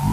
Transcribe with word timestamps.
Niin, 0.00 0.10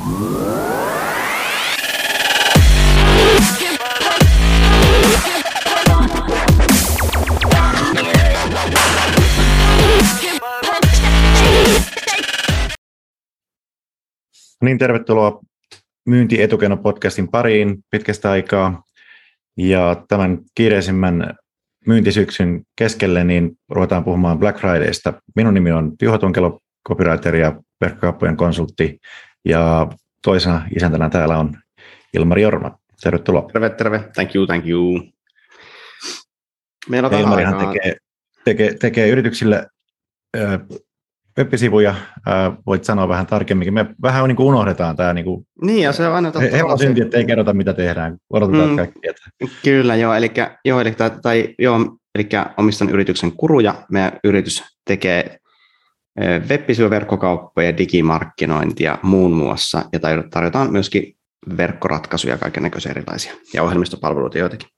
tervetuloa 14.78 15.40
Myynti 16.06 16.38
podcastin 16.84 17.28
pariin 17.28 17.78
pitkästä 17.92 18.32
aikaa. 18.32 18.84
Ja 19.58 20.04
tämän 20.08 20.40
kiireisimmän 20.56 21.36
myyntisyksyn 21.86 22.62
keskelle 22.76 23.24
niin 23.24 23.52
ruvetaan 23.70 24.04
puhumaan 24.04 24.40
Black 24.40 24.60
Fridaysta. 24.60 25.14
Minun 25.36 25.54
nimi 25.54 25.72
on 25.72 25.94
Juho 26.02 26.18
Tunkelo, 26.18 26.60
copywriter 26.88 27.36
ja 27.36 27.62
verkkokauppojen 27.82 28.38
konsultti. 28.38 29.00
Ja 29.48 29.88
toisena 30.22 30.62
isäntänä 30.76 31.10
täällä 31.10 31.38
on 31.38 31.58
Ilmari 32.14 32.42
Jorma. 32.42 32.80
Tervetuloa. 33.04 33.50
Terve, 33.54 33.70
terve. 33.70 34.00
Thank 34.14 34.36
you, 34.36 34.46
thank 34.46 34.68
you. 34.68 35.02
Meillä 36.90 37.10
on 37.10 37.20
Ilmarihan 37.20 37.68
tekee, 37.68 37.96
tekee, 38.46 38.74
tekee 38.74 39.10
yrityksille 39.10 39.68
web-sivuja, 41.38 41.96
voit 42.66 42.84
sanoa 42.84 43.08
vähän 43.08 43.28
tarkemmin. 43.28 43.74
Me 43.74 43.86
vähän 44.02 44.28
niin 44.28 44.36
kuin 44.36 44.48
unohdetaan 44.48 44.96
tämä. 44.96 45.14
Niin, 45.14 45.26
kuin, 45.26 45.48
niin 45.62 45.84
ja 45.84 45.92
se 45.92 46.08
on 46.08 46.16
aina 46.16 46.32
totta. 46.32 46.58
He 46.58 46.64
synti, 46.78 47.02
että 47.02 47.18
ei 47.18 47.26
kerrota 47.26 47.54
mitä 47.54 47.74
tehdään. 47.74 48.18
Odotetaan, 48.30 48.70
mm, 48.70 48.76
kaikki 48.76 49.00
tietää. 49.00 49.28
Kyllä, 49.64 49.96
joo. 49.96 50.14
Eli, 50.14 50.32
joo, 50.66 50.82
eli, 50.82 50.92
tai, 50.92 51.12
tai, 51.22 51.56
joo, 51.60 51.80
eli 52.16 52.30
omistan 52.58 52.90
yrityksen 52.90 53.32
Kuruja. 53.32 53.76
Meidän 53.92 54.20
yritys 54.24 54.64
tekee 54.86 55.38
web 56.50 56.90
verkkokauppoja, 56.90 57.78
digimarkkinointia 57.78 58.98
muun 59.04 59.34
muassa, 59.34 59.84
ja 59.94 60.00
tarjotaan 60.30 60.72
myöskin 60.72 61.18
verkkoratkaisuja, 61.58 62.38
kaiken 62.38 62.64
näköisiä 62.64 62.92
erilaisia, 62.92 63.34
ja 63.54 63.64
ohjelmistopalveluita 63.64 64.38
joitakin 64.38 64.70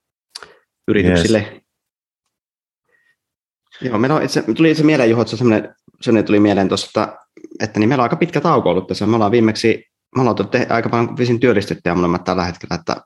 yrityksille. 0.88 1.38
Yes. 1.38 1.60
Joo, 3.80 3.98
meillä 3.98 4.16
on 4.16 4.22
itse, 4.22 4.42
tuli 4.56 4.70
itse 4.70 4.82
mieleen, 4.84 5.10
Juho, 5.10 5.22
että 5.22 5.36
semmoinen 5.36 5.74
sellainen 6.00 6.26
tuli 6.26 6.40
mieleen 6.40 6.68
tuossa, 6.68 6.86
että, 6.86 7.18
että 7.60 7.80
niin 7.80 7.88
meillä 7.88 8.02
on 8.02 8.04
aika 8.04 8.16
pitkä 8.16 8.40
tauko 8.40 8.70
ollut 8.70 8.86
tässä. 8.86 9.06
Me 9.06 9.14
ollaan 9.14 9.32
viimeksi, 9.32 9.84
me 10.16 10.20
ollaan 10.22 10.48
te, 10.48 10.66
aika 10.70 10.88
paljon 10.88 11.16
visin 11.16 11.40
työllistettyjä 11.40 11.94
molemmat 11.94 12.24
tällä 12.24 12.44
hetkellä, 12.44 12.74
että 12.74 12.96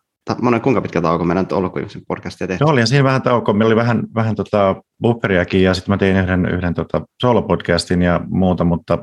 monen 0.43 0.61
kuinka 0.61 0.81
pitkä 0.81 1.01
tauko 1.01 1.25
meillä 1.25 1.41
on 1.41 1.47
ollut, 1.53 1.73
kun 1.73 1.81
viimeisen 1.81 2.03
podcastia 2.09 2.47
tehty? 2.47 2.65
No 2.65 2.71
oli 2.71 2.87
siinä 2.87 3.05
vähän 3.05 3.23
tauko. 3.23 3.53
Meillä 3.53 3.73
oli 3.73 3.77
vähän, 3.77 4.03
vähän 4.15 4.35
tota 4.35 4.83
bufferiakin 5.03 5.63
ja 5.63 5.75
sitten 5.75 5.93
mä 5.93 5.99
tein 5.99 6.17
yhden, 6.17 6.47
yhden 6.47 6.75
tota 6.75 7.03
solo-podcastin 7.23 8.03
ja 8.03 8.21
muuta, 8.29 8.65
mutta 8.65 8.99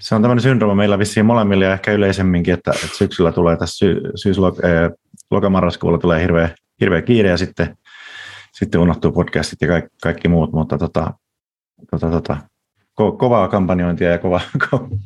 se 0.00 0.14
on 0.14 0.22
tämmöinen 0.22 0.42
syndrooma 0.42 0.74
meillä 0.74 0.98
vissiin 0.98 1.26
molemmilla 1.26 1.64
ja 1.64 1.72
ehkä 1.72 1.92
yleisemminkin, 1.92 2.54
että, 2.54 2.70
että 2.70 2.96
syksyllä 2.96 3.32
tulee 3.32 3.56
tässä 3.56 3.76
sy, 3.76 4.00
syys, 4.14 4.36
lokamarraskuulla 5.30 5.98
tulee 5.98 6.22
hirveä, 6.22 6.48
hirveä 6.80 7.02
kiire 7.02 7.28
ja 7.28 7.36
sitten, 7.36 7.76
sitten 8.52 8.80
unohtuu 8.80 9.12
podcastit 9.12 9.60
ja 9.60 9.68
kaikki, 9.68 9.96
kaikki 10.02 10.28
muut, 10.28 10.52
mutta 10.52 10.78
tota, 10.78 11.12
tota, 11.90 12.10
tota, 12.10 12.36
ko- 13.00 13.16
kovaa 13.16 13.48
kampanjointia 13.48 14.10
ja 14.10 14.18
kova, 14.18 14.40
ko- 14.64 14.98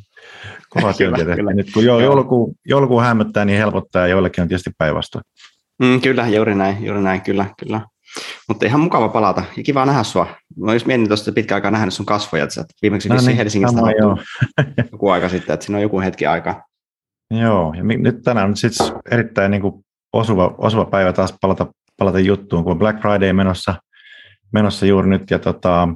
kovaa 0.69 0.93
työntiä 0.93 1.25
Nyt 1.53 1.71
kun 1.73 1.85
joulukuu, 1.85 2.55
joulukuu 2.65 2.99
hämöttää, 2.99 3.45
niin 3.45 3.57
helpottaa 3.57 4.01
ja 4.01 4.07
joillekin 4.07 4.41
on 4.41 4.47
tietysti 4.47 4.71
päinvastoin. 4.77 5.23
Mm, 5.79 6.01
kyllä, 6.01 6.27
juuri 6.27 6.55
näin, 6.55 6.85
juuri 6.85 7.01
näin, 7.01 7.21
kyllä, 7.21 7.45
kyllä. 7.59 7.81
Mutta 8.47 8.65
ihan 8.65 8.79
mukava 8.79 9.09
palata 9.09 9.43
ja 9.57 9.63
kiva 9.63 9.85
nähdä 9.85 10.03
sua. 10.03 10.27
Mä 10.57 10.73
just 10.73 10.85
mietin 10.85 11.07
tuosta 11.07 11.31
pitkä 11.31 11.55
aikaa 11.55 11.71
nähnyt 11.71 11.93
sun 11.93 12.05
kasvoja, 12.05 12.43
että 12.43 12.63
viimeksi 12.81 13.09
no 13.09 13.15
niin, 13.25 13.37
Helsingistä 13.37 13.81
joku 14.91 15.09
aika 15.09 15.29
sitten, 15.29 15.53
että 15.53 15.65
siinä 15.65 15.77
on 15.77 15.81
joku 15.81 16.01
hetki 16.01 16.25
aikaa. 16.25 16.63
Joo, 17.31 17.73
ja 17.77 17.83
nyt 17.83 18.21
tänään 18.23 18.49
on 18.49 18.57
sitten 18.57 18.87
erittäin 19.11 19.51
niin 19.51 19.61
kuin 19.61 19.85
osuva, 20.13 20.55
osuva 20.57 20.85
päivä 20.85 21.13
taas 21.13 21.35
palata, 21.41 21.67
palata 21.97 22.19
juttuun, 22.19 22.63
kun 22.63 22.71
on 22.71 22.79
Black 22.79 23.01
Friday 23.01 23.33
menossa, 23.33 23.75
menossa 24.53 24.85
juuri 24.85 25.09
nyt, 25.09 25.31
ja 25.31 25.39
tota, 25.39 25.87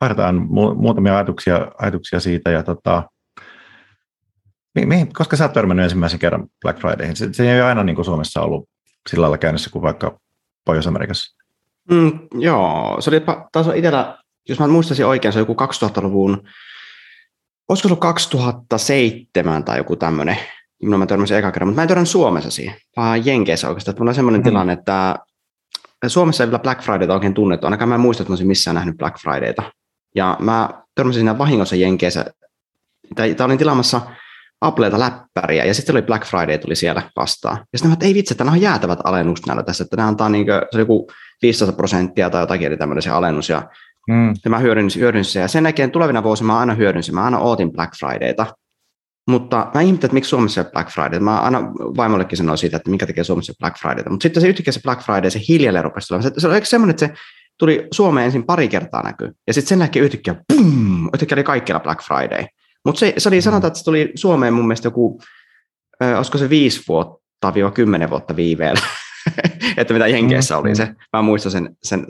vaihdetaan 0.00 0.36
mu- 0.36 0.74
muutamia 0.74 1.14
ajatuksia, 1.14 1.72
ajatuksia 1.78 2.20
siitä. 2.20 2.50
Ja 2.50 2.62
tota, 2.62 3.02
mihin, 4.84 5.12
koska 5.12 5.36
sä 5.36 5.44
oot 5.44 5.52
törmännyt 5.52 5.84
ensimmäisen 5.84 6.18
kerran 6.18 6.46
Black 6.62 6.80
Fridayhin? 6.80 7.16
Se, 7.16 7.32
se 7.32 7.52
ei 7.52 7.60
ole 7.60 7.68
aina 7.68 7.84
niin 7.84 7.96
kuin 7.96 8.04
Suomessa 8.04 8.40
ollut 8.40 8.68
sillä 9.10 9.22
lailla 9.22 9.38
käynnissä 9.38 9.70
kuin 9.70 9.82
vaikka 9.82 10.18
Pohjois-Amerikassa. 10.64 11.36
Mm, 11.90 12.18
joo, 12.34 12.96
se 13.00 13.10
oli 13.10 13.20
taas 13.52 13.66
itsellä, 13.74 14.18
jos 14.48 14.58
mä 14.58 14.66
muistaisin 14.66 15.06
oikein, 15.06 15.32
se 15.32 15.38
on 15.38 15.46
joku 15.48 15.56
2000-luvun, 15.64 16.48
olisiko 17.68 17.88
ollut 17.88 18.00
2007 18.00 19.64
tai 19.64 19.78
joku 19.78 19.96
tämmöinen, 19.96 20.36
minun 20.82 20.98
mä 20.98 21.06
törmäsin 21.06 21.36
eka 21.36 21.52
kerran, 21.52 21.68
mutta 21.68 21.76
mä 21.76 21.82
en 21.82 21.88
törmännyt 21.88 22.08
Suomessa 22.08 22.50
siihen, 22.50 22.74
vaan 22.96 23.26
Jenkeissä 23.26 23.68
oikeastaan. 23.68 23.92
Että 23.92 24.00
mulla 24.00 24.10
on 24.10 24.14
semmoinen 24.14 24.40
mm. 24.40 24.44
tilanne, 24.44 24.72
että 24.72 25.18
Suomessa 26.06 26.44
ei 26.44 26.50
vielä 26.50 26.58
Black 26.58 26.82
Fridayta 26.82 27.14
oikein 27.14 27.34
tunnettu, 27.34 27.66
ainakaan 27.66 27.88
mä 27.88 27.94
en 27.94 28.00
muista, 28.00 28.22
että 28.22 28.30
mä 28.30 28.32
olisin 28.32 28.46
missään 28.46 28.74
nähnyt 28.74 28.96
Black 28.96 29.18
Fridayta. 29.18 29.62
Ja 30.14 30.36
mä 30.40 30.82
törmäsin 30.94 31.20
siinä 31.20 31.38
vahingossa 31.38 31.76
Jenkeissä, 31.76 32.24
tai, 33.14 33.34
tai 33.34 33.44
olin 33.44 33.58
tilaamassa 33.58 34.00
Applelta 34.60 35.00
läppäriä, 35.00 35.64
ja 35.64 35.74
sitten 35.74 35.94
oli 35.94 36.02
Black 36.02 36.26
Friday 36.26 36.58
tuli 36.58 36.76
siellä 36.76 37.02
vastaan. 37.16 37.56
Ja 37.72 37.78
sitten 37.78 37.90
mä 37.90 37.92
että 37.92 38.06
ei 38.06 38.14
vitsi, 38.14 38.34
että 38.34 38.44
nämä 38.44 38.54
on 38.54 38.60
jäätävät 38.60 38.98
alennukset 39.04 39.46
näillä 39.46 39.62
tässä, 39.62 39.84
että 39.84 39.96
nämä 39.96 40.08
antaa 40.08 40.28
niin 40.28 40.46
kuin, 40.46 40.60
se 40.72 40.78
joku 40.78 41.10
15 41.42 41.76
prosenttia 41.76 42.30
tai 42.30 42.42
jotakin, 42.42 42.66
eli 42.66 42.76
tämmöinen 42.76 43.12
alennus, 43.12 43.48
ja 43.48 43.62
mm. 44.08 44.34
mä 44.48 44.58
hyödynsin, 44.58 45.02
hyödynsin 45.02 45.42
Ja 45.42 45.48
sen 45.48 45.64
jälkeen 45.64 45.90
tulevina 45.90 46.22
vuosina 46.22 46.46
mä 46.46 46.58
aina 46.58 46.74
hyödynsin, 46.74 47.14
mä 47.14 47.24
aina 47.24 47.38
ootin 47.38 47.72
Black 47.72 47.92
Fridayta, 47.98 48.46
mutta 49.28 49.70
mä 49.74 49.80
ihmettelin, 49.80 50.08
että 50.08 50.14
miksi 50.14 50.28
Suomessa 50.28 50.60
ei 50.60 50.70
Black 50.72 50.90
Friday. 50.90 51.20
Mä 51.20 51.38
aina 51.38 51.62
vaimollekin 51.72 52.38
sanoin 52.38 52.58
siitä, 52.58 52.76
että 52.76 52.90
mikä 52.90 53.06
tekee 53.06 53.24
Suomessa 53.24 53.52
Black 53.60 53.78
Fridayta. 53.78 54.10
Mutta 54.10 54.22
sitten 54.22 54.40
se 54.40 54.48
yhtäkkiä 54.48 54.72
se 54.72 54.80
Black 54.82 55.02
Friday, 55.02 55.30
se 55.30 55.40
hiljalleen 55.48 55.84
rupesi 55.84 56.08
tulemaan. 56.08 56.32
Se, 56.34 56.40
se 56.40 56.48
oli 56.48 56.64
semmoinen, 56.64 56.90
että 56.90 57.06
se 57.06 57.12
tuli 57.58 57.88
Suomeen 57.92 58.24
ensin 58.24 58.46
pari 58.46 58.68
kertaa 58.68 59.02
näkyy. 59.02 59.32
Ja 59.46 59.54
sitten 59.54 59.68
sen 59.68 59.80
jälkeen 59.80 60.04
yhtäkkiä, 60.04 60.34
boom, 60.48 61.10
yhtäkkiä 61.14 61.36
oli 61.36 61.44
kaikkialla 61.44 61.82
Black 61.82 62.02
Friday. 62.02 62.46
Mutta 62.86 62.98
se, 62.98 63.14
se 63.18 63.28
oli, 63.28 63.42
sanotaan, 63.42 63.68
että 63.68 63.78
se 63.78 63.84
tuli 63.84 64.12
Suomeen 64.14 64.54
mun 64.54 64.66
mielestä 64.66 64.86
joku, 64.86 65.20
äh, 66.02 66.16
olisiko 66.16 66.38
se 66.38 66.50
viisi 66.50 66.82
vuotta, 66.88 67.54
viiva 67.54 67.70
kymmenen 67.70 68.10
vuotta 68.10 68.36
viiveellä. 68.36 68.80
että 69.76 69.94
mitä 69.94 70.06
Jenkeissä 70.06 70.54
mm, 70.54 70.60
oli 70.60 70.74
se. 70.74 70.94
Mä 71.12 71.22
muistan 71.22 71.52
sen, 71.52 71.76
sen 71.82 72.06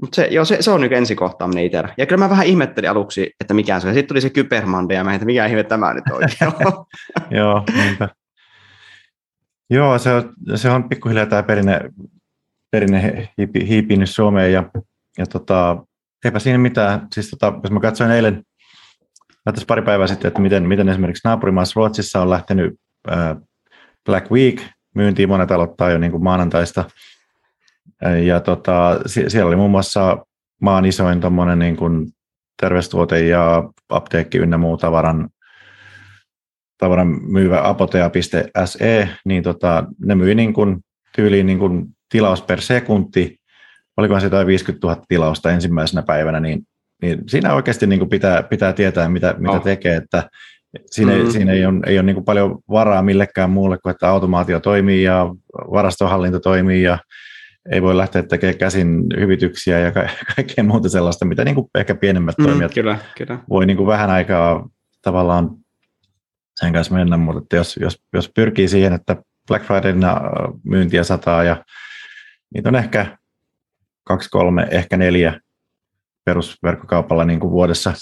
mutta 0.00 0.16
se, 0.16 0.26
joo, 0.26 0.44
se, 0.44 0.62
se 0.62 0.70
on 0.70 0.80
nyt 0.80 0.92
ensikohtaaminen 0.92 1.64
itsellä. 1.64 1.94
Ja 1.96 2.06
kyllä 2.06 2.24
mä 2.24 2.30
vähän 2.30 2.46
ihmettelin 2.46 2.90
aluksi, 2.90 3.30
että 3.40 3.54
mikä 3.54 3.80
se 3.80 3.88
on. 3.88 3.94
Sitten 3.94 4.08
tuli 4.08 4.20
se 4.20 4.30
Kybermande 4.30 4.94
ja 4.94 5.04
mä 5.04 5.14
että 5.14 5.26
mikä 5.26 5.46
ihme 5.46 5.64
tämä 5.64 5.94
nyt 5.94 6.04
oikein 6.12 6.52
on. 6.66 6.84
joo, 7.38 7.64
niinpä. 7.74 8.08
Joo, 9.70 9.98
se 9.98 10.12
on, 10.12 10.32
se 10.54 10.70
on 10.70 10.88
pikkuhiljaa 10.88 11.26
tämä 11.26 11.42
perinne, 11.42 11.80
perinne 12.70 13.28
hiipi, 13.38 13.68
hiipinyt 13.68 14.10
Suomeen 14.10 14.52
ja, 14.52 14.70
ja 15.18 15.26
tota, 15.26 15.76
eipä 16.24 16.38
siinä 16.38 16.58
mitään. 16.58 17.06
Siis 17.12 17.30
tota, 17.30 17.60
jos 17.62 17.72
mä 17.72 17.80
katsoin 17.80 18.10
eilen, 18.10 18.42
tässä 19.52 19.66
pari 19.66 19.82
päivää 19.82 20.06
sitten, 20.06 20.28
että 20.28 20.40
miten, 20.40 20.68
miten 20.68 20.88
esimerkiksi 20.88 21.28
naapurimaassa 21.28 21.72
Ruotsissa 21.76 22.22
on 22.22 22.30
lähtenyt 22.30 22.74
äh, 23.10 23.36
Black 24.04 24.30
Week 24.30 24.60
myyntiin, 24.94 25.28
monet 25.28 25.50
aloittaa 25.50 25.90
jo 25.90 25.98
niin 25.98 26.12
kuin 26.12 26.24
maanantaista. 26.24 26.84
Ja 28.24 28.40
tota, 28.40 29.00
siellä 29.06 29.48
oli 29.48 29.56
muun 29.56 29.70
muassa 29.70 30.26
maan 30.60 30.84
isoin 30.84 31.20
niin 31.56 31.76
kuin 31.76 32.12
terveystuote 32.62 33.26
ja 33.26 33.70
apteekki 33.88 34.38
ynnä 34.38 34.58
muu 34.58 34.76
tavaran, 34.76 35.28
tavaran 36.78 37.08
myyvä 37.32 37.68
apotea.se, 37.68 39.08
niin 39.24 39.42
tota, 39.42 39.84
ne 39.98 40.14
myi 40.14 40.34
niin 40.34 40.54
kuin, 40.54 40.80
tyyliin 41.16 41.46
niin 41.46 41.58
kuin 41.58 41.86
tilaus 42.08 42.42
per 42.42 42.60
sekunti, 42.60 43.36
olikohan 43.96 44.20
se 44.20 44.26
jotain 44.26 44.46
50 44.46 44.86
000 44.86 45.02
tilausta 45.08 45.50
ensimmäisenä 45.50 46.02
päivänä, 46.02 46.40
niin, 46.40 46.62
niin 47.04 47.22
siinä 47.28 47.54
oikeasti 47.54 47.86
niin 47.86 47.98
kuin 47.98 48.08
pitää, 48.08 48.42
pitää 48.42 48.72
tietää, 48.72 49.08
mitä, 49.08 49.34
mitä 49.38 49.52
oh. 49.52 49.62
tekee, 49.62 49.96
että 49.96 50.30
siinä, 50.86 51.12
mm-hmm. 51.12 51.26
ei, 51.26 51.32
siinä 51.32 51.52
ei 51.52 51.66
ole, 51.66 51.80
ei 51.86 51.98
ole 51.98 52.06
niin 52.06 52.24
paljon 52.24 52.58
varaa 52.70 53.02
millekään 53.02 53.50
muulle 53.50 53.78
kuin, 53.78 53.90
että 53.90 54.08
automaatio 54.08 54.60
toimii 54.60 55.02
ja 55.02 55.26
varastohallinto 55.72 56.40
toimii 56.40 56.82
ja 56.82 56.98
ei 57.72 57.82
voi 57.82 57.96
lähteä 57.96 58.22
tekemään 58.22 58.58
käsin 58.58 59.04
hyvityksiä 59.20 59.78
ja 59.78 59.92
ka- 59.92 60.08
kaikkea 60.36 60.64
muuta 60.64 60.88
sellaista, 60.88 61.24
mitä 61.24 61.44
niin 61.44 61.54
kuin 61.54 61.70
ehkä 61.74 61.94
pienemmät 61.94 62.38
mm, 62.38 62.44
toimijat 62.44 62.74
kyllä, 62.74 62.98
kyllä. 63.18 63.38
voi 63.48 63.66
niin 63.66 63.76
kuin 63.76 63.86
vähän 63.86 64.10
aikaa 64.10 64.68
tavallaan 65.02 65.50
sen 66.60 66.72
kanssa 66.72 66.94
mennä, 66.94 67.16
mutta 67.16 67.42
että 67.42 67.56
jos, 67.56 67.76
jos, 67.76 68.02
jos 68.12 68.30
pyrkii 68.34 68.68
siihen, 68.68 68.92
että 68.92 69.16
Black 69.48 69.66
Fridayna 69.66 70.20
myyntiä 70.64 71.04
sataa 71.04 71.44
ja 71.44 71.64
niitä 72.54 72.68
on 72.68 72.76
ehkä 72.76 73.18
kaksi, 74.04 74.30
kolme, 74.30 74.68
ehkä 74.70 74.96
neljä 74.96 75.40
perusverkkokaupalla 76.24 77.24
niin 77.24 77.40
kuin 77.40 77.50
vuodessa, 77.50 77.92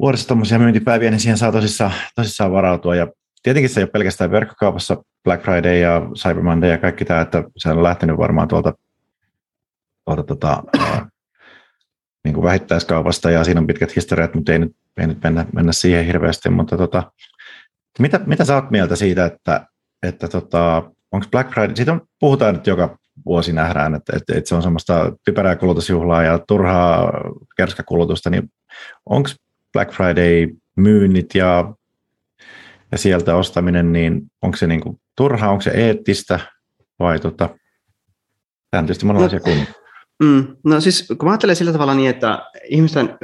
vuodessa 0.00 0.28
tuommoisia 0.28 0.58
myyntipäiviä, 0.58 1.10
niin 1.10 1.20
siihen 1.20 1.38
saa 1.38 1.52
tosissaan, 1.52 1.92
tosissaan 2.14 2.52
varautua. 2.52 2.96
Ja 2.96 3.06
tietenkin 3.42 3.70
se 3.70 3.80
ei 3.80 3.84
ole 3.84 3.90
pelkästään 3.90 4.30
verkkokaupassa 4.30 5.02
Black 5.24 5.44
Friday 5.44 5.78
ja 5.78 6.02
Cyber 6.14 6.42
Monday 6.42 6.70
ja 6.70 6.78
kaikki 6.78 7.04
tämä, 7.04 7.20
että 7.20 7.44
se 7.56 7.70
on 7.70 7.82
lähtenyt 7.82 8.18
varmaan 8.18 8.48
tuolta, 8.48 8.72
tuolta 10.04 10.22
tota, 10.22 10.62
niin 12.24 12.34
kuin 12.34 12.44
vähittäiskaupasta 12.44 13.30
ja 13.30 13.44
siinä 13.44 13.60
on 13.60 13.66
pitkät 13.66 13.96
historiat, 13.96 14.34
mutta 14.34 14.52
ei 14.52 14.58
nyt, 14.58 14.76
ei 14.96 15.06
nyt 15.06 15.22
mennä, 15.22 15.46
mennä 15.54 15.72
siihen 15.72 16.06
hirveästi, 16.06 16.50
mutta 16.50 16.76
tota, 16.76 17.12
Mitä, 17.98 18.20
mitä 18.26 18.44
sä 18.44 18.54
oot 18.54 18.70
mieltä 18.70 18.96
siitä, 18.96 19.24
että, 19.24 19.66
että 20.02 20.28
tota, 20.28 20.90
onko 21.12 21.26
Black 21.30 21.50
Friday, 21.50 21.76
siitä 21.76 21.92
on, 21.92 22.00
puhutaan 22.20 22.54
nyt 22.54 22.66
joka 22.66 22.98
vuosi 23.26 23.52
nähdään, 23.52 23.94
että, 23.94 24.16
että, 24.16 24.34
että 24.38 24.48
se 24.48 24.54
on 24.54 24.62
semmoista 24.62 25.12
typerää 25.24 25.56
kulutusjuhlaa 25.56 26.22
ja 26.22 26.38
turhaa 26.38 27.12
kerskakulutusta, 27.56 28.30
niin 28.30 28.52
onko 29.06 29.30
Black 29.72 29.92
Friday 29.92 30.48
myynnit 30.76 31.34
ja, 31.34 31.74
ja 32.92 32.98
sieltä 32.98 33.36
ostaminen, 33.36 33.92
niin 33.92 34.22
onko 34.42 34.56
se 34.56 34.66
niinku 34.66 35.00
turhaa, 35.16 35.50
onko 35.50 35.62
se 35.62 35.70
eettistä 35.70 36.40
vai 36.98 37.18
tota, 37.18 37.48
tämä 38.70 38.78
on 38.78 38.86
tietysti 38.86 39.06
monenlaisia 39.06 39.38
no, 39.38 39.44
kulmia. 39.44 39.66
Mm, 40.22 40.46
no 40.64 40.80
siis 40.80 41.08
kun 41.08 41.24
mä 41.24 41.30
ajattelen 41.30 41.56
sillä 41.56 41.72
tavalla 41.72 41.94
niin, 41.94 42.10
että 42.10 42.42
ihmisten 42.68 43.18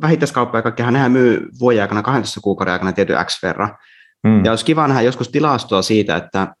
vähittäiskauppa 0.00 0.58
ja 0.58 0.62
kaikkihan 0.62 0.92
nehän 0.92 1.12
myy 1.12 1.48
vuoden 1.60 1.82
aikana 1.82 2.02
12 2.02 2.40
kuukauden 2.40 2.72
aikana 2.72 2.92
tietyn 2.92 3.24
X 3.24 3.42
verran. 3.42 3.76
Mm. 4.24 4.44
Ja 4.44 4.52
olisi 4.52 4.64
kiva 4.64 4.88
nähdä 4.88 5.02
joskus 5.02 5.28
tilastoa 5.28 5.82
siitä, 5.82 6.16
että, 6.16 6.54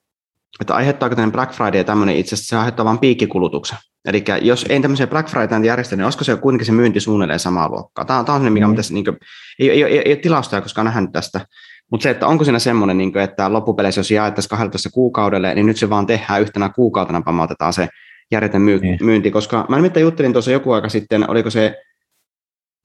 että 0.60 0.74
aiheuttaako 0.74 1.14
tämmöinen 1.14 1.32
Black 1.32 1.52
Friday 1.52 1.84
tämmöinen 1.84 2.16
itse 2.16 2.34
asiassa 2.34 2.48
se 2.48 2.56
aiheuttaa 2.56 2.84
vain 2.84 2.98
piikkikulutuksen. 2.98 3.78
Eli 4.04 4.24
jos 4.42 4.66
ei 4.68 4.80
tämmöisiä 4.80 5.06
Black 5.06 5.28
Friday 5.28 5.64
järjestä, 5.64 5.96
niin 5.96 6.04
olisiko 6.04 6.24
se 6.24 6.36
kuitenkin 6.36 6.66
se 6.66 6.72
myynti 6.72 7.00
suunnilleen 7.00 7.38
samaa 7.38 7.68
luokkaa? 7.68 8.04
Tämä 8.04 8.18
on, 8.18 8.24
tämä 8.24 8.36
on 8.36 8.42
se, 8.42 8.50
mikä 8.50 8.68
mm. 8.68 8.76
tässä, 8.76 8.94
niin 8.94 9.04
kuin, 9.04 9.16
ei, 9.58 9.70
ei, 9.70 9.82
ei, 9.82 9.98
ei, 9.98 10.12
ole 10.12 10.16
tilastoja 10.16 10.62
koskaan 10.62 10.84
nähnyt 10.84 11.12
tästä. 11.12 11.40
Mutta 11.90 12.02
se, 12.02 12.10
että 12.10 12.26
onko 12.26 12.44
siinä 12.44 12.58
semmoinen, 12.58 12.98
niin 12.98 13.12
kuin, 13.12 13.22
että 13.22 13.52
loppupeleissä 13.52 13.98
jos 13.98 14.10
jaettaisiin 14.10 14.50
12 14.50 14.90
kuukaudelle, 14.90 15.54
niin 15.54 15.66
nyt 15.66 15.76
se 15.76 15.90
vaan 15.90 16.06
tehdään 16.06 16.40
yhtenä 16.40 16.68
kuukautena, 16.68 17.22
pamautetaan 17.22 17.72
se 17.72 17.88
järjetön 18.30 18.62
myy- 18.62 18.80
niin. 18.80 18.98
myynti, 19.02 19.30
koska 19.30 19.66
mä 19.68 19.76
nimittäin 19.76 20.02
juttelin 20.02 20.32
tuossa 20.32 20.50
joku 20.50 20.72
aika 20.72 20.88
sitten, 20.88 21.30
oliko 21.30 21.50
se 21.50 21.82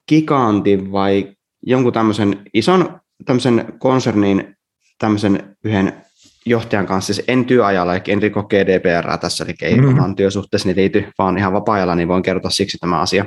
Giganti 0.09 0.91
vai 0.91 1.35
jonkun 1.65 1.94
tämmöisen 1.94 2.41
ison 2.53 3.00
tämmöisen 3.25 3.73
konsernin 3.79 4.56
tämmöisen 5.00 5.57
yhden 5.63 6.05
johtajan 6.45 6.86
kanssa, 6.86 7.13
siis 7.13 7.25
en 7.27 7.45
työajalla, 7.45 7.95
eli 7.95 8.03
en 8.07 8.21
riko 8.21 8.44
GDPR 8.44 9.18
tässä, 9.18 9.44
eli 9.44 9.53
ei 9.62 9.77
mm-hmm. 9.77 9.97
vaan 9.97 10.15
työsuhteessa 10.15 10.68
niin 10.68 10.77
liity, 10.77 11.12
vaan 11.18 11.38
ihan 11.38 11.53
vapaa-ajalla, 11.53 11.95
niin 11.95 12.07
voin 12.07 12.24
kertoa 12.24 12.51
siksi 12.51 12.77
tämä 12.77 13.01
asia. 13.01 13.25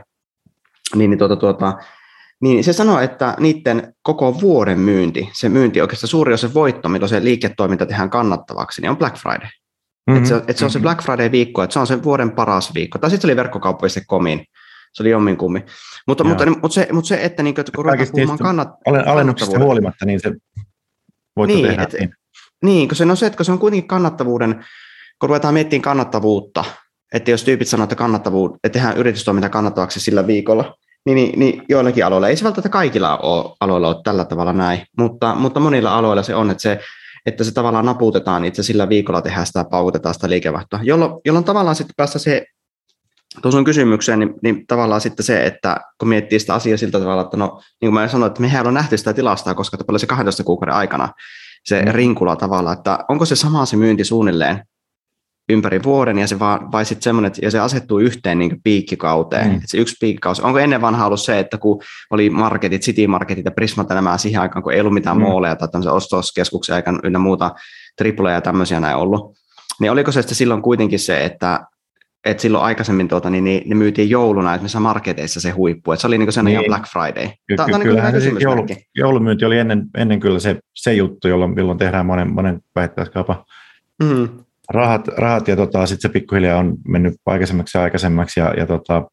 Niin, 0.95 1.11
niin, 1.11 1.19
tuota, 1.19 1.37
tuota, 1.37 1.79
niin 2.41 2.65
se 2.65 2.73
sanoi, 2.73 3.05
että 3.05 3.37
niiden 3.41 3.95
koko 4.03 4.41
vuoden 4.41 4.81
myynti, 4.81 5.31
se 5.33 5.49
myynti 5.49 5.81
oikeastaan 5.81 6.09
suuri 6.09 6.35
osa 6.35 6.55
voitto, 6.55 6.89
milloin 6.89 7.09
se 7.09 7.25
liiketoiminta 7.25 7.87
tehdään 7.87 8.11
kannattavaksi, 8.11 8.81
niin 8.83 8.91
on 8.91 8.97
Black 8.97 9.17
Friday. 9.17 9.49
Mm-hmm. 10.07 10.17
Että 10.17 10.29
se, 10.29 10.43
et 10.49 10.57
se 10.57 10.65
on 10.65 10.71
se 10.71 10.81
Black 10.81 11.03
Friday-viikko, 11.03 11.63
että 11.63 11.73
se 11.73 11.79
on 11.79 11.87
se 11.87 12.03
vuoden 12.03 12.31
paras 12.31 12.75
viikko. 12.75 12.99
Tai 12.99 13.11
sitten 13.11 13.23
se 13.23 13.27
oli 13.27 13.37
verkkokauppa.comin, 13.37 14.45
se 14.93 15.03
oli 15.03 15.11
jomminkummin. 15.11 15.63
Mutta, 16.07 16.25
mutta, 16.25 16.51
mutta, 16.51 16.69
se, 16.69 16.89
mutta 16.93 17.09
se, 17.09 17.25
että, 17.25 17.43
niin, 17.43 17.61
että 17.61 17.73
kun 17.75 17.85
ruvetaan 17.85 18.09
puhumaan 18.13 18.39
kannat, 18.39 18.69
alennuksista 19.07 19.59
huolimatta, 19.59 20.05
niin 20.05 20.21
se 20.21 20.33
voitto 21.37 21.57
niin, 21.57 21.67
tehdä. 21.67 21.83
Et, 21.83 21.93
niin. 21.93 22.15
Niin, 22.65 22.89
kun 22.89 22.97
se, 22.97 23.05
no 23.05 23.17
se, 23.17 23.27
että 23.27 23.45
se 23.45 23.53
on 23.53 23.59
kuitenkin 23.59 23.89
kannattavuuden, 23.89 24.65
kun 25.21 25.29
ruvetaan 25.29 25.55
miettimään 25.55 25.83
kannattavuutta, 25.83 26.65
että 27.15 27.31
jos 27.31 27.45
tyypit 27.45 27.69
sanoo, 27.69 27.85
että, 27.85 27.97
kannattavuus, 27.97 28.51
että 28.55 28.69
tehdään 28.69 28.97
yritystoiminta 28.97 29.49
kannattavaksi 29.49 30.01
sillä 30.01 30.27
viikolla, 30.27 30.75
niin, 31.07 31.17
niin, 31.17 31.39
niin 31.39 31.63
joillakin 31.69 32.07
aloilla, 32.07 32.29
ei 32.29 32.37
se 32.37 32.45
välttämättä 32.45 32.69
kaikilla 32.69 33.19
ole, 33.19 33.57
aloilla 33.61 33.89
ole 33.89 33.97
tällä 34.05 34.25
tavalla 34.25 34.53
näin, 34.53 34.81
mutta, 34.99 35.35
mutta 35.35 35.61
monilla 35.61 35.99
aloilla 35.99 36.23
se 36.23 36.35
on, 36.35 36.51
että 36.51 36.63
se 36.63 36.81
että 37.27 37.45
se 37.45 37.53
tavallaan 37.53 37.87
naputetaan 37.87 38.45
itse 38.45 38.63
sillä 38.63 38.89
viikolla 38.89 39.23
tehdään 39.23 39.47
sitä, 39.47 39.65
paukutetaan 39.65 40.15
sitä 40.15 40.29
liikevaihtoa, 40.29 40.81
jolloin, 40.83 41.13
jolloin 41.25 41.45
tavallaan 41.45 41.77
sitten 41.77 41.95
päästä 41.97 42.19
se 42.19 42.47
tuossa 43.43 43.63
kysymykseen, 43.63 44.19
niin, 44.19 44.35
niin, 44.43 44.67
tavallaan 44.67 45.01
sitten 45.01 45.27
se, 45.27 45.47
että 45.47 45.77
kun 45.99 46.09
miettii 46.09 46.41
sitä 46.41 46.55
asiaa 46.55 46.77
siltä 46.77 46.99
tavalla, 47.01 47.23
että 47.23 47.37
no, 47.37 47.61
niin 47.81 47.93
kuin 47.93 47.95
mä 47.95 48.09
sanoin, 48.09 48.31
että 48.31 48.41
mehän 48.41 48.67
on 48.67 48.75
nähty 48.75 48.97
sitä 48.97 49.13
tilastaa, 49.13 49.55
koska 49.55 49.77
paljon 49.87 50.01
se 50.01 50.07
12 50.07 50.45
kuukauden 50.45 50.75
aikana 50.75 51.09
se 51.69 51.83
mm. 51.83 51.93
rinkula 51.93 52.37
tavalla, 52.37 52.73
että 52.73 52.99
onko 53.09 53.25
se 53.25 53.37
sama 53.37 53.67
se 53.67 53.77
myynti 53.77 54.05
suunnilleen 54.05 54.65
ympäri 55.49 55.83
vuoden, 55.83 56.19
ja 56.19 56.27
se 56.27 56.39
vaan, 56.39 56.73
vai 56.73 56.85
sitten 56.85 57.03
semmoinen, 57.03 57.27
että 57.27 57.41
ja 57.43 57.51
se 57.51 57.59
asettuu 57.59 57.99
yhteen 57.99 58.39
niin 58.39 58.63
piikkikauteen. 58.65 59.51
Mm. 59.51 59.61
Se 59.67 59.79
yksi 59.79 59.97
piikkikausi. 60.01 60.43
Onko 60.43 60.59
ennen 60.59 60.81
vanha 60.81 61.07
ollut 61.07 61.21
se, 61.21 61.39
että 61.39 61.59
kun 61.59 61.83
oli 62.11 62.31
marketit, 62.31 62.83
city 62.83 63.07
marketit 63.07 63.45
ja 63.45 63.51
prismat 63.51 63.89
nämä 63.89 64.19
siihen 64.19 64.41
aikaan, 64.41 64.63
kun 64.63 64.73
ei 64.73 64.81
ollut 64.81 64.95
mitään 64.95 65.17
mm. 65.17 65.23
mooleja 65.23 65.57
tai 65.57 65.69
tämmöisiä 65.69 65.93
ostoskeskuksia 65.93 66.77
eikä 66.77 66.93
ynnä 67.05 67.19
muuta 67.19 67.55
tripleja 67.97 68.35
ja 68.35 68.41
tämmöisiä 68.41 68.81
näin 68.81 68.97
ollut, 68.97 69.39
niin 69.81 69.93
oliko 69.93 70.13
se 70.13 70.23
sitten 70.23 70.37
silloin 70.37 70.63
kuitenkin 70.63 70.99
se, 70.99 71.25
että 71.25 71.67
että 72.25 72.43
silloin 72.43 72.65
aikaisemmin 72.65 73.09
tuota, 73.09 73.31
niin, 73.31 73.45
niin, 73.45 73.69
ne 73.69 73.75
myytiin 73.75 74.11
jouluna 74.11 74.55
esimerkiksi 74.55 74.79
marketeissa 74.79 75.41
se 75.41 75.51
huippu, 75.51 75.93
että 75.93 76.01
se 76.01 76.07
oli 76.07 76.19
niin 76.19 76.29
kuin 76.35 76.45
niin. 76.45 76.65
Black 76.67 76.85
Friday. 76.93 77.29
Ky- 77.47 77.57
Tämä, 77.57 77.79
kyllähän 77.79 78.13
niin 78.13 78.23
se 78.23 78.31
joulu, 78.41 78.67
joulumyynti 78.95 79.45
oli 79.45 79.59
ennen, 79.59 79.87
ennen 79.97 80.21
kyllä 80.21 80.39
se, 80.39 80.59
se 80.75 80.95
juttu, 80.95 81.29
jolloin, 81.29 81.55
jolloin 81.57 81.79
tehdään 81.79 82.07
monen, 82.07 82.33
monen 82.33 82.61
vähittäiskaupan 82.77 83.45
mm 84.03 84.29
rahat, 84.69 85.09
rahat 85.09 85.49
ja 85.49 85.57
tota, 85.57 85.87
sitten 85.87 86.11
se 86.11 86.13
pikkuhiljaa 86.13 86.59
on 86.59 86.77
mennyt 86.89 87.15
aikaisemmaksi 87.27 87.79
ja 87.79 87.83
aikaisemmaksi. 87.83 88.41
Ja, 88.41 88.55
ja 88.57 88.67
tota, 88.67 89.11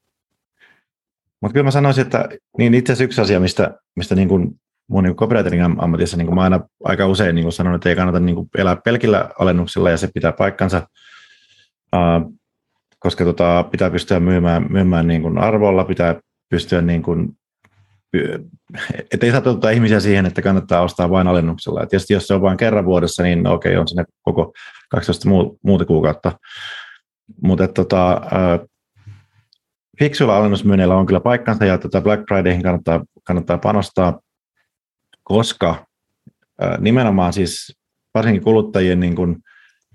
mutta 1.42 1.54
kyllä 1.54 1.64
mä 1.64 1.72
sanoisin, 1.72 2.02
että 2.02 2.30
niin 2.58 2.74
itse 2.74 2.94
asiassa 2.94 3.04
yksi 3.04 3.22
asia, 3.22 3.40
mistä, 3.40 3.80
mistä 3.96 4.16
niin 4.16 4.28
kuin 4.28 4.60
mun 4.88 5.04
niin 5.04 5.16
copywriting 5.16 5.64
ammatissa 5.78 6.18
niin 6.18 6.26
kuin 6.26 6.36
mä 6.36 6.44
aina 6.44 6.60
aika 6.84 7.08
usein 7.08 7.36
niin 7.36 7.44
kuin 7.44 7.54
sanon, 7.54 7.76
että 7.76 7.90
ei 7.90 7.96
kannata 7.96 8.20
niin 8.20 8.36
kuin 8.36 8.50
elää 8.58 8.76
pelkillä 8.76 9.30
alennuksilla 9.40 9.90
ja 9.90 9.98
se 9.98 10.10
pitää 10.14 10.32
paikkansa, 10.32 10.88
uh, 11.96 12.36
koska 13.06 13.24
tota, 13.24 13.66
pitää 13.72 13.92
pystyä 13.92 14.20
myymään, 14.20 14.66
myymään 14.70 15.08
niin 15.08 15.22
kuin 15.22 15.38
arvolla, 15.38 15.86
pitää 15.86 16.20
pystyä 16.50 16.82
niin 16.82 17.02
kuin 17.04 17.30
että 19.12 19.26
ei 19.26 19.32
saa 19.32 19.42
ottaa 19.46 19.72
ihmisiä 19.72 20.00
siihen, 20.00 20.26
että 20.26 20.42
kannattaa 20.42 20.82
ostaa 20.82 21.10
vain 21.10 21.28
alennuksella. 21.28 21.84
Et 21.84 21.90
tietysti 21.90 22.14
jos 22.14 22.28
se 22.28 22.34
on 22.34 22.42
vain 22.42 22.58
kerran 22.58 22.86
vuodessa, 22.86 23.24
niin 23.24 23.44
no 23.44 23.54
okei, 23.54 23.78
on 23.78 23.88
sinne 23.88 24.06
koko 24.22 24.54
12 24.90 25.30
muuta 25.64 25.86
kuukautta. 25.86 26.32
Mutta 27.44 27.68
tota, 27.68 28.22
fiksuilla 30.00 30.38
alennusmyynneillä 30.38 30.96
on 30.96 31.06
kyllä 31.06 31.20
paikkansa 31.20 31.66
ja 31.66 31.78
tota 31.78 32.02
Black 32.02 32.24
Fridayhin 32.28 32.64
kannattaa, 32.64 33.04
kannattaa 33.24 33.58
panostaa, 33.58 34.20
koska 35.24 35.86
nimenomaan 36.80 37.34
siis 37.34 37.78
varsinkin 38.14 38.44
kuluttajien 38.44 39.00
niin 39.00 39.16
kun, 39.16 39.42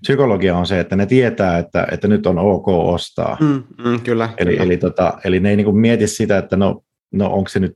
psykologia 0.00 0.56
on 0.56 0.66
se, 0.66 0.80
että 0.80 0.96
ne 0.96 1.06
tietää, 1.06 1.58
että, 1.58 1.86
että 1.92 2.08
nyt 2.08 2.26
on 2.26 2.38
ok 2.38 2.68
ostaa. 2.68 3.36
Mm, 3.40 3.62
mm, 3.84 4.00
kyllä. 4.00 4.28
Eli, 4.38 4.50
kyllä. 4.50 4.62
eli, 4.62 4.76
tota, 4.76 5.18
eli 5.24 5.40
ne 5.40 5.50
ei 5.50 5.56
niin 5.56 5.78
mieti 5.78 6.06
sitä, 6.06 6.38
että 6.38 6.56
no, 6.56 6.82
no 7.12 7.26
onko 7.26 7.48
se 7.48 7.60
nyt 7.60 7.72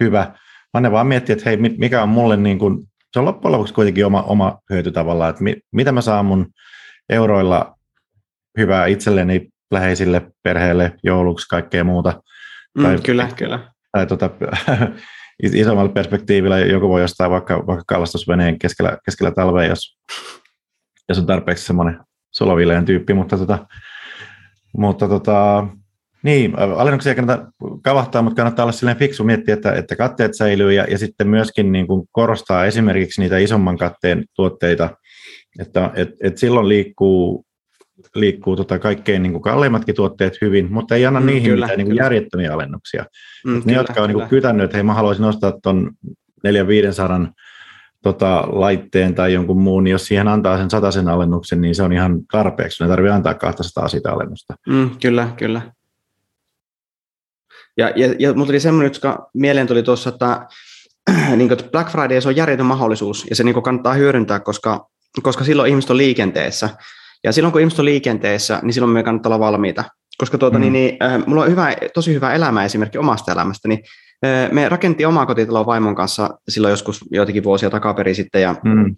hyvä, 0.00 0.34
vaan 0.74 0.82
ne 0.82 0.92
vaan 0.92 1.06
miettii, 1.06 1.32
että 1.32 1.44
hei, 1.44 1.56
mikä 1.56 2.02
on 2.02 2.08
mulle 2.08 2.36
niin 2.36 2.58
kuin, 2.58 2.78
se 3.12 3.18
on 3.18 3.24
loppujen 3.24 3.52
lopuksi 3.52 3.74
kuitenkin 3.74 4.06
oma, 4.06 4.22
oma 4.22 4.58
hyöty 4.70 4.92
tavallaan, 4.92 5.30
että 5.30 5.42
mi, 5.42 5.56
mitä 5.72 5.92
mä 5.92 6.00
saan 6.00 6.26
mun 6.26 6.46
euroilla 7.08 7.74
hyvää 8.58 8.86
itselleni, 8.86 9.48
läheisille, 9.70 10.22
perheelle, 10.42 10.92
jouluksi, 11.02 11.48
kaikkea 11.48 11.84
muuta. 11.84 12.22
Mm, 12.78 12.82
tai, 12.82 12.98
kyllä, 13.02 13.28
kyllä. 13.36 13.72
Tai 13.92 14.06
tota, 14.06 14.30
isommalla 15.42 15.92
perspektiivillä 15.92 16.58
joku 16.58 16.88
voi 16.88 17.04
ostaa 17.04 17.30
vaikka, 17.30 17.66
vaikka 17.66 17.84
kalastusveneen 17.86 18.58
keskellä, 18.58 18.98
keskellä 19.04 19.30
talvea, 19.30 19.68
jos, 19.68 19.98
jos 21.08 21.18
on 21.18 21.26
tarpeeksi 21.26 21.64
semmoinen 21.64 22.00
solovileen 22.30 22.84
tyyppi, 22.84 23.14
mutta, 23.14 23.38
tota, 23.38 23.66
mutta 24.76 25.08
tota, 25.08 25.66
niin, 26.22 26.58
alennuksia 26.58 27.12
ei 27.12 27.16
kannata 27.16 27.46
kavahtaa, 27.82 28.22
mutta 28.22 28.36
kannattaa 28.36 28.64
olla 28.64 28.72
silleen 28.72 28.96
fiksu 28.96 29.24
miettiä, 29.24 29.54
että, 29.54 29.72
että 29.72 29.96
katteet 29.96 30.34
säilyy 30.34 30.72
ja, 30.72 30.84
ja 30.84 30.98
sitten 30.98 31.28
myöskin 31.28 31.72
niin 31.72 31.86
kuin 31.86 32.08
korostaa 32.12 32.66
esimerkiksi 32.66 33.20
niitä 33.20 33.38
isomman 33.38 33.78
katteen 33.78 34.24
tuotteita, 34.36 34.90
että 35.58 35.90
et, 35.94 36.08
et 36.22 36.38
silloin 36.38 36.68
liikkuu, 36.68 37.46
liikkuu 38.14 38.56
tota 38.56 38.78
kaikkein 38.78 39.22
niin 39.22 39.32
kuin 39.32 39.42
kalleimmatkin 39.42 39.94
tuotteet 39.94 40.40
hyvin, 40.40 40.72
mutta 40.72 40.94
ei 40.94 41.06
anna 41.06 41.20
mm, 41.20 41.26
niihin 41.26 41.50
kyllä, 41.50 41.66
mitään 41.66 41.78
niin 41.78 41.86
kuin 41.86 41.96
järjettömiä 41.96 42.52
alennuksia. 42.52 43.04
Mm, 43.44 43.54
ne, 43.54 43.60
kyllä, 43.60 43.76
jotka 43.76 44.02
on 44.02 44.08
niin 44.08 44.18
kuin 44.18 44.28
kytännyt, 44.28 44.64
että 44.64 44.76
hei 44.76 44.82
mä 44.82 44.94
haluaisin 44.94 45.24
ostaa 45.24 45.52
tuon 45.62 45.90
400-500 46.48 46.50
tota, 48.04 48.44
laitteen 48.52 49.14
tai 49.14 49.32
jonkun 49.32 49.60
muun, 49.60 49.84
niin 49.84 49.92
jos 49.92 50.06
siihen 50.06 50.28
antaa 50.28 50.68
sen 50.68 50.92
sen 50.92 51.08
alennuksen, 51.08 51.60
niin 51.60 51.74
se 51.74 51.82
on 51.82 51.92
ihan 51.92 52.20
tarpeeksi. 52.32 52.82
Ne 52.84 52.88
tarvitsee 52.88 53.14
antaa 53.14 53.34
200 53.34 53.88
sitä 53.88 54.12
alennusta. 54.12 54.54
Mm, 54.68 54.90
kyllä, 55.02 55.28
kyllä. 55.36 55.62
Ja, 57.76 57.92
ja, 57.96 58.14
ja 58.18 58.32
mulla 58.32 58.46
tuli 58.46 58.60
semmoinen, 58.60 58.86
että 58.86 59.18
mieleen 59.34 59.66
tuli 59.66 59.82
tuossa, 59.82 60.10
että, 60.10 60.46
niin 61.36 61.48
kuin, 61.48 61.52
että 61.52 61.70
Black 61.70 61.90
Friday 61.90 62.20
se 62.20 62.28
on 62.28 62.36
järjetön 62.36 62.66
mahdollisuus 62.66 63.26
ja 63.30 63.36
se 63.36 63.44
niin 63.44 63.54
kuin, 63.54 63.64
kannattaa 63.64 63.94
hyödyntää, 63.94 64.40
koska, 64.40 64.86
koska 65.22 65.44
silloin 65.44 65.70
ihmiset 65.70 65.90
on 65.90 65.96
liikenteessä. 65.96 66.68
Ja 67.24 67.32
silloin 67.32 67.52
kun 67.52 67.60
ihmiset 67.60 67.78
on 67.78 67.84
liikenteessä, 67.84 68.60
niin 68.62 68.72
silloin 68.72 68.92
me 68.92 69.02
kannattaa 69.02 69.30
olla 69.30 69.46
valmiita. 69.46 69.84
Koska 70.18 70.38
tuota, 70.38 70.58
mm. 70.58 70.60
niin, 70.60 70.72
niin, 70.72 70.96
äh, 71.02 71.26
mulla 71.26 71.42
on 71.42 71.50
hyvä, 71.50 71.76
tosi 71.94 72.14
hyvä 72.14 72.34
elämä 72.34 72.64
esimerkki 72.64 72.98
omasta 72.98 73.32
elämästäni. 73.32 73.82
Me 74.52 74.68
rakentti 74.68 75.04
omaa 75.04 75.26
kotitaloa 75.26 75.66
vaimon 75.66 75.94
kanssa 75.94 76.38
silloin 76.48 76.72
joskus 76.72 77.04
joitakin 77.10 77.44
vuosia 77.44 77.70
takaperin 77.70 78.14
sitten 78.14 78.42
ja 78.42 78.54
mm. 78.64 78.96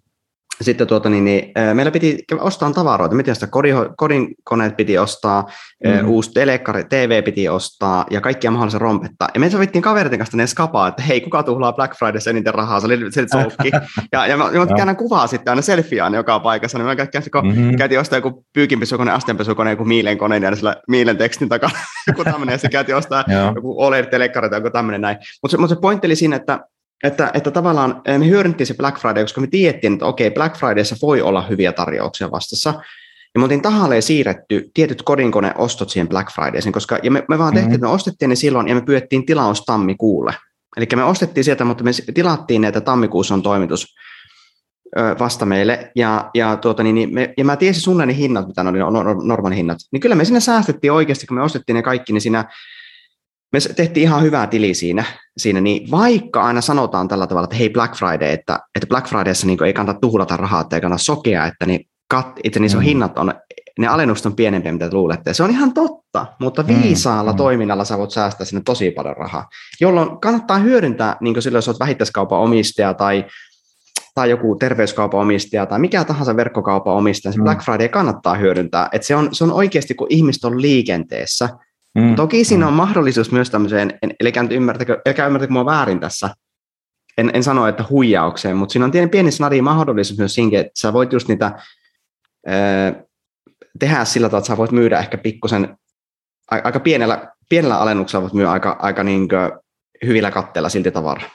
Sitten 0.60 0.86
tuota, 0.86 1.10
niin, 1.10 1.24
niin, 1.24 1.52
meillä 1.74 1.90
piti 1.90 2.24
ostaa 2.40 2.72
tavaroita, 2.72 3.14
miten 3.14 3.34
sitä 3.34 3.48
kodin, 3.96 4.34
koneet 4.44 4.76
piti 4.76 4.98
ostaa, 4.98 5.46
mm-hmm. 5.84 6.08
uusi 6.08 6.30
telekkari, 6.30 6.84
TV 6.84 7.24
piti 7.24 7.48
ostaa 7.48 8.06
ja 8.10 8.20
kaikkia 8.20 8.50
mahdollisia 8.50 8.78
rompetta. 8.78 9.26
Ja 9.34 9.40
me 9.40 9.50
sovittiin 9.50 9.82
kavereiden 9.82 10.18
kanssa 10.18 10.36
ne 10.36 10.46
skapaa, 10.46 10.88
että 10.88 11.02
hei, 11.02 11.20
kuka 11.20 11.42
tuhlaa 11.42 11.72
Black 11.72 11.98
Fridayssa 11.98 12.30
eniten 12.30 12.54
rahaa, 12.54 12.80
se 12.80 12.86
oli 12.86 13.12
se 13.12 13.26
soukki. 13.32 13.70
ja, 14.12 14.26
ja 14.26 14.36
mä, 14.36 14.50
mä 14.50 14.66
käännän 14.76 14.96
kuvaa 14.96 15.26
sitten 15.26 15.52
aina 15.52 15.62
selfieään 15.62 16.14
joka 16.14 16.40
paikassa, 16.40 16.78
niin 16.78 16.86
mä 16.86 16.96
käytin, 16.96 17.22
kun 17.32 17.46
mm-hmm. 17.46 17.76
käytiin 17.76 18.00
ostaa 18.00 18.16
joku 18.16 18.44
pyykinpesukone, 18.52 19.12
astianpesukone, 19.12 19.70
joku 19.70 19.84
miilen 19.84 20.18
kone, 20.18 20.38
ja 20.38 20.56
sillä 20.56 20.76
miilen 20.88 21.16
tekstin 21.16 21.48
takana 21.48 21.78
joku 22.06 22.24
tämmöinen, 22.24 22.52
ja 22.52 22.58
se 22.58 22.68
käytiin 22.68 22.96
ostaa 22.96 23.24
joku 23.54 23.82
OLED-telekkari 23.82 24.50
tai 24.50 24.58
joku 24.58 24.70
tämmöinen 24.70 25.00
näin. 25.00 25.16
Mutta 25.42 25.56
se, 25.56 25.60
mut 25.60 25.70
se 25.70 25.76
pointti 25.76 26.06
oli 26.06 26.16
siinä, 26.16 26.36
että 26.36 26.60
että, 27.04 27.30
että 27.34 27.50
tavallaan 27.50 28.02
eh, 28.04 28.18
me 28.18 28.28
hyödynnettiin 28.28 28.66
se 28.66 28.74
Black 28.74 28.98
Friday, 28.98 29.24
koska 29.24 29.40
me 29.40 29.46
tiedettiin, 29.46 29.92
että 29.92 30.06
okei, 30.06 30.30
Black 30.30 30.56
Fridayssa 30.56 30.96
voi 31.02 31.22
olla 31.22 31.42
hyviä 31.42 31.72
tarjouksia 31.72 32.30
vastassa. 32.30 32.74
Ja 33.34 33.38
me 33.38 33.42
oltiin 33.42 33.62
tahalleen 33.62 34.02
siirretty 34.02 34.70
tietyt 34.74 35.02
kodinkoneostot 35.02 35.90
siihen 35.90 36.08
Black 36.08 36.30
Fridaysiin, 36.34 36.72
koska 36.72 36.98
ja 37.02 37.10
me, 37.10 37.24
me 37.28 37.38
vaan 37.38 37.52
tehtiin, 37.52 37.66
mm-hmm. 37.66 37.74
että 37.74 37.86
me 37.86 37.92
ostettiin 37.92 38.28
ne 38.28 38.34
silloin 38.34 38.68
ja 38.68 38.74
me 38.74 38.80
pyydettiin 38.80 39.26
tilaus 39.26 39.64
tammikuulle. 39.64 40.34
Eli 40.76 40.86
me 40.96 41.04
ostettiin 41.04 41.44
sieltä, 41.44 41.64
mutta 41.64 41.84
me 41.84 41.90
tilattiin 42.14 42.60
ne, 42.60 42.68
että 42.68 42.80
tammikuussa 42.80 43.34
on 43.34 43.42
toimitus 43.42 43.94
vasta 45.18 45.46
meille, 45.46 45.92
ja, 45.96 46.30
ja, 46.34 46.56
tuota, 46.56 46.82
niin, 46.82 46.94
niin 46.94 47.14
me, 47.14 47.34
ja 47.36 47.44
mä 47.44 47.56
tiesin 47.56 47.82
sun 47.82 47.96
ne 47.96 48.16
hinnat, 48.16 48.46
mitä 48.46 48.62
ne 48.62 48.68
oli 48.70 48.78
normaali 49.26 49.56
hinnat, 49.56 49.78
niin 49.92 50.00
kyllä 50.00 50.14
me 50.14 50.24
sinne 50.24 50.40
säästettiin 50.40 50.92
oikeasti, 50.92 51.26
kun 51.26 51.36
me 51.36 51.42
ostettiin 51.42 51.74
ne 51.74 51.82
kaikki, 51.82 52.12
niin 52.12 52.20
siinä 52.20 52.44
me 53.52 53.58
tehtiin 53.76 54.02
ihan 54.02 54.22
hyvää 54.22 54.46
tili 54.46 54.74
siinä, 54.74 55.04
siinä, 55.36 55.60
niin 55.60 55.90
vaikka 55.90 56.42
aina 56.42 56.60
sanotaan 56.60 57.08
tällä 57.08 57.26
tavalla, 57.26 57.44
että 57.44 57.56
hei 57.56 57.70
Black 57.70 57.94
Friday, 57.94 58.32
että, 58.32 58.60
että 58.74 58.86
Black 58.86 59.08
Fridayssa 59.08 59.46
niin 59.46 59.64
ei 59.64 59.72
kannata 59.72 60.00
tuhlata 60.00 60.36
rahaa, 60.36 60.60
että 60.60 60.76
ei 60.76 60.80
kannata 60.80 61.02
sokea, 61.02 61.46
että 61.46 61.66
niin 61.66 61.88
kat, 62.08 62.40
itse 62.44 62.60
niissä 62.60 62.78
mm. 62.78 62.84
hinnat 62.84 63.18
on, 63.18 63.34
ne 63.78 63.86
alennukset 63.86 64.26
on 64.26 64.36
pienempiä, 64.36 64.72
mitä 64.72 64.88
luulette. 64.92 65.34
Se 65.34 65.42
on 65.42 65.50
ihan 65.50 65.74
totta, 65.74 66.26
mutta 66.40 66.62
mm, 66.62 66.82
viisaalla 66.82 67.32
mm. 67.32 67.36
toiminnalla 67.36 67.84
sä 67.84 67.98
voit 67.98 68.10
säästää 68.10 68.44
sinne 68.44 68.62
tosi 68.64 68.90
paljon 68.90 69.16
rahaa, 69.16 69.48
jolloin 69.80 70.20
kannattaa 70.20 70.58
hyödyntää, 70.58 71.16
niin 71.20 71.42
silloin 71.42 71.58
jos 71.58 71.68
olet 71.68 71.80
vähittäiskaupan 71.80 72.40
omistaja 72.40 72.94
tai, 72.94 73.24
tai 74.14 74.30
joku 74.30 74.56
terveyskaupan 74.56 75.20
omistaja 75.20 75.66
tai 75.66 75.78
mikä 75.78 76.04
tahansa 76.04 76.36
verkkokaupan 76.36 76.94
omistaja, 76.94 77.32
se 77.32 77.38
mm. 77.38 77.44
Black 77.44 77.62
Friday 77.62 77.88
kannattaa 77.88 78.34
hyödyntää. 78.34 78.88
että 78.92 79.06
se, 79.06 79.16
on, 79.16 79.34
se 79.34 79.44
on 79.44 79.52
oikeasti, 79.52 79.94
kun 79.94 80.06
ihmiset 80.10 80.44
on 80.44 80.62
liikenteessä, 80.62 81.48
Mm. 81.96 82.14
Toki 82.14 82.44
siinä 82.44 82.64
mm. 82.64 82.68
on 82.68 82.74
mahdollisuus 82.74 83.32
myös 83.32 83.50
tämmöiseen, 83.50 83.98
eli 84.20 84.32
ymmärtäkö, 84.50 85.00
älkää 85.08 85.26
ymmärtäkö 85.26 85.52
mua 85.52 85.64
väärin 85.64 86.00
tässä, 86.00 86.30
en, 87.18 87.30
en 87.34 87.42
sano, 87.42 87.66
että 87.66 87.84
huijaukseen, 87.90 88.56
mutta 88.56 88.72
siinä 88.72 88.84
on 88.84 88.90
pieni, 88.90 89.08
pieni 89.08 89.30
snadi 89.30 89.62
mahdollisuus 89.62 90.18
myös 90.18 90.34
siinä, 90.34 90.60
että 90.60 90.72
sä 90.80 90.92
voit 90.92 91.12
just 91.12 91.28
niitä 91.28 91.52
ö, 92.48 92.52
tehdä 93.78 94.04
sillä 94.04 94.28
tavalla, 94.28 94.38
että 94.38 94.48
sä 94.48 94.56
voit 94.56 94.72
myydä 94.72 94.98
ehkä 94.98 95.18
pikkusen, 95.18 95.76
aika 96.50 96.80
pienellä, 96.80 97.32
pienellä 97.48 97.78
alennuksella 97.78 98.22
voit 98.22 98.34
myydä 98.34 98.50
aika, 98.50 98.76
aika 98.78 99.02
niin 99.02 99.28
hyvillä 100.06 100.30
katteilla 100.30 100.68
silti 100.68 100.90
tavaraa. 100.90 101.28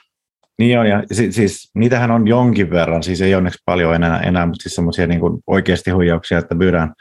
Niin 0.60 0.80
on, 0.80 0.88
ja 0.88 1.04
siis, 1.12 1.36
siis 1.36 1.72
niitähän 1.76 2.12
on 2.12 2.28
jonkin 2.28 2.70
verran, 2.70 3.04
siis 3.04 3.22
ei 3.22 3.36
onneksi 3.36 3.60
paljon 3.66 3.96
enää, 3.96 4.20
enää 4.20 4.46
mutta 4.46 4.64
siis 4.64 4.76
semmoisia 4.76 5.08
niin 5.08 5.22
oikeasti 5.48 5.92
huijauksia, 5.92 6.38
että 6.38 6.56
myydään 6.56 6.94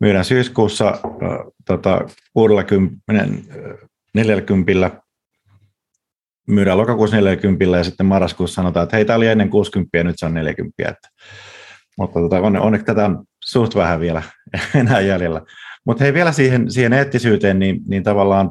myydään 0.00 0.24
syyskuussa 0.24 0.88
äh, 0.88 0.98
tota, 1.66 2.00
60, 2.32 2.96
40, 4.14 5.02
myydään 6.48 6.78
lokakuussa 6.78 7.16
40 7.16 7.64
ja 7.64 7.84
sitten 7.84 8.06
marraskuussa 8.06 8.54
sanotaan, 8.54 8.84
että 8.84 8.96
hei, 8.96 9.04
tämä 9.04 9.16
oli 9.16 9.26
ennen 9.26 9.50
60 9.50 9.98
ja 9.98 10.04
nyt 10.04 10.14
se 10.18 10.26
on 10.26 10.34
40. 10.34 10.88
Että, 10.88 11.08
mutta 11.98 12.20
tota, 12.20 12.40
on, 12.40 12.56
onneksi 12.56 12.84
tätä 12.86 13.04
on 13.04 13.24
suht 13.44 13.74
vähän 13.74 14.00
vielä 14.00 14.22
enää 14.80 15.00
jäljellä. 15.00 15.42
Mutta 15.86 16.04
hei 16.04 16.14
vielä 16.14 16.32
siihen, 16.32 16.70
siihen 16.70 16.92
eettisyyteen, 16.92 17.58
niin, 17.58 17.80
niin 17.88 18.02
tavallaan 18.02 18.50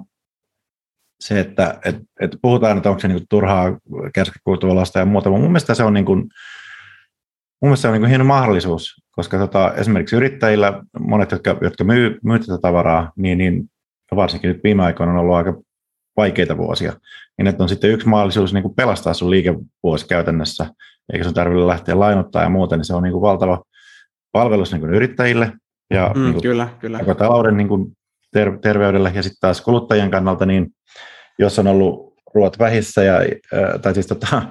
se, 1.20 1.40
että 1.40 1.80
et, 1.86 1.96
et 2.20 2.38
puhutaan, 2.42 2.78
että 2.78 2.90
onko 2.90 3.00
se 3.00 3.08
niinku 3.08 3.26
turhaa 3.30 3.78
kärskäkultuolasta 4.14 5.00
ja 5.00 5.06
muuta, 5.06 5.30
mutta 5.30 5.42
mun 5.42 5.52
mielestä 5.52 5.74
se 5.74 5.84
on, 5.84 5.94
niinku, 5.94 6.16
mun 6.16 6.30
mielestä 7.62 7.82
se 7.82 7.88
on 7.88 7.94
niinku 7.94 8.08
hieno 8.08 8.26
mahdollisuus 8.26 9.05
koska 9.16 9.38
tota, 9.38 9.74
esimerkiksi 9.74 10.16
yrittäjillä, 10.16 10.84
monet, 11.00 11.32
jotka, 11.32 11.58
jotka 11.62 11.84
myy, 11.84 12.18
myy 12.24 12.40
tätä 12.40 12.58
tavaraa, 12.62 13.12
niin, 13.18 13.38
niin 13.38 13.70
varsinkin 14.16 14.48
nyt 14.48 14.64
viime 14.64 14.84
aikoina 14.84 15.12
on 15.12 15.18
ollut 15.18 15.36
aika 15.36 15.62
vaikeita 16.18 16.58
vuosia, 16.58 16.94
niin 17.38 17.48
että 17.48 17.64
on 17.64 17.70
sitten 17.70 17.92
yksi 17.92 18.08
mahdollisuus 18.08 18.54
niin 18.54 18.62
kuin 18.62 18.76
pelastaa 18.76 19.14
sun 19.14 19.32
liikevuosi 19.32 20.08
käytännössä, 20.08 20.66
eikä 21.14 21.24
sun 21.24 21.34
tarvitse 21.34 21.68
lähteä 21.68 22.00
lainottaa 22.00 22.44
ja 22.44 22.50
muuta, 22.50 22.78
niin 22.78 22.86
se 22.86 22.96
on 22.96 23.04
niin 23.04 23.12
kuin 23.12 23.22
valtava 23.22 23.64
palvelus 24.32 24.72
niin 24.72 24.80
kuin 24.80 24.94
yrittäjille 24.94 25.52
ja 25.90 26.12
mm, 26.16 26.22
niin 26.22 26.34
kuin 26.34 26.42
kyllä, 26.42 26.70
kyllä. 26.80 27.00
talouden 27.16 27.58
niin 27.58 27.68
kuin 27.68 27.92
ter- 28.34 28.60
terveydelle. 28.60 29.12
Ja 29.16 29.24
sitten 29.24 29.40
taas 29.42 29.62
kuluttajien 29.62 30.12
kannalta, 30.12 30.46
niin 30.46 30.68
jos 31.40 31.60
on 31.60 31.68
ollut 31.68 32.14
ruoat 32.36 32.60
vähissä 32.60 33.04
ja, 33.04 33.20
tai 33.82 33.94
siis 33.94 34.08
tota, 34.08 34.42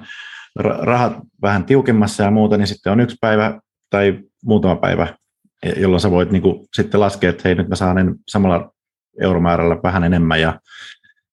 rahat 0.81 1.17
vähän 1.41 1.65
tiukemmassa 1.65 2.23
ja 2.23 2.31
muuta, 2.31 2.57
niin 2.57 2.67
sitten 2.67 2.91
on 2.91 2.99
yksi 2.99 3.17
päivä 3.21 3.59
tai 3.89 4.19
muutama 4.45 4.75
päivä, 4.75 5.07
jolloin 5.77 6.01
sä 6.01 6.11
voit 6.11 6.31
niin 6.31 6.41
kuin, 6.41 6.67
sitten 6.73 6.99
laskea, 6.99 7.29
että 7.29 7.41
hei, 7.45 7.55
nyt 7.55 7.69
mä 7.69 7.75
saan 7.75 8.15
samalla 8.27 8.73
euromäärällä 9.21 9.77
vähän 9.83 10.03
enemmän. 10.03 10.41
Ja, 10.41 10.59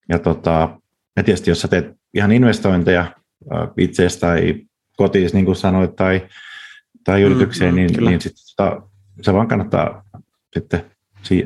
ja, 0.08 0.18
tota, 0.18 0.78
ja 1.16 1.22
tietysti 1.22 1.50
jos 1.50 1.60
sä 1.60 1.68
teet 1.68 1.86
ihan 2.14 2.32
investointeja 2.32 3.14
itseesi 3.76 4.20
tai 4.20 4.54
kotiin, 4.96 5.30
niin 5.32 5.44
kuin 5.44 5.56
sanoit, 5.56 5.96
tai, 5.96 6.28
tai 7.04 7.20
mm, 7.20 7.26
yritykseen, 7.26 7.74
mm, 7.74 7.76
niin, 7.76 8.04
niin 8.04 8.20
sitten 8.20 8.42
tota, 8.56 8.82
se 9.22 9.34
vaan 9.34 9.48
kannattaa 9.48 10.04
sitten 10.52 10.84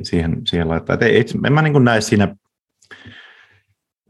siihen, 0.03 0.43
siihen 0.47 0.69
laittaa. 0.69 0.95
Et 0.95 1.03
ei, 1.03 1.25
en 1.47 1.53
mä 1.53 1.63
niin 1.63 1.85
näe 1.85 2.01
siinä 2.01 2.37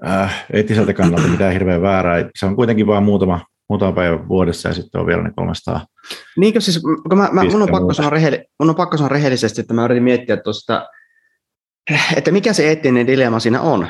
äh, 0.06 0.46
eettiseltä 0.52 0.94
kannalta 0.94 1.28
mitään 1.28 1.52
hirveän 1.52 1.82
väärää. 1.82 2.30
Se 2.38 2.46
on 2.46 2.56
kuitenkin 2.56 2.86
vain 2.86 3.04
muutama, 3.04 3.40
muutama 3.68 3.92
päivä 3.92 4.28
vuodessa 4.28 4.68
ja 4.68 4.74
sitten 4.74 5.00
on 5.00 5.06
vielä 5.06 5.22
ne 5.22 5.30
300. 5.36 5.86
Niinkö 6.36 6.60
siis, 6.60 6.82
kun 6.82 7.18
mä, 7.18 7.28
mä, 7.32 7.44
mun, 7.44 7.62
on 7.62 7.68
pakko 7.70 7.94
sanoa 7.94 8.10
rehelli, 8.10 8.44
mun 8.60 8.70
on 8.70 8.76
pakko 8.76 8.96
sanoa 8.96 9.08
rehellisesti, 9.08 9.60
että 9.60 9.74
mä 9.74 9.84
yritin 9.84 10.02
miettiä 10.02 10.36
tuosta, 10.36 10.86
että 12.16 12.30
mikä 12.30 12.52
se 12.52 12.68
eettinen 12.68 13.06
dilemma 13.06 13.40
siinä 13.40 13.60
on. 13.60 13.88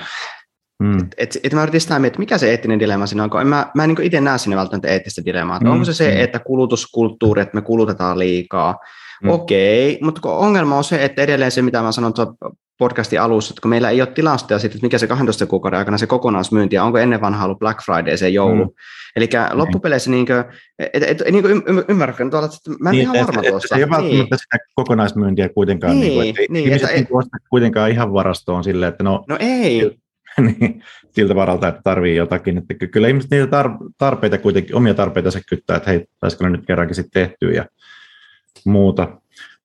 Mm. 0.82 0.98
Et, 0.98 1.14
et, 1.16 1.40
et 1.42 1.52
mä 1.52 1.62
yritin 1.62 1.80
sitä 1.80 1.98
miettiä, 1.98 2.18
mikä 2.18 2.38
se 2.38 2.50
eettinen 2.50 2.80
dilemma 2.80 3.06
siinä 3.06 3.24
on, 3.24 3.30
kun 3.30 3.40
en 3.40 3.46
mä, 3.46 3.70
mä 3.74 3.84
en 3.84 3.88
niin 3.88 4.02
itse 4.06 4.20
näe 4.20 4.38
siinä 4.38 4.56
välttämättä 4.56 4.88
eettistä 4.88 5.24
dilemmaa. 5.24 5.58
Mm. 5.58 5.70
Onko 5.70 5.84
se 5.84 5.94
se, 5.94 6.14
mm. 6.14 6.20
että 6.20 6.38
kulutuskulttuuri, 6.38 7.42
että 7.42 7.54
me 7.54 7.62
kulutetaan 7.62 8.18
liikaa, 8.18 8.78
Mm. 9.22 9.30
Okei, 9.30 9.94
okay, 9.94 10.04
mutta 10.04 10.28
ongelma 10.28 10.76
on 10.76 10.84
se, 10.84 11.04
että 11.04 11.22
edelleen 11.22 11.50
se, 11.50 11.62
mitä 11.62 11.82
mä 11.82 11.92
sanoin 11.92 12.14
podcastin 12.78 13.20
alussa, 13.20 13.52
että 13.52 13.60
kun 13.60 13.68
meillä 13.68 13.90
ei 13.90 14.00
ole 14.00 14.08
tilastoja 14.08 14.58
siitä, 14.58 14.74
että 14.74 14.86
mikä 14.86 14.98
se 14.98 15.06
12 15.06 15.46
kuukauden 15.46 15.78
aikana 15.78 15.98
se 15.98 16.06
kokonaismyynti 16.06 16.76
ja 16.76 16.84
onko 16.84 16.98
ennen 16.98 17.20
vanha 17.20 17.44
ollut 17.44 17.58
Black 17.58 17.80
Friday 17.84 18.16
se 18.16 18.28
joulu. 18.28 18.64
Mm. 18.64 18.70
Eli 19.16 19.28
niin. 19.32 19.58
loppupeleissä 19.58 20.10
niin 20.10 20.26
kuin, 20.26 20.44
et, 20.78 21.02
et, 21.02 21.22
niin 21.30 21.42
kuin 21.42 21.62
ymmärrätkö 21.88 22.24
että 22.24 22.70
mä 22.80 22.90
en 22.90 22.92
niin, 22.92 23.02
ihan 23.02 23.26
varma 23.26 23.42
et, 23.42 23.48
tuosta. 23.48 23.68
Se 23.68 23.74
ei 23.74 23.82
ole 23.82 23.90
välttämättä 23.90 24.34
niin. 24.34 24.38
sitä 24.38 24.58
kokonaismyyntiä 24.74 25.48
kuitenkaan. 25.48 26.00
Niin, 26.00 26.20
niin, 26.20 26.34
kuin, 26.34 26.46
niin, 26.50 26.66
ihmiset 26.66 26.90
et, 26.90 26.96
et, 26.96 27.08
kuitenkaan 27.50 27.90
ihan 27.90 28.12
varastoon 28.12 28.64
silleen, 28.64 28.88
että 28.88 29.04
no, 29.04 29.24
no 29.28 29.36
ei. 29.40 29.98
niin, 30.38 30.82
siltä 31.14 31.34
varalta, 31.34 31.68
että 31.68 31.80
tarvii 31.84 32.16
jotakin. 32.16 32.58
Että 32.58 32.86
kyllä 32.86 33.08
ihmiset 33.08 33.30
niitä 33.30 33.64
tarpeita 33.98 34.38
kuitenkin, 34.38 34.76
omia 34.76 34.94
tarpeita 34.94 35.30
se 35.30 35.40
kyttää, 35.48 35.76
että 35.76 35.90
hei, 35.90 36.06
taisiko 36.20 36.44
ne 36.44 36.50
nyt 36.50 36.66
kerrankin 36.66 36.94
sitten 36.94 37.22
tehtyä 37.22 37.50
ja 37.50 37.66
muuta. 38.64 39.08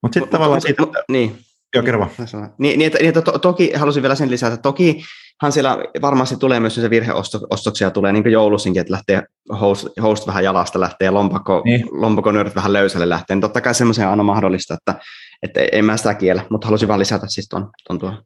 Mutta 0.01 0.13
sitten 0.13 0.31
tavallaan 0.31 0.61
siitä, 0.61 0.83
että, 0.83 1.03
niin. 1.09 1.35
Joo, 1.75 1.83
kerro 1.83 2.09
Niin, 2.57 2.79
niin, 2.79 2.81
että, 2.81 2.99
niin 2.99 3.09
että 3.09 3.21
to, 3.21 3.39
toki 3.39 3.71
halusin 3.73 4.03
vielä 4.03 4.15
sen 4.15 4.31
lisätä, 4.31 4.53
että 4.53 4.61
tokihan 4.61 5.51
siellä 5.51 5.77
varmasti 6.01 6.37
tulee 6.37 6.59
myös 6.59 6.75
se 6.75 6.89
virheostoksia 6.89 7.91
tulee 7.91 8.11
niin 8.11 8.23
kuin 8.23 8.33
joulusinkin, 8.33 8.81
että 8.81 8.93
lähtee 8.93 9.23
host, 9.59 9.87
host 10.01 10.27
vähän 10.27 10.43
jalasta 10.43 10.79
lähtee 10.79 11.05
ja 11.05 11.13
lompakko, 11.13 11.61
niin. 11.65 11.87
lompakko 11.91 12.31
vähän 12.55 12.73
löysälle 12.73 13.09
lähtee. 13.09 13.35
Niin 13.35 13.41
totta 13.41 13.61
kai 13.61 13.75
semmoisen 13.75 14.05
on 14.05 14.11
aina 14.11 14.23
mahdollista, 14.23 14.73
että, 14.73 14.95
että 15.43 15.59
ei 15.71 15.81
mä 15.81 15.97
sitä 15.97 16.13
kiellä, 16.13 16.45
mutta 16.49 16.67
halusin 16.67 16.87
vaan 16.87 16.99
lisätä 16.99 17.25
siis 17.29 17.49
tuon, 17.49 17.69
tuon 17.87 17.99
tuon. 17.99 18.23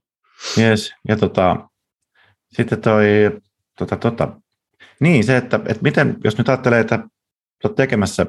Yes. 0.58 0.94
ja 1.08 1.18
tota, 1.18 1.56
sitten 2.52 2.82
toi, 2.82 3.06
tota, 3.80 3.96
tota, 3.96 4.28
niin 5.00 5.24
se, 5.24 5.38
että, 5.38 5.60
että 5.66 5.84
miten, 5.84 6.18
jos 6.24 6.38
nyt 6.38 6.50
ajattelee, 6.50 6.80
että 6.80 7.00
olet 7.64 7.76
tekemässä 7.76 8.26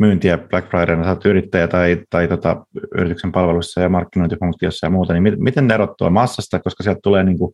myyntiä 0.00 0.38
Black 0.38 0.70
Fridayna, 0.70 1.04
sä 1.04 1.10
oot 1.10 1.26
yrittäjä 1.26 1.68
tai, 1.68 1.98
tai 2.10 2.28
tota, 2.28 2.66
yrityksen 2.94 3.32
palvelussa 3.32 3.80
ja 3.80 3.88
markkinointifunktiossa 3.88 4.86
ja 4.86 4.90
muuta, 4.90 5.12
niin 5.12 5.22
miten, 5.22 5.42
miten 5.42 5.66
ne 5.66 5.74
erottua 5.74 6.10
massasta, 6.10 6.60
koska 6.60 6.82
sieltä 6.82 7.00
tulee, 7.02 7.24
niin 7.24 7.38
kuin, 7.38 7.52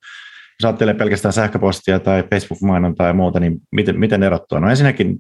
jos 0.61 0.65
ajattelee 0.65 0.95
pelkästään 0.95 1.33
sähköpostia 1.33 2.01
tai 2.01 2.25
Facebook-mainontaa 2.31 3.07
ja 3.07 3.13
muuta, 3.13 3.41
niin 3.41 3.59
miten, 3.73 4.01
miten 4.01 4.23
erottua? 4.23 4.61
No 4.61 4.71
ensinnäkin 4.71 5.17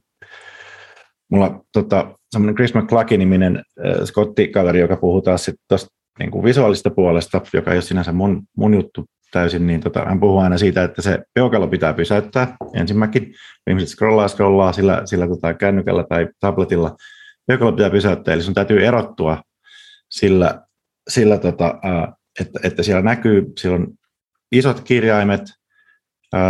mulla 1.30 1.60
tota, 1.72 2.14
semmoinen 2.30 2.54
Chris 2.54 2.74
McClucky-niminen 2.74 3.56
äh, 3.56 3.94
Scotti-kaveri, 4.04 4.80
joka 4.80 4.96
puhuu 4.96 5.22
taas 5.22 5.50
tuosta 5.68 5.88
niin 6.18 6.44
visuaalista 6.44 6.90
puolesta, 6.90 7.40
joka 7.52 7.70
ei 7.70 7.76
ole 7.76 7.82
sinänsä 7.82 8.12
mun, 8.12 8.42
mun 8.56 8.74
juttu 8.74 9.04
täysin, 9.36 9.66
niin 9.66 9.80
tota, 9.80 10.04
hän 10.04 10.20
puhuu 10.20 10.38
aina 10.38 10.58
siitä, 10.58 10.84
että 10.84 11.02
se 11.02 11.18
peukalo 11.34 11.68
pitää 11.68 11.92
pysäyttää 11.92 12.56
ensimmäkin. 12.74 13.34
Ihmiset 13.70 13.88
scrollaa, 13.88 14.28
scrollaa 14.28 14.72
sillä, 14.72 15.02
sillä 15.04 15.28
tota, 15.28 15.54
kännykällä 15.54 16.04
tai 16.08 16.28
tabletilla, 16.40 16.96
peukalo 17.46 17.72
pitää 17.72 17.90
pysäyttää, 17.90 18.34
eli 18.34 18.42
sun 18.42 18.54
täytyy 18.54 18.86
erottua 18.86 19.42
sillä, 20.10 20.62
sillä 21.08 21.38
tota, 21.38 21.74
että, 22.40 22.60
että 22.62 22.82
siellä 22.82 23.02
näkyy, 23.02 23.52
siellä 23.58 23.76
on 23.76 23.86
isot 24.52 24.80
kirjaimet, 24.80 25.42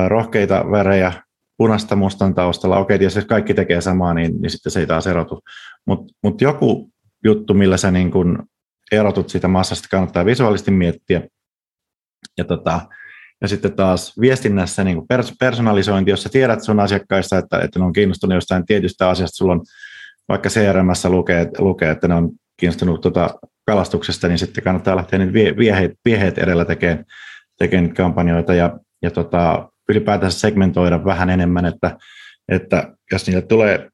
rohkeita 0.09 0.65
värejä, 0.71 1.13
punaista 1.57 1.97
mustan 1.97 2.35
taustalla. 2.35 2.79
Okei, 2.79 3.03
jos 3.03 3.19
kaikki 3.29 3.55
tekee 3.55 3.81
samaa, 3.81 4.15
niin, 4.15 4.41
niin 4.41 4.51
sitten 4.51 4.73
se 4.73 4.81
ei 4.81 4.87
taas 4.87 5.07
erotu. 5.07 5.41
Mutta 5.87 6.15
mut 6.23 6.41
joku 6.41 6.91
juttu, 7.25 7.55
millä 7.55 7.77
sä 7.77 7.91
niin 7.91 8.11
kun 8.11 8.47
erotut 8.93 9.29
siitä 9.29 9.49
massasta, 9.49 9.89
kannattaa 9.91 10.25
visuaalisesti 10.25 10.71
miettiä. 10.71 11.23
Ja, 12.39 12.45
tota, 12.45 12.81
ja 13.41 13.49
sitten 13.49 13.73
taas 13.73 14.21
viestinnässä 14.21 14.85
niin 14.85 14.97
kuin 14.97 15.07
personalisointi, 15.39 16.11
jos 16.11 16.23
sä 16.23 16.29
tiedät 16.29 16.63
sun 16.63 16.81
asiakkaista, 16.81 17.39
että, 17.39 17.59
että 17.59 17.79
ne 17.79 17.85
on 17.85 17.93
kiinnostunut 17.93 18.35
jostain 18.35 18.67
tietystä 18.67 19.09
asiasta, 19.09 19.37
sulla 19.37 19.53
on 19.53 19.63
vaikka 20.29 20.49
CRMssä 20.49 21.09
lukee, 21.09 21.51
lukee 21.59 21.91
että 21.91 22.09
ne 22.09 22.15
on 22.15 22.31
kiinnostunut 22.57 23.01
tuota 23.01 23.31
kalastuksesta, 23.67 24.29
niin 24.29 24.39
sitten 24.39 24.65
kannattaa 24.65 24.97
lähteä 24.97 25.19
niitä 25.19 25.57
vieheet, 25.57 25.93
vieheet 26.05 26.39
edellä 26.39 26.65
tekemään, 26.65 27.05
tekemään 27.59 27.95
kampanjoita 27.95 28.55
ja, 28.55 28.79
ja 29.03 29.11
tota, 29.11 29.69
ylipäätään 29.89 30.33
segmentoida 30.33 31.05
vähän 31.05 31.31
enemmän, 31.31 31.67
että, 31.67 31.97
että 32.49 32.95
jos 33.13 33.27
niille 33.27 33.43
tulee 33.43 33.89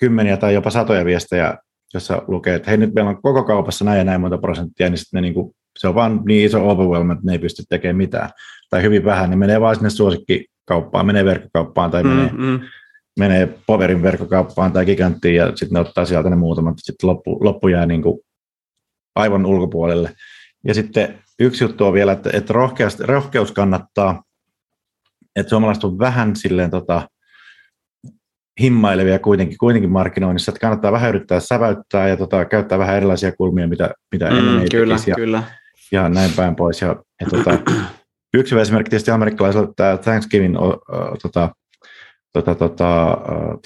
kymmeniä 0.00 0.36
tai 0.36 0.54
jopa 0.54 0.70
satoja 0.70 1.04
viestejä, 1.04 1.58
jossa 1.94 2.22
lukee, 2.28 2.54
että 2.54 2.70
hei 2.70 2.76
nyt 2.76 2.94
meillä 2.94 3.10
on 3.10 3.22
koko 3.22 3.44
kaupassa 3.44 3.84
näin 3.84 3.98
ja 3.98 4.04
näin 4.04 4.20
monta 4.20 4.38
prosenttia, 4.38 4.90
niin 4.90 4.98
sitten 4.98 5.18
ne 5.18 5.20
niin 5.20 5.34
kuin, 5.34 5.54
se 5.78 5.88
on 5.88 5.94
vaan 5.94 6.20
niin 6.24 6.46
iso 6.46 6.68
overwhelm, 6.70 7.10
että 7.10 7.24
ne 7.26 7.32
ei 7.32 7.38
pysty 7.38 7.62
tekemään 7.68 7.96
mitään. 7.96 8.30
Tai 8.70 8.82
hyvin 8.82 9.04
vähän, 9.04 9.30
niin 9.30 9.38
menee 9.38 9.60
vaan 9.60 9.76
sinne 9.76 9.90
suosikkikauppaan, 9.90 11.06
menee 11.06 11.24
verkkokauppaan 11.24 11.90
tai 11.90 12.02
menee, 12.02 12.30
mm, 12.32 12.44
mm. 12.44 12.60
menee 13.18 13.58
Poverin 13.66 14.02
verkkokauppaan 14.02 14.72
tai 14.72 14.86
Giganttiin 14.86 15.34
ja 15.34 15.46
sitten 15.46 15.74
ne 15.74 15.80
ottaa 15.80 16.04
sieltä 16.04 16.30
ne 16.30 16.36
muutamat, 16.36 16.74
sitten 16.78 17.10
loppu, 17.10 17.38
loppu 17.44 17.68
jää 17.68 17.86
niin 17.86 18.02
kuin 18.02 18.20
aivan 19.14 19.46
ulkopuolelle. 19.46 20.14
Ja 20.64 20.74
sitten 20.74 21.18
yksi 21.38 21.64
juttu 21.64 21.86
on 21.86 21.92
vielä, 21.92 22.12
että, 22.12 22.30
että 22.32 22.52
rohkeus, 22.52 23.00
rohkeus 23.00 23.52
kannattaa, 23.52 24.22
että 25.36 25.50
suomalaiset 25.50 25.84
on 25.84 25.98
vähän 25.98 26.36
silleen 26.36 26.70
tota, 26.70 27.08
himmailevia 28.60 29.18
kuitenkin, 29.18 29.58
kuitenkin 29.58 29.90
markkinoinnissa, 29.90 30.50
että 30.50 30.60
kannattaa 30.60 30.92
vähän 30.92 31.08
yrittää 31.08 31.40
säväyttää 31.40 32.08
ja 32.08 32.16
tota, 32.16 32.44
käyttää 32.44 32.78
vähän 32.78 32.96
erilaisia 32.96 33.32
kulmia, 33.32 33.68
mitä, 33.68 33.90
mitä 34.12 34.30
mm, 34.30 34.38
ennen 34.38 34.60
ei 34.60 34.68
kyllä, 34.70 34.96
ja, 35.06 35.14
kyllä. 35.14 35.42
Ja 35.92 36.08
näin 36.08 36.30
päin 36.36 36.56
pois. 36.56 36.80
Ja, 36.80 36.96
ja 37.20 37.26
tota, 37.30 37.58
yksi 38.34 38.58
esimerkki 38.58 38.90
tietysti 38.90 39.10
amerikkalaisella 39.10 39.72
tämä 39.76 39.96
Thanksgiving 39.96 40.58
o, 40.58 40.66
o, 40.68 41.16
tota, 41.22 41.50
tota, 42.32 42.54
tota, 42.54 43.18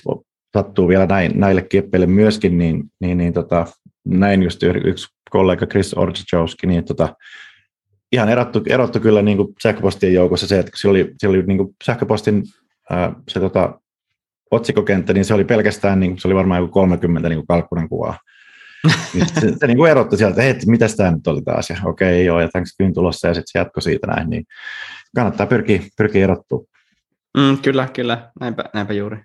o, 0.08 0.22
sattuu 0.56 0.88
vielä 0.88 1.06
näin, 1.06 1.32
näille 1.40 1.62
kieppeille 1.62 2.06
myöskin, 2.06 2.58
niin, 2.58 2.84
niin, 3.00 3.18
niin 3.18 3.32
tota, 3.32 3.66
näin 4.04 4.42
just 4.42 4.62
yksi 4.62 5.08
kollega 5.30 5.66
Chris 5.66 5.94
Orchowski, 5.94 6.66
niin 6.66 6.84
tota, 6.84 7.16
ihan 8.12 8.28
erottu, 8.28 8.62
erottu 8.68 9.00
kyllä 9.00 9.22
niin 9.22 9.36
kuin 9.36 9.48
sähköpostien 9.62 10.14
joukossa 10.14 10.46
se, 10.46 10.58
että 10.58 10.70
se 10.74 10.88
oli, 10.88 11.12
se 11.18 11.28
oli 11.28 11.42
niin 11.42 11.58
kuin 11.58 11.74
sähköpostin 11.84 12.42
ää, 12.90 13.12
se 13.28 13.40
tota, 13.40 13.80
otsikokenttä, 14.50 15.12
niin 15.12 15.24
se 15.24 15.34
oli 15.34 15.44
pelkästään, 15.44 16.00
niin, 16.00 16.18
se 16.18 16.28
oli 16.28 16.34
varmaan 16.34 16.60
joku 16.60 16.72
30 16.72 17.28
niin 17.28 17.46
kalkkunen 17.46 17.88
kuvaa. 17.88 18.18
Niin 19.14 19.28
se, 19.28 19.40
se, 19.40 19.52
se 19.60 19.66
niin 19.66 19.76
kuin 19.76 19.90
erotti 19.90 20.16
sieltä, 20.16 20.42
että 20.42 20.70
mitä 20.70 20.86
tämä 20.96 21.10
nyt 21.10 21.26
oli 21.26 21.42
taas, 21.42 21.70
ja 21.70 21.76
okei, 21.84 22.08
okay, 22.08 22.22
joo, 22.22 22.40
ja 22.40 22.48
Thanksgiving 22.48 22.94
tulossa, 22.94 23.28
ja 23.28 23.34
sitten 23.34 23.48
se 23.52 23.58
jatkoi 23.58 23.82
siitä 23.82 24.06
näin, 24.06 24.30
niin 24.30 24.44
kannattaa 25.14 25.46
pyrkiä, 25.46 25.82
pyrkiä 25.96 26.24
erottua. 26.24 26.64
Mm, 27.36 27.58
kyllä, 27.58 27.88
kyllä, 27.92 28.30
näinpä, 28.40 28.64
näinpä 28.74 28.92
juuri. 28.92 29.18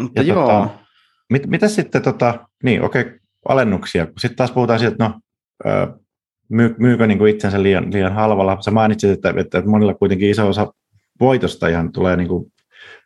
Mutta 0.00 0.20
ja 0.20 0.26
joo. 0.26 0.46
Tota, 0.46 0.68
mit, 1.30 1.46
mitä 1.46 1.68
sitten, 1.68 2.02
tota, 2.02 2.46
niin 2.64 2.82
okei, 2.82 3.02
okay, 3.02 3.18
alennuksia, 3.48 4.06
sitten 4.18 4.36
taas 4.36 4.52
puhutaan 4.52 4.78
siitä, 4.78 4.92
että 4.92 5.04
no, 5.04 5.20
myy, 6.48 6.74
myykö 6.78 7.06
niin 7.06 7.18
kuin 7.18 7.30
itsensä 7.34 7.62
liian, 7.62 7.92
liian 7.92 8.14
halvalla. 8.14 8.62
Sä 8.62 8.70
mainitsit, 8.70 9.10
että, 9.10 9.34
että 9.36 9.62
monilla 9.66 9.94
kuitenkin 9.94 10.30
iso 10.30 10.48
osa 10.48 10.72
voitosta 11.20 11.68
ihan 11.68 11.92
tulee, 11.92 12.16
niin 12.16 12.28
kuin, 12.28 12.52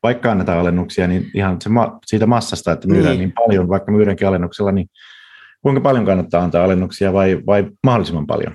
vaikka 0.03 0.31
annetaan 0.31 0.59
alennuksia, 0.59 1.07
niin 1.07 1.31
ihan 1.35 1.61
se 1.61 1.69
ma, 1.69 1.99
siitä 2.07 2.27
massasta, 2.27 2.73
että 2.73 2.89
myydään 2.89 3.11
niin. 3.11 3.19
niin 3.19 3.33
paljon, 3.33 3.69
vaikka 3.69 3.93
myydäänkin 3.93 4.29
alennuksella, 4.29 4.73
niin 4.73 4.87
kuinka 5.63 5.81
paljon 5.81 6.05
kannattaa 6.05 6.43
antaa 6.43 6.65
alennuksia 6.65 7.13
vai, 7.13 7.43
vai 7.47 7.67
mahdollisimman 7.83 8.27
paljon? 8.27 8.55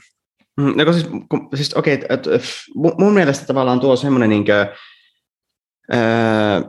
Mm, 0.57 0.73
no, 0.77 0.93
siis, 0.93 1.07
kun, 1.29 1.49
siis 1.55 1.73
okei, 1.73 1.95
okay, 1.95 2.07
et, 2.09 2.27
mun 2.75 3.13
mielestä 3.13 3.45
tavallaan 3.45 3.79
tuo 3.79 3.95
semmoinen, 3.95 4.29
niin 4.29 4.45
kuin, 4.45 4.55
öö, 5.93 6.59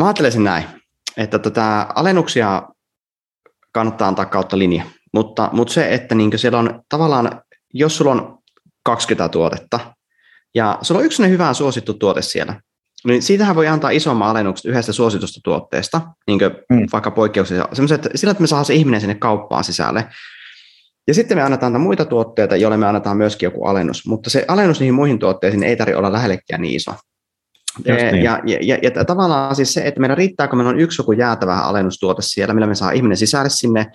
mä 0.00 0.06
ajattelisin 0.06 0.44
näin, 0.44 0.64
että 1.16 1.38
tota, 1.38 1.86
alennuksia 1.94 2.62
kannattaa 3.72 4.08
antaa 4.08 4.24
kautta 4.24 4.58
linja, 4.58 4.84
mutta, 5.14 5.48
mutta 5.52 5.74
se, 5.74 5.94
että 5.94 6.14
niin 6.14 6.38
siellä 6.38 6.58
on 6.58 6.82
tavallaan, 6.88 7.42
jos 7.74 7.96
sulla 7.96 8.10
on 8.10 8.38
20 8.84 9.28
tuotetta, 9.28 9.94
ja 10.54 10.78
sulla 10.82 10.98
on 10.98 11.04
yksi 11.06 11.28
hyvä 11.28 11.54
suosittu 11.54 11.94
tuote 11.94 12.22
siellä, 12.22 12.60
niin 13.04 13.22
siitähän 13.22 13.56
voi 13.56 13.68
antaa 13.68 13.90
isomman 13.90 14.28
alennuksen 14.28 14.70
yhdestä 14.70 14.92
suositusta 14.92 15.40
tuotteesta, 15.44 16.00
niin 16.26 16.40
mm. 16.70 16.86
vaikka 16.92 17.10
poikkeuksessa, 17.10 17.68
sillä, 18.14 18.30
että 18.30 18.42
me 18.42 18.46
saadaan 18.46 18.64
se 18.64 18.74
ihminen 18.74 19.00
sinne 19.00 19.14
kauppaan 19.14 19.64
sisälle. 19.64 20.08
Ja 21.08 21.14
sitten 21.14 21.38
me 21.38 21.42
annetaan 21.42 21.80
muita 21.80 22.04
tuotteita, 22.04 22.56
joille 22.56 22.76
me 22.76 22.86
annetaan 22.86 23.16
myöskin 23.16 23.46
joku 23.46 23.64
alennus, 23.64 24.06
mutta 24.06 24.30
se 24.30 24.44
alennus 24.48 24.80
niihin 24.80 24.94
muihin 24.94 25.18
tuotteisiin 25.18 25.62
ei 25.62 25.76
tarvitse 25.76 25.98
olla 25.98 26.12
lähellekään 26.12 26.62
niin 26.62 26.74
iso. 26.74 26.92
Niin. 27.84 28.22
Ja, 28.22 28.40
ja, 28.46 28.58
ja, 28.62 28.78
ja 28.82 29.04
tavallaan 29.04 29.56
siis 29.56 29.74
se, 29.74 29.80
että 29.80 30.00
meidän 30.00 30.16
riittää, 30.16 30.48
kun 30.48 30.58
meillä 30.58 30.70
on 30.70 30.80
yksi 30.80 31.00
joku 31.00 31.12
jäätävä 31.12 31.56
alennustuote 31.56 32.22
siellä, 32.22 32.54
millä 32.54 32.66
me 32.66 32.74
saa 32.74 32.90
ihminen 32.90 33.16
sisälle 33.16 33.50
sinne, 33.50 33.86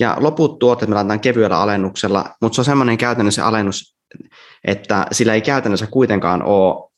ja 0.00 0.16
loput 0.20 0.58
tuotteet 0.58 0.88
me 0.88 0.94
laitetaan 0.94 1.20
kevyellä 1.20 1.60
alennuksella, 1.60 2.24
mutta 2.40 2.54
se 2.54 2.60
on 2.60 2.64
semmoinen 2.64 2.98
käytännössä 2.98 3.46
alennus, 3.46 3.96
että 4.64 5.06
sillä 5.12 5.34
ei 5.34 5.40
käytännössä 5.40 5.86
kuitenkaan 5.86 6.42
ole 6.42 6.90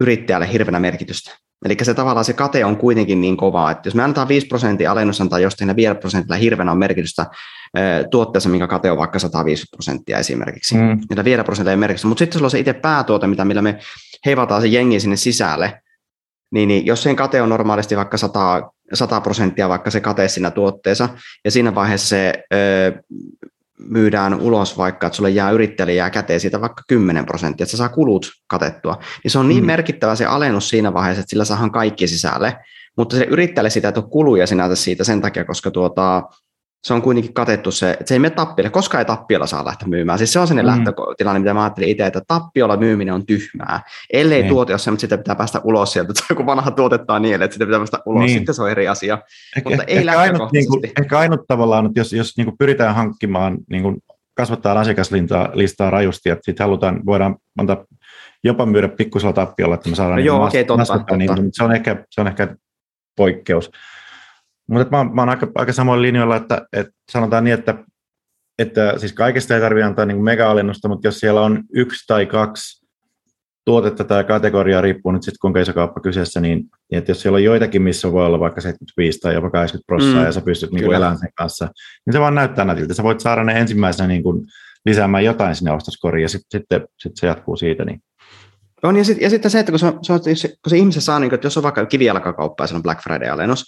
yrittäjälle 0.00 0.52
hirveänä 0.52 0.80
merkitystä. 0.80 1.36
Eli 1.64 1.76
se 1.82 1.94
tavallaan 1.94 2.24
se 2.24 2.32
kate 2.32 2.64
on 2.64 2.76
kuitenkin 2.76 3.20
niin 3.20 3.36
kova, 3.36 3.70
että 3.70 3.86
jos 3.86 3.94
me 3.94 4.02
annetaan 4.02 4.28
5 4.28 4.46
prosenttia 4.46 4.92
alennus, 4.92 5.20
antaa 5.20 5.38
jostain 5.38 5.76
5 5.76 5.94
prosentilla 5.94 6.36
hirveänä 6.36 6.72
on 6.72 6.78
merkitystä 6.78 7.26
tuotteessa, 8.10 8.48
minkä 8.48 8.66
kate 8.66 8.90
on 8.90 8.98
vaikka 8.98 9.18
150 9.18 9.76
prosenttia 9.76 10.18
esimerkiksi. 10.18 10.74
Mm. 10.74 11.00
Niillä 11.10 11.24
5 11.24 11.42
prosentilla 11.42 11.70
ei 11.70 11.76
merkitystä, 11.76 12.08
mutta 12.08 12.18
sitten 12.18 12.38
sulla 12.38 12.46
on 12.46 12.50
se 12.50 12.58
itse 12.58 12.72
päätuote, 12.72 13.26
mitä, 13.26 13.44
millä 13.44 13.62
me 13.62 13.78
heivataan 14.26 14.60
se 14.60 14.66
jengi 14.66 15.00
sinne 15.00 15.16
sisälle, 15.16 15.82
niin, 16.52 16.68
niin 16.68 16.86
jos 16.86 17.02
sen 17.02 17.16
kate 17.16 17.42
on 17.42 17.48
normaalisti 17.48 17.96
vaikka 17.96 18.16
100, 18.16 18.70
100 18.92 19.20
prosenttia 19.20 19.68
vaikka 19.68 19.90
se 19.90 20.00
kate 20.00 20.28
siinä 20.28 20.50
tuotteessa, 20.50 21.08
ja 21.44 21.50
siinä 21.50 21.74
vaiheessa 21.74 22.08
se 22.08 22.32
ö, 22.54 22.92
myydään 23.78 24.40
ulos 24.40 24.78
vaikka, 24.78 25.06
että 25.06 25.16
sulle 25.16 25.30
jää 25.30 25.50
yrittäjälle 25.50 25.94
jää 25.94 26.10
käteen 26.10 26.40
siitä 26.40 26.60
vaikka 26.60 26.82
10 26.88 27.26
prosenttia, 27.26 27.64
että 27.64 27.70
se 27.70 27.76
saa 27.76 27.88
kulut 27.88 28.26
katettua, 28.46 28.98
niin 29.24 29.30
se 29.30 29.38
on 29.38 29.48
niin 29.48 29.62
mm. 29.62 29.66
merkittävä 29.66 30.14
se 30.14 30.26
alennus 30.26 30.68
siinä 30.68 30.94
vaiheessa, 30.94 31.20
että 31.20 31.30
sillä 31.30 31.44
saadaan 31.44 31.72
kaikki 31.72 32.08
sisälle, 32.08 32.56
mutta 32.96 33.16
se 33.16 33.24
yrittäjälle 33.24 33.70
sitä 33.70 33.88
ei 33.88 33.92
ole 33.96 34.10
kuluja 34.10 34.46
sinänsä 34.46 34.76
siitä 34.76 35.04
sen 35.04 35.20
takia, 35.20 35.44
koska 35.44 35.70
tuota, 35.70 36.22
se 36.84 36.94
on 36.94 37.02
kuitenkin 37.02 37.34
katettu 37.34 37.70
se, 37.70 37.90
että 37.90 38.04
se 38.06 38.14
ei 38.14 38.18
mene 38.18 38.34
tappiolle, 38.34 38.70
koska 38.70 38.98
ei 38.98 39.04
tappiolla 39.04 39.46
saa 39.46 39.64
lähteä 39.64 39.88
myymään. 39.88 40.18
Siis 40.18 40.32
se 40.32 40.38
on 40.38 40.48
sellainen 40.48 40.74
mm. 40.74 40.86
lähtötilanne, 40.86 41.38
mitä 41.38 41.54
mä 41.54 41.62
ajattelin 41.62 41.88
itse, 41.88 42.06
että 42.06 42.20
tappiolla 42.28 42.76
myyminen 42.76 43.14
on 43.14 43.26
tyhmää. 43.26 43.80
Ellei 44.12 44.42
niin. 44.42 44.48
tuote 44.48 44.72
ole 44.72 44.78
se, 44.78 44.90
mutta 44.90 45.00
sitä 45.00 45.18
pitää 45.18 45.34
päästä 45.34 45.60
ulos 45.64 45.92
sieltä, 45.92 46.10
että 46.12 46.24
joku 46.30 46.46
vanha 46.46 46.70
tuotettaa 46.70 47.18
niin, 47.18 47.42
että 47.42 47.54
sitä 47.54 47.66
pitää 47.66 47.80
päästä 47.80 47.98
ulos, 48.06 48.20
niin. 48.20 48.38
sitten 48.38 48.54
se 48.54 48.62
on 48.62 48.70
eri 48.70 48.88
asia. 48.88 49.18
Ehkä, 49.56 49.70
mutta 49.70 49.84
ei 49.84 49.96
ehkä 49.96 50.18
ainut, 50.18 50.52
niin 50.52 50.68
kuin, 50.68 50.80
ehkä 51.00 51.18
ainut 51.18 51.40
tavallaan, 51.48 51.86
että 51.86 52.00
jos, 52.00 52.12
jos 52.12 52.36
niin 52.36 52.44
kuin 52.44 52.58
pyritään 52.58 52.94
hankkimaan, 52.94 53.58
niin 53.70 53.82
kuin 53.82 53.96
kasvattaa 54.34 54.80
asiakaslistaa 54.80 55.50
listaa 55.54 55.90
rajusti, 55.90 56.30
että 56.30 56.44
sitten 56.44 56.64
halutaan, 56.64 57.06
voidaan 57.06 57.36
antaa 57.58 57.84
jopa 58.44 58.66
myydä 58.66 58.88
pikkusella 58.88 59.32
tappiolla, 59.32 59.74
että 59.74 59.88
me 59.88 59.96
saadaan 59.96 60.12
no 60.12 60.16
niin 60.16 60.26
joo, 60.26 60.44
okay, 60.44 60.64
totta, 60.64 60.84
totta. 60.84 61.16
Niin, 61.16 61.30
se, 61.52 61.64
on 61.64 61.74
ehkä, 61.74 62.04
se 62.10 62.20
on 62.20 62.26
ehkä 62.26 62.56
poikkeus. 63.16 63.70
Mutta 64.70 64.96
mä, 64.96 65.10
mä 65.14 65.22
oon 65.22 65.28
aika, 65.28 65.46
aika 65.54 65.72
samoilla 65.72 66.02
linjoilla, 66.02 66.36
että, 66.36 66.66
että 66.72 66.92
sanotaan 67.12 67.44
niin, 67.44 67.54
että, 67.54 67.74
että 68.58 68.98
siis 68.98 69.12
kaikesta 69.12 69.54
ei 69.54 69.60
tarvitse 69.60 69.84
antaa 69.84 70.04
niin 70.04 70.24
mega-alennusta, 70.24 70.88
mutta 70.88 71.08
jos 71.08 71.18
siellä 71.18 71.40
on 71.40 71.62
yksi 71.74 72.04
tai 72.06 72.26
kaksi 72.26 72.86
tuotetta 73.64 74.04
tai 74.04 74.24
kategoriaa, 74.24 74.80
riippuu 74.80 75.12
nyt 75.12 75.22
sitten 75.22 75.38
kuinka 75.40 75.60
iso 75.60 75.72
kauppa 75.72 76.00
kyseessä, 76.00 76.40
niin, 76.40 76.58
niin 76.58 76.98
että 76.98 77.10
jos 77.10 77.22
siellä 77.22 77.36
on 77.36 77.44
joitakin, 77.44 77.82
missä 77.82 78.12
voi 78.12 78.26
olla 78.26 78.40
vaikka 78.40 78.60
75 78.60 79.18
tai 79.18 79.34
jopa 79.34 79.50
80 79.50 79.86
prosenttia 79.86 80.20
mm, 80.20 80.26
ja 80.26 80.32
sä 80.32 80.40
pystyt 80.40 80.72
niin 80.72 80.92
elämään 80.92 81.18
sen 81.18 81.30
kanssa, 81.34 81.68
niin 82.06 82.12
se 82.12 82.20
vaan 82.20 82.34
näyttää 82.34 82.64
nätiltä. 82.64 82.94
Sä 82.94 83.02
voit 83.02 83.20
saada 83.20 83.44
ne 83.44 83.60
ensimmäisenä 83.60 84.08
niin 84.08 84.22
kuin 84.22 84.46
lisäämään 84.86 85.24
jotain 85.24 85.54
sinne 85.54 85.70
ostoskoriin 85.70 86.22
ja 86.22 86.28
sitten 86.28 86.62
sit, 86.70 86.82
sit 86.98 87.12
se 87.14 87.26
jatkuu 87.26 87.56
siitä. 87.56 87.84
Niin. 87.84 88.00
On, 88.82 88.96
ja, 88.96 89.04
sit, 89.04 89.20
ja 89.20 89.30
sitten 89.30 89.50
se, 89.50 89.60
että 89.60 89.72
kun 89.72 89.78
se, 89.78 90.34
se, 90.34 90.48
kun 90.48 90.70
se 90.70 90.76
ihmisen 90.76 91.02
saa, 91.02 91.20
niin 91.20 91.30
kuin, 91.30 91.34
että 91.34 91.46
jos 91.46 91.56
on 91.56 91.62
vaikka 91.62 91.86
kivijalkakauppa 91.86 92.64
ja 92.64 92.68
se 92.68 92.74
on 92.74 92.82
Black 92.82 93.00
Friday-alennus, 93.02 93.64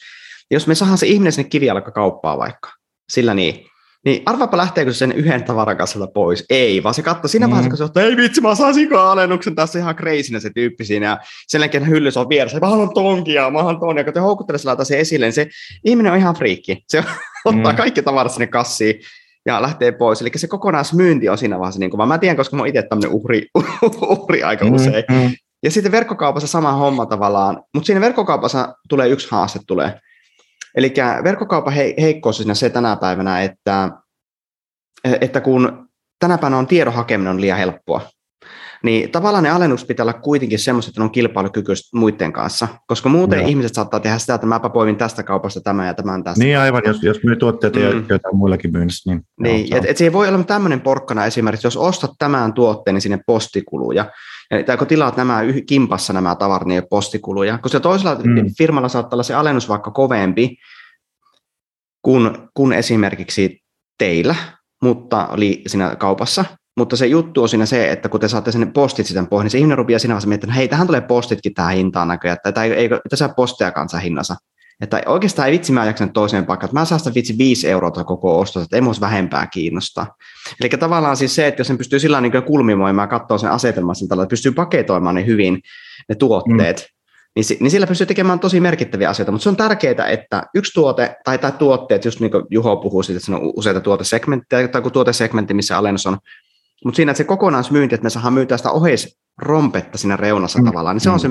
jos 0.51 0.67
me 0.67 0.75
saadaan 0.75 0.99
se 0.99 1.07
ihminen 1.07 1.33
sinne 1.33 1.49
kivijalkakauppaan 1.49 2.39
vaikka, 2.39 2.71
sillä 3.09 3.35
niin, 3.35 3.67
Niin 4.05 4.23
arvaapa 4.27 4.57
lähteekö 4.57 4.93
se 4.93 4.99
sen 4.99 5.13
yhden 5.13 5.45
tavaran 5.45 5.77
kanssa 5.77 6.07
pois? 6.07 6.45
Ei, 6.51 6.83
vaan 6.83 6.95
se 6.95 7.03
katsoi 7.03 7.29
siinä 7.29 7.47
mm. 7.47 7.51
vaiheessa, 7.51 7.71
kun 7.71 7.79
se 7.79 7.85
otti, 7.85 8.01
ei 8.01 8.17
vitsi, 8.17 8.41
mä 8.41 8.55
saan 8.55 8.75
alennuksen 8.99 9.55
tässä 9.55 9.79
ihan 9.79 9.97
crazy 9.97 10.41
se 10.41 10.51
tyyppi 10.55 10.85
siinä. 10.85 11.07
Ja 11.07 11.19
sen 11.49 11.61
jälkeen 11.61 11.89
hyllys 11.89 12.17
on 12.17 12.29
vieressä, 12.29 12.61
mä 12.61 12.69
haluan 12.69 12.95
tonkia, 12.95 13.51
mä 13.51 13.59
haluan 13.63 13.81
tonkia. 13.81 14.05
Kun 14.05 14.15
te 14.15 14.21
houkuttelee 14.21 14.59
sillä 14.59 14.85
se 14.85 15.01
esille, 15.01 15.27
niin 15.27 15.33
se 15.33 15.49
ihminen 15.85 16.13
on 16.13 16.19
ihan 16.19 16.35
friikki. 16.35 16.85
Se 16.89 17.05
ottaa 17.45 17.73
mm. 17.73 17.77
kaikki 17.77 18.03
tavarat 18.03 18.33
sinne 18.33 18.47
kassiin 18.47 19.01
ja 19.47 19.63
lähtee 19.63 19.93
pois. 19.93 20.21
Eli 20.21 20.31
se 20.37 20.47
kokonaismyynti 20.47 21.29
on 21.29 21.39
siinä 21.39 21.59
vaiheessa, 21.59 21.81
niin 21.81 21.91
kuin, 21.91 22.09
mä 22.09 22.19
tiedän, 22.19 22.37
koska 22.37 22.57
mä 22.57 22.63
oon 22.63 22.69
itse 22.69 22.83
tämmöinen 22.83 23.11
uhri, 23.11 23.47
uhri 24.09 24.43
aika 24.43 24.65
mm, 24.65 24.75
usein. 24.75 25.05
Mm. 25.11 25.31
Ja 25.63 25.71
sitten 25.71 25.93
verkkokaupassa 25.93 26.47
sama 26.47 26.73
homma 26.73 27.07
tavallaan, 27.07 27.63
mutta 27.75 27.87
siinä 27.87 28.01
verkkokaupassa 28.01 28.75
tulee 28.89 29.09
yksi 29.09 29.29
haaste 29.31 29.59
tulee. 29.67 30.01
Eli 30.79 30.93
verkkokaupan 31.25 31.73
heikkous 32.01 32.37
siinä 32.37 32.55
se 32.55 32.71
tänä 32.71 32.97
päivänä, 32.97 33.43
että, 33.43 33.91
että 35.21 35.41
kun 35.41 35.89
tänä 36.19 36.39
päivänä 36.39 36.59
on 36.59 36.67
tiedon 36.67 36.95
hakeminen 36.95 37.31
on 37.31 37.41
liian 37.41 37.59
helppoa, 37.59 38.01
niin 38.83 39.11
tavallaan 39.11 39.45
ne 39.45 39.51
alennukset 39.51 39.89
pitää 39.89 40.05
olla 40.05 40.13
kuitenkin 40.13 40.59
semmoiset, 40.59 40.89
että 40.89 41.01
ne 41.01 41.05
on 41.05 41.11
kilpailukykyiset 41.11 41.87
muiden 41.95 42.33
kanssa, 42.33 42.69
koska 42.87 43.09
muuten 43.09 43.39
Joo. 43.39 43.49
ihmiset 43.49 43.75
saattaa 43.75 44.01
tehdä 44.01 44.19
sitä, 44.19 44.35
että 44.35 44.47
mäpä 44.47 44.69
poimin 44.69 44.97
tästä 44.97 45.23
kaupasta 45.23 45.61
tämän 45.61 45.87
ja 45.87 45.95
tämän 45.95 46.25
tästä. 46.25 46.45
Niin 46.45 46.59
aivan, 46.59 46.83
jos, 46.87 47.03
jos 47.03 47.25
myy 47.25 47.37
tuotteita, 47.37 47.79
mm. 47.79 48.05
joita 48.09 48.33
muillakin 48.33 48.73
myynnissä. 48.73 49.11
Niin, 49.11 49.25
niin 49.39 49.77
et, 49.77 49.85
et 49.85 49.97
se 49.97 50.13
voi 50.13 50.29
olla 50.29 50.45
tämmöinen 50.45 50.81
porkkana 50.81 51.27
esimerkiksi, 51.27 51.67
jos 51.67 51.77
ostat 51.77 52.11
tämän 52.19 52.53
tuotteen, 52.53 52.95
niin 52.95 53.03
sinne 53.03 53.21
postikuluja, 53.27 54.11
tai 54.67 54.77
kun 54.77 54.87
tilaat 54.87 55.17
nämä 55.17 55.41
kimpassa 55.69 56.13
nämä 56.13 56.35
tavarat, 56.35 56.69
niin 56.69 56.83
postikuluja, 56.91 57.59
koska 57.59 57.81
toisella 57.81 58.15
mm. 58.15 58.55
firmalla 58.59 58.89
saattaa 58.89 59.17
olla 59.17 59.23
se 59.23 59.35
alennus 59.35 59.69
vaikka 59.69 59.91
kovempi 59.91 60.57
kuin, 62.03 62.31
kuin 62.55 62.73
esimerkiksi 62.73 63.63
teillä, 63.99 64.35
mutta 64.83 65.27
oli 65.27 65.63
siinä 65.67 65.97
kaupassa, 65.97 66.45
mutta 66.77 66.97
se 66.97 67.07
juttu 67.07 67.43
on 67.43 67.49
siinä 67.49 67.67
se, 67.67 67.93
että 67.93 68.09
kun 68.09 68.21
te 68.21 68.29
saatte 68.29 68.53
sen 68.53 68.73
postit 68.73 69.07
sitten 69.07 69.27
pois, 69.27 69.45
niin 69.45 69.51
se 69.51 69.59
ihminen 69.59 69.79
rupeaa 69.79 69.99
siinä 69.99 70.13
vaiheessa 70.13 70.29
miettimään, 70.29 70.55
että 70.55 70.59
hei, 70.59 70.69
tähän 70.69 70.87
tulee 70.87 71.01
postitkin 71.01 71.55
tähän 71.55 71.75
hintaan 71.75 72.09
näköjään, 72.09 72.39
tämä 72.43 72.65
ei, 72.65 72.73
ei 72.73 72.89
tässä 73.11 73.29
posteja 73.29 73.71
kanssa 73.71 73.99
hinnassa. 73.99 74.37
Että 74.81 75.03
oikeastaan 75.07 75.49
ei 75.49 75.53
vitsi 75.53 75.73
mä 75.73 75.81
ajaksen 75.81 76.13
toiseen 76.13 76.47
paikkaan, 76.47 76.69
että 76.69 76.81
mä 76.81 76.85
saan 76.85 76.99
sitä 76.99 77.15
vitsi 77.15 77.39
5 77.39 77.69
euroa 77.69 77.91
koko 77.91 78.41
ostos, 78.41 78.63
että 78.63 78.77
ei 78.77 78.81
mun 78.81 78.95
vähempää 79.01 79.47
kiinnostaa. 79.47 80.15
Eli 80.61 80.69
tavallaan 80.69 81.17
siis 81.17 81.35
se, 81.35 81.47
että 81.47 81.61
jos 81.61 81.67
sen 81.67 81.79
pystyy 81.79 81.99
sillä 81.99 82.21
niin 82.21 82.43
kulmimoimaan 82.47 83.05
ja 83.05 83.19
katsoa 83.19 83.39
sen 83.39 83.51
asetelman 83.51 83.97
sillä 83.97 84.09
tavalla, 84.09 84.23
että 84.23 84.33
pystyy 84.33 84.53
paketoimaan 84.53 85.15
ne 85.15 85.27
hyvin, 85.27 85.61
ne 86.09 86.15
tuotteet, 86.15 86.77
mm. 86.79 86.85
niin, 87.37 87.59
niin 87.61 87.71
sillä 87.71 87.87
pystyy 87.87 88.07
tekemään 88.07 88.41
tosi 88.41 88.61
merkittäviä 88.61 89.09
asioita, 89.11 89.33
mutta 89.33 89.43
se 89.43 89.49
on 89.49 89.57
tärkeää, 89.57 90.09
että 90.09 90.43
yksi 90.55 90.75
tuote 90.75 91.17
tai, 91.25 91.39
tai 91.39 91.53
tuotteet, 91.53 92.05
just 92.05 92.21
niin 92.21 92.31
kuin 92.31 92.45
Juho 92.51 92.77
puhuu 92.77 93.03
siitä, 93.03 93.17
että 93.17 93.27
se 93.27 93.35
on 93.35 93.53
useita 93.57 93.81
tuotesegmenttejä 93.81 94.69
tai 94.69 94.83
kun 94.83 94.93
tuotesegmentti, 94.93 95.55
missä 95.55 95.79
alennus 95.79 96.07
on 96.07 96.19
mutta 96.85 96.97
siinä 96.97 97.13
että 97.13 97.19
se 97.19 97.25
kokonaismyynti, 97.25 97.95
että 97.95 98.03
me 98.03 98.11
saadaan 98.11 98.33
myytää 98.33 98.59
sitä 98.59 98.71
oheisrompetta 98.71 99.99
siinä 99.99 100.17
reunassa 100.17 100.59
mm. 100.59 100.65
tavallaan, 100.65 100.97
niin 100.97 101.01
se 101.01 101.11
on 101.11 101.17
mm. 101.17 101.21
se 101.21 101.29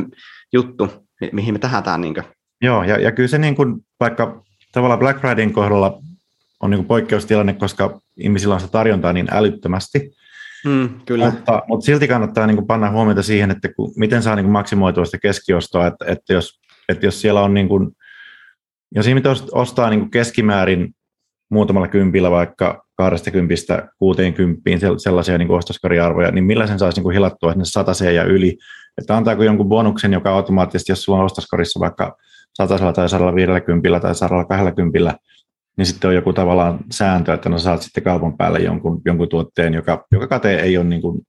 juttu, 0.54 0.90
mi- 1.22 1.30
mihin 1.32 1.54
me 1.54 1.60
tähätään. 1.60 2.02
Niin 2.02 2.14
Joo, 2.62 2.84
ja, 2.84 3.00
ja 3.00 3.12
kyllä 3.12 3.28
se 3.28 3.38
niin 3.38 3.56
kuin, 3.56 3.76
vaikka 4.00 4.44
tavallaan 4.72 5.00
Black 5.00 5.22
Fridayn 5.22 5.54
kohdalla 5.54 6.00
on 6.60 6.70
niin 6.70 6.80
kuin 6.80 6.88
poikkeustilanne, 6.88 7.54
koska 7.54 8.02
ihmisillä 8.18 8.54
on 8.54 8.60
sitä 8.60 8.72
tarjontaa 8.72 9.14
niin 9.14 9.28
älyttömästi, 9.32 10.12
Mm, 10.66 10.90
kyllä. 11.06 11.32
Mutta, 11.32 11.64
mutta 11.68 11.86
silti 11.86 12.08
kannattaa 12.08 12.48
niin 12.48 12.58
kuin 12.58 12.68
panna 12.68 12.92
huomiota 12.92 13.24
siihen, 13.24 13.52
että 13.52 13.70
kun, 13.74 13.94
miten 13.96 14.24
saa 14.24 14.36
niin 14.36 14.46
kuin 14.46 14.52
maksimoitua 14.52 15.06
sitä 15.06 15.18
keskiostoa, 15.18 15.88
että, 15.88 16.06
että, 16.08 16.34
jos, 16.34 16.60
että 16.90 17.06
jos 17.06 17.22
siellä 17.22 17.42
on, 17.42 17.54
niin 17.54 17.68
kuin, 17.68 17.92
jos 18.96 19.08
ihmiset 19.08 19.50
ostaa 19.52 19.90
niin 19.90 20.00
kuin 20.00 20.12
keskimäärin 20.12 20.96
muutamalla 21.50 21.88
kympillä 21.88 22.32
vaikka 22.32 22.84
20 22.96 23.54
60 23.98 24.62
sellaisia 24.98 25.38
niin 25.38 25.52
ostoskariarvoja, 25.52 26.32
niin 26.32 26.44
millä 26.44 26.68
sen 26.68 26.80
saisi 26.80 26.98
niin 26.98 27.04
kuin 27.04 27.14
hilattua 27.14 27.52
sinne 27.52 27.66
sataseen 27.66 28.16
ja 28.16 28.24
yli? 28.24 28.58
Että 28.98 29.18
antaako 29.18 29.44
jonkun 29.44 29.70
bonuksen, 29.70 30.14
joka 30.14 30.32
automaattisesti, 30.32 30.92
jos 30.92 31.04
sulla 31.04 31.20
on 31.20 31.26
ostoskorissa 31.26 31.80
vaikka 31.80 32.18
satasella 32.58 32.94
tai 32.94 33.10
150 33.10 34.00
tai 34.00 34.16
120, 34.16 35.20
niin 35.78 35.86
sitten 35.86 36.08
on 36.08 36.16
joku 36.16 36.34
tavallaan 36.34 36.80
sääntö, 36.92 37.34
että 37.34 37.50
no 37.50 37.60
saat 37.60 37.82
sitten 37.82 38.04
kaupan 38.04 38.38
päälle 38.38 38.60
jonkun, 38.60 39.02
jonkun 39.06 39.30
tuotteen, 39.30 39.74
joka, 39.74 40.06
joka 40.12 40.28
kate 40.28 40.56
ei 40.56 40.78
ole 40.78 40.86
niin 40.86 41.02
kuin, 41.02 41.22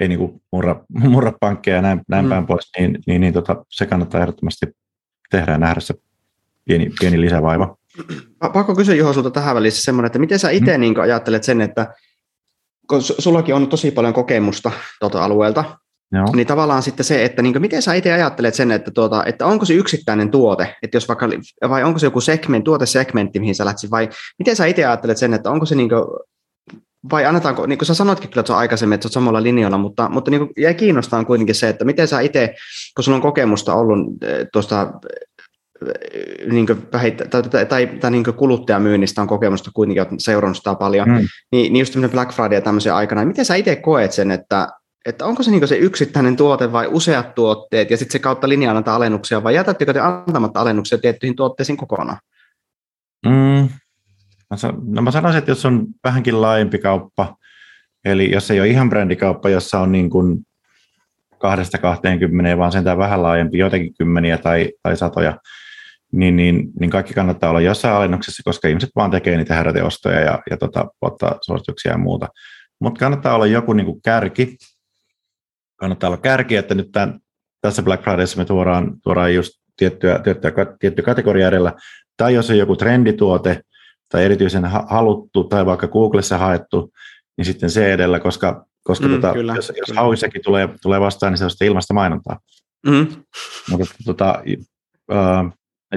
ei 0.00 0.08
niin 0.08 0.18
kuin 0.18 0.42
murra, 0.52 0.80
murra 1.12 1.32
pankkeja 1.40 1.76
ja 1.76 1.82
näin, 1.82 2.00
näin 2.08 2.24
mm. 2.24 2.28
päin 2.28 2.46
pois, 2.46 2.70
niin, 2.78 2.98
niin, 3.06 3.20
niin 3.20 3.32
tota, 3.32 3.64
se 3.70 3.86
kannattaa 3.86 4.20
ehdottomasti 4.20 4.66
tehdä 5.30 5.52
ja 5.52 5.58
nähdä 5.58 5.80
se 5.80 5.94
pieni, 6.64 6.92
pieni 7.00 7.20
lisävaiva. 7.20 7.76
Pakko 8.38 8.74
kysyä 8.74 8.94
Juho 8.94 9.12
sulta 9.12 9.30
tähän 9.30 9.56
välissä 9.56 9.82
semmoinen, 9.82 10.06
että 10.06 10.18
miten 10.18 10.38
sä 10.38 10.50
itse 10.50 10.76
mm. 10.76 10.80
niin 10.80 11.00
ajattelet 11.00 11.44
sen, 11.44 11.60
että 11.60 11.94
kun 12.88 13.02
sullakin 13.02 13.54
on 13.54 13.68
tosi 13.68 13.90
paljon 13.90 14.14
kokemusta 14.14 14.72
tuota 15.00 15.24
alueelta, 15.24 15.64
Joo. 16.16 16.26
niin 16.34 16.46
tavallaan 16.46 16.82
sitten 16.82 17.04
se, 17.04 17.24
että 17.24 17.42
niin 17.42 17.60
miten 17.60 17.82
sä 17.82 17.94
itse 17.94 18.12
ajattelet 18.12 18.54
sen, 18.54 18.70
että, 18.70 18.90
tuota, 18.90 19.24
että 19.24 19.46
onko 19.46 19.64
se 19.64 19.74
yksittäinen 19.74 20.30
tuote, 20.30 20.76
että 20.82 20.96
jos 20.96 21.08
vaikka, 21.08 21.28
vai 21.68 21.84
onko 21.84 21.98
se 21.98 22.06
joku 22.06 22.20
segment, 22.20 22.64
tuotesegmentti, 22.64 23.40
mihin 23.40 23.54
sä 23.54 23.64
lähtisit, 23.64 23.90
vai 23.90 24.08
miten 24.38 24.56
sä 24.56 24.66
itse 24.66 24.84
ajattelet 24.84 25.18
sen, 25.18 25.34
että 25.34 25.50
onko 25.50 25.66
se 25.66 25.74
niin 25.74 25.88
kuin, 25.88 26.04
vai 27.10 27.24
annetaanko, 27.24 27.66
niin 27.66 27.78
kuin 27.78 27.86
sä 27.86 27.94
sanoitkin 27.94 28.30
kyllä 28.30 28.40
että 28.40 28.56
aikaisemmin, 28.56 28.94
että 28.94 29.02
sä 29.02 29.08
oot 29.08 29.12
samalla 29.12 29.42
linjalla, 29.42 29.78
mutta, 29.78 30.08
mutta 30.08 30.30
niin 30.30 30.38
kuin 30.38 30.50
jäi 30.58 30.74
kiinnostaa 30.74 31.24
kuitenkin 31.24 31.54
se, 31.54 31.68
että 31.68 31.84
miten 31.84 32.08
sä 32.08 32.20
itse, 32.20 32.54
kun 32.96 33.04
sulla 33.04 33.16
on 33.16 33.22
kokemusta 33.22 33.74
ollut 33.74 34.22
eh, 34.22 34.46
tuosta 34.52 34.92
niin 36.50 36.66
vähit, 36.92 37.16
tai, 37.30 37.42
tai, 37.42 37.66
tai, 37.66 37.86
tai 37.86 38.10
niin 38.10 38.24
kuluttajamyynnistä 38.24 39.22
on 39.22 39.28
kokemusta 39.28 39.70
kuitenkin, 39.74 40.02
että 40.02 40.14
seurannut 40.18 40.56
sitä 40.56 40.74
paljon, 40.74 41.08
mm. 41.08 41.14
niin, 41.52 41.72
niin 41.72 41.76
just 41.76 41.96
Black 42.10 42.32
Friday 42.32 42.54
ja 42.54 42.60
tämmöisen 42.60 42.94
aikana, 42.94 43.20
niin 43.20 43.28
miten 43.28 43.44
sä 43.44 43.54
itse 43.54 43.76
koet 43.76 44.12
sen, 44.12 44.30
että, 44.30 44.68
että 45.06 45.26
onko 45.26 45.42
se 45.42 45.50
niin 45.50 45.68
se 45.68 45.76
yksittäinen 45.76 46.36
tuote 46.36 46.72
vai 46.72 46.86
useat 46.86 47.34
tuotteet 47.34 47.90
ja 47.90 47.96
sitten 47.96 48.12
se 48.12 48.18
kautta 48.18 48.48
linjaan 48.48 48.74
näitä 48.74 48.94
alennuksia 48.94 49.42
vai 49.42 49.54
jätättekö 49.54 49.92
te 49.92 50.00
antamatta 50.00 50.60
alennuksia 50.60 50.98
tiettyihin 50.98 51.36
tuotteisiin 51.36 51.76
kokonaan? 51.76 52.18
Mm. 53.26 53.68
No 54.86 55.02
mä 55.02 55.10
sanoisin, 55.10 55.38
että 55.38 55.50
jos 55.50 55.64
on 55.64 55.86
vähänkin 56.04 56.42
laajempi 56.42 56.78
kauppa, 56.78 57.36
eli 58.04 58.30
jos 58.30 58.50
ei 58.50 58.60
ole 58.60 58.68
ihan 58.68 58.90
brändikauppa, 58.90 59.48
jossa 59.48 59.80
on 59.80 59.92
niin 59.92 60.10
kuin 60.10 60.46
kahdesta 61.38 61.78
20, 61.78 62.58
vaan 62.58 62.72
sentään 62.72 62.98
vähän 62.98 63.22
laajempi, 63.22 63.58
jotenkin 63.58 63.94
kymmeniä 63.98 64.38
tai, 64.38 64.72
tai 64.82 64.96
satoja, 64.96 65.38
niin, 66.12 66.36
niin, 66.36 66.68
niin 66.80 66.90
kaikki 66.90 67.14
kannattaa 67.14 67.50
olla 67.50 67.60
jossain 67.60 67.94
alennuksessa, 67.94 68.42
koska 68.44 68.68
ihmiset 68.68 68.90
vaan 68.96 69.10
tekee 69.10 69.36
niitä 69.36 69.54
heräteostoja 69.54 70.20
ja, 70.20 70.42
ja 70.50 70.56
tota, 70.56 70.86
ottaa 71.00 71.38
suosituksia 71.42 71.92
ja 71.92 71.98
muuta. 71.98 72.28
Mutta 72.80 72.98
kannattaa 72.98 73.34
olla 73.34 73.46
joku 73.46 73.72
niin 73.72 73.86
kuin 73.86 74.02
kärki, 74.02 74.56
kannattaa 75.76 76.08
olla 76.08 76.16
kärki, 76.16 76.56
että 76.56 76.74
nyt 76.74 76.92
tämän, 76.92 77.18
tässä 77.60 77.82
Black 77.82 78.04
Fridayssa 78.04 78.38
me 78.38 78.44
tuodaan, 78.44 79.00
tuodaan 79.02 79.34
just 79.34 79.52
tiettyä, 79.76 80.18
tiettyä, 80.18 80.52
tiettyä 80.78 81.04
kategoria 81.04 81.48
edellä, 81.48 81.72
tai 82.16 82.34
jos 82.34 82.50
on 82.50 82.58
joku 82.58 82.76
trendituote 82.76 83.60
tai 84.08 84.24
erityisen 84.24 84.64
haluttu 84.88 85.44
tai 85.44 85.66
vaikka 85.66 85.88
Googlessa 85.88 86.38
haettu, 86.38 86.92
niin 87.36 87.44
sitten 87.44 87.70
se 87.70 87.92
edellä, 87.92 88.20
koska, 88.20 88.66
koska 88.82 89.08
mm, 89.08 89.14
tota, 89.14 89.32
kyllä, 89.32 89.54
jos, 89.54 89.72
jos 89.76 89.96
hauissakin 89.96 90.42
tulee, 90.44 90.68
tulee 90.82 91.00
vastaan, 91.00 91.32
niin 91.32 91.38
se 91.38 91.44
on 91.44 91.50
sitten 91.50 91.68
ilmasta 91.68 91.94
mainontaa. 91.94 92.40
Mm. 92.86 93.06
Mutta 93.70 93.86
tota, 94.04 94.42
äh, 95.12 95.52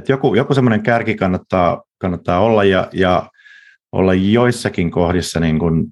joku, 0.10 0.36
joku 0.36 0.54
semmoinen 0.54 0.84
kärki 0.84 1.16
kannattaa, 1.16 1.84
kannattaa 1.98 2.40
olla 2.40 2.64
ja, 2.64 2.90
ja 2.94 3.30
olla 3.92 4.14
joissakin 4.14 4.92
kohdissa 4.92 5.40
niin 5.40 5.60
kuin 5.60 5.88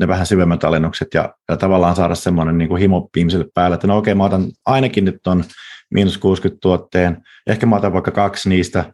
ne 0.00 0.08
vähän 0.08 0.26
syvemmät 0.26 0.64
alennukset 0.64 1.08
ja, 1.14 1.34
ja 1.48 1.56
tavallaan 1.56 1.96
saada 1.96 2.14
semmoinen 2.14 2.58
niin 2.58 2.76
himo 2.76 3.10
ihmiselle 3.16 3.46
päälle, 3.54 3.74
että 3.74 3.86
no 3.86 3.98
okei, 3.98 4.14
mä 4.14 4.24
otan 4.24 4.46
ainakin 4.66 5.04
nyt 5.04 5.16
ton 5.22 5.44
miinus 5.90 6.18
60 6.18 6.60
tuotteen, 6.60 7.22
ehkä 7.46 7.66
mä 7.66 7.76
otan 7.76 7.92
vaikka 7.92 8.10
kaksi 8.10 8.48
niistä 8.48 8.84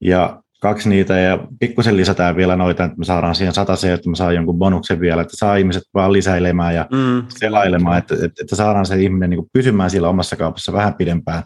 ja 0.00 0.42
kaksi 0.60 0.88
niitä 0.88 1.18
ja 1.18 1.38
pikkusen 1.60 1.96
lisätään 1.96 2.36
vielä 2.36 2.56
noita, 2.56 2.84
että 2.84 2.98
me 2.98 3.04
saadaan 3.04 3.34
siihen 3.34 3.54
se, 3.74 3.92
että 3.92 4.10
me 4.10 4.16
saa 4.16 4.32
jonkun 4.32 4.58
bonuksen 4.58 5.00
vielä, 5.00 5.22
että 5.22 5.36
saa 5.36 5.56
ihmiset 5.56 5.82
vaan 5.94 6.12
lisäilemään 6.12 6.74
ja 6.74 6.86
mm. 6.92 7.22
selailemaan, 7.28 7.98
että, 7.98 8.14
että, 8.14 8.42
että 8.42 8.56
saadaan 8.56 8.86
se 8.86 9.02
ihminen 9.02 9.30
niin 9.30 9.50
pysymään 9.52 9.90
siellä 9.90 10.08
omassa 10.08 10.36
kaupassa 10.36 10.72
vähän 10.72 10.94
pidempään 10.94 11.42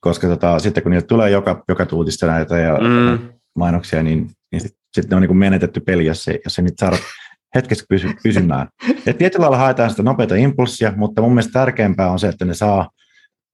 koska 0.00 0.28
tota, 0.28 0.58
sitten 0.58 0.82
kun 0.82 0.90
niille 0.90 1.06
tulee 1.06 1.30
joka, 1.30 1.64
joka 1.68 1.86
tuutista 1.86 2.26
näitä 2.26 2.58
ja 2.58 2.78
mm. 2.78 3.28
mainoksia, 3.56 4.02
niin, 4.02 4.30
niin 4.52 4.60
sitten 4.60 4.80
sit 4.94 5.10
ne 5.10 5.16
on 5.16 5.22
niin 5.22 5.36
menetetty 5.36 5.80
peli, 5.80 6.06
jos 6.06 6.24
se, 6.24 6.40
jos 6.44 6.54
se 6.54 6.62
nyt 6.62 6.78
saada 6.78 6.96
hetkessä 7.56 7.84
pysy, 7.88 8.08
pysymään. 8.22 8.68
Et 9.06 9.18
tietyllä 9.18 9.42
lailla 9.42 9.56
haetaan 9.56 9.90
sitä 9.90 10.02
nopeata 10.02 10.34
impulssia, 10.34 10.92
mutta 10.96 11.22
mun 11.22 11.30
mielestä 11.30 11.52
tärkeämpää 11.52 12.10
on 12.10 12.18
se, 12.18 12.28
että 12.28 12.44
ne 12.44 12.54
saa 12.54 12.90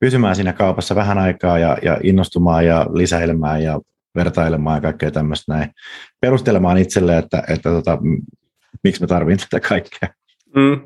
pysymään 0.00 0.36
siinä 0.36 0.52
kaupassa 0.52 0.94
vähän 0.94 1.18
aikaa 1.18 1.58
ja, 1.58 1.78
ja 1.82 1.98
innostumaan 2.02 2.66
ja 2.66 2.86
lisäilemään 2.94 3.62
ja 3.62 3.80
vertailemaan 4.14 4.76
ja 4.76 4.80
kaikkea 4.80 5.10
tämmöistä 5.10 5.54
näin. 5.54 5.70
Perustelemaan 6.20 6.78
itselle, 6.78 7.18
että, 7.18 7.42
että 7.48 7.70
tota, 7.70 7.98
miksi 8.84 9.00
mä 9.00 9.06
tarvitsen 9.06 9.48
tätä 9.50 9.68
kaikkea. 9.68 10.08
Mm. 10.56 10.80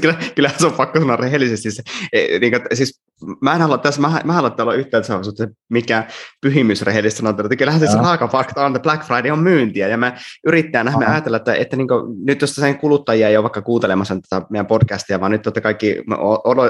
Kyllä, 0.00 0.14
kyllä 0.34 0.50
se 0.58 0.66
on 0.66 0.72
pakko 0.72 1.00
sanoa 1.00 1.16
rehellisesti. 1.16 1.70
Se, 1.70 1.82
e, 2.12 2.38
niin 2.38 2.52
kuin, 2.52 2.62
siis, 2.72 3.00
mä 3.40 3.54
en 3.54 3.60
halua 3.60 3.78
tässä, 3.78 4.00
mä, 4.00 4.20
mä 4.24 4.32
haluan 4.32 4.54
olla 4.58 4.74
yhtään 4.74 5.02
että 5.28 5.48
mikä 5.68 6.04
pyhimys 6.40 6.82
rehellisesti 6.82 7.18
sanotaan, 7.18 7.46
että 7.46 7.56
kyllähän 7.56 7.80
se 7.80 7.96
raaka 7.96 8.28
fakta 8.28 8.66
on, 8.66 8.76
että 8.76 8.82
Black 8.82 9.04
Friday 9.04 9.30
on 9.30 9.38
myyntiä, 9.38 9.88
ja 9.88 9.96
me 9.96 10.12
yrittää 10.46 10.84
me 10.84 11.06
ajatella, 11.06 11.36
että, 11.36 11.54
että 11.54 11.76
niin 11.76 11.88
kuin, 11.88 12.26
nyt 12.26 12.40
jos 12.40 12.54
sen 12.54 12.78
kuluttajia 12.78 13.28
ei 13.28 13.36
ole 13.36 13.42
vaikka 13.42 13.62
kuuntelemassa 13.62 14.16
tätä 14.30 14.46
meidän 14.50 14.66
podcastia, 14.66 15.20
vaan 15.20 15.32
nyt 15.32 15.46
olette 15.46 15.60
kaikki, 15.60 16.02
me 16.06 16.16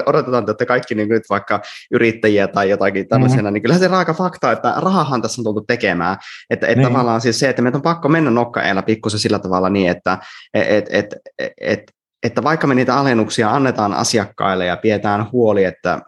odotetaan, 0.05 0.49
että 0.49 0.65
kaikki 0.65 0.95
niin 0.95 1.09
nyt 1.09 1.23
vaikka 1.29 1.61
yrittäjiä 1.91 2.47
tai 2.47 2.69
jotakin 2.69 3.07
tällaisena, 3.07 3.41
mm-hmm. 3.41 3.53
niin 3.53 3.61
kyllähän 3.61 3.81
se 3.81 3.87
raaka 3.87 4.13
fakta, 4.13 4.51
että 4.51 4.73
rahahan 4.77 5.21
tässä 5.21 5.41
on 5.41 5.43
tultu 5.43 5.61
tekemään, 5.61 6.17
että, 6.49 6.67
että 6.67 6.81
niin. 6.81 6.87
tavallaan 6.87 7.21
siis 7.21 7.39
se, 7.39 7.49
että 7.49 7.61
meidän 7.61 7.75
on 7.75 7.81
pakko 7.81 8.09
mennä 8.09 8.31
nokkaeella 8.31 8.81
pikkusen 8.81 9.19
sillä 9.19 9.39
tavalla 9.39 9.69
niin, 9.69 9.89
että 9.89 10.17
et, 10.53 10.85
et, 10.89 11.15
et, 11.39 11.51
et, 11.61 11.91
että 12.23 12.43
vaikka 12.43 12.67
me 12.67 12.75
niitä 12.75 12.95
alennuksia 12.95 13.51
annetaan 13.51 13.93
asiakkaille 13.93 14.65
ja 14.65 14.77
pidetään 14.77 15.31
huoli, 15.31 15.63
että, 15.63 16.01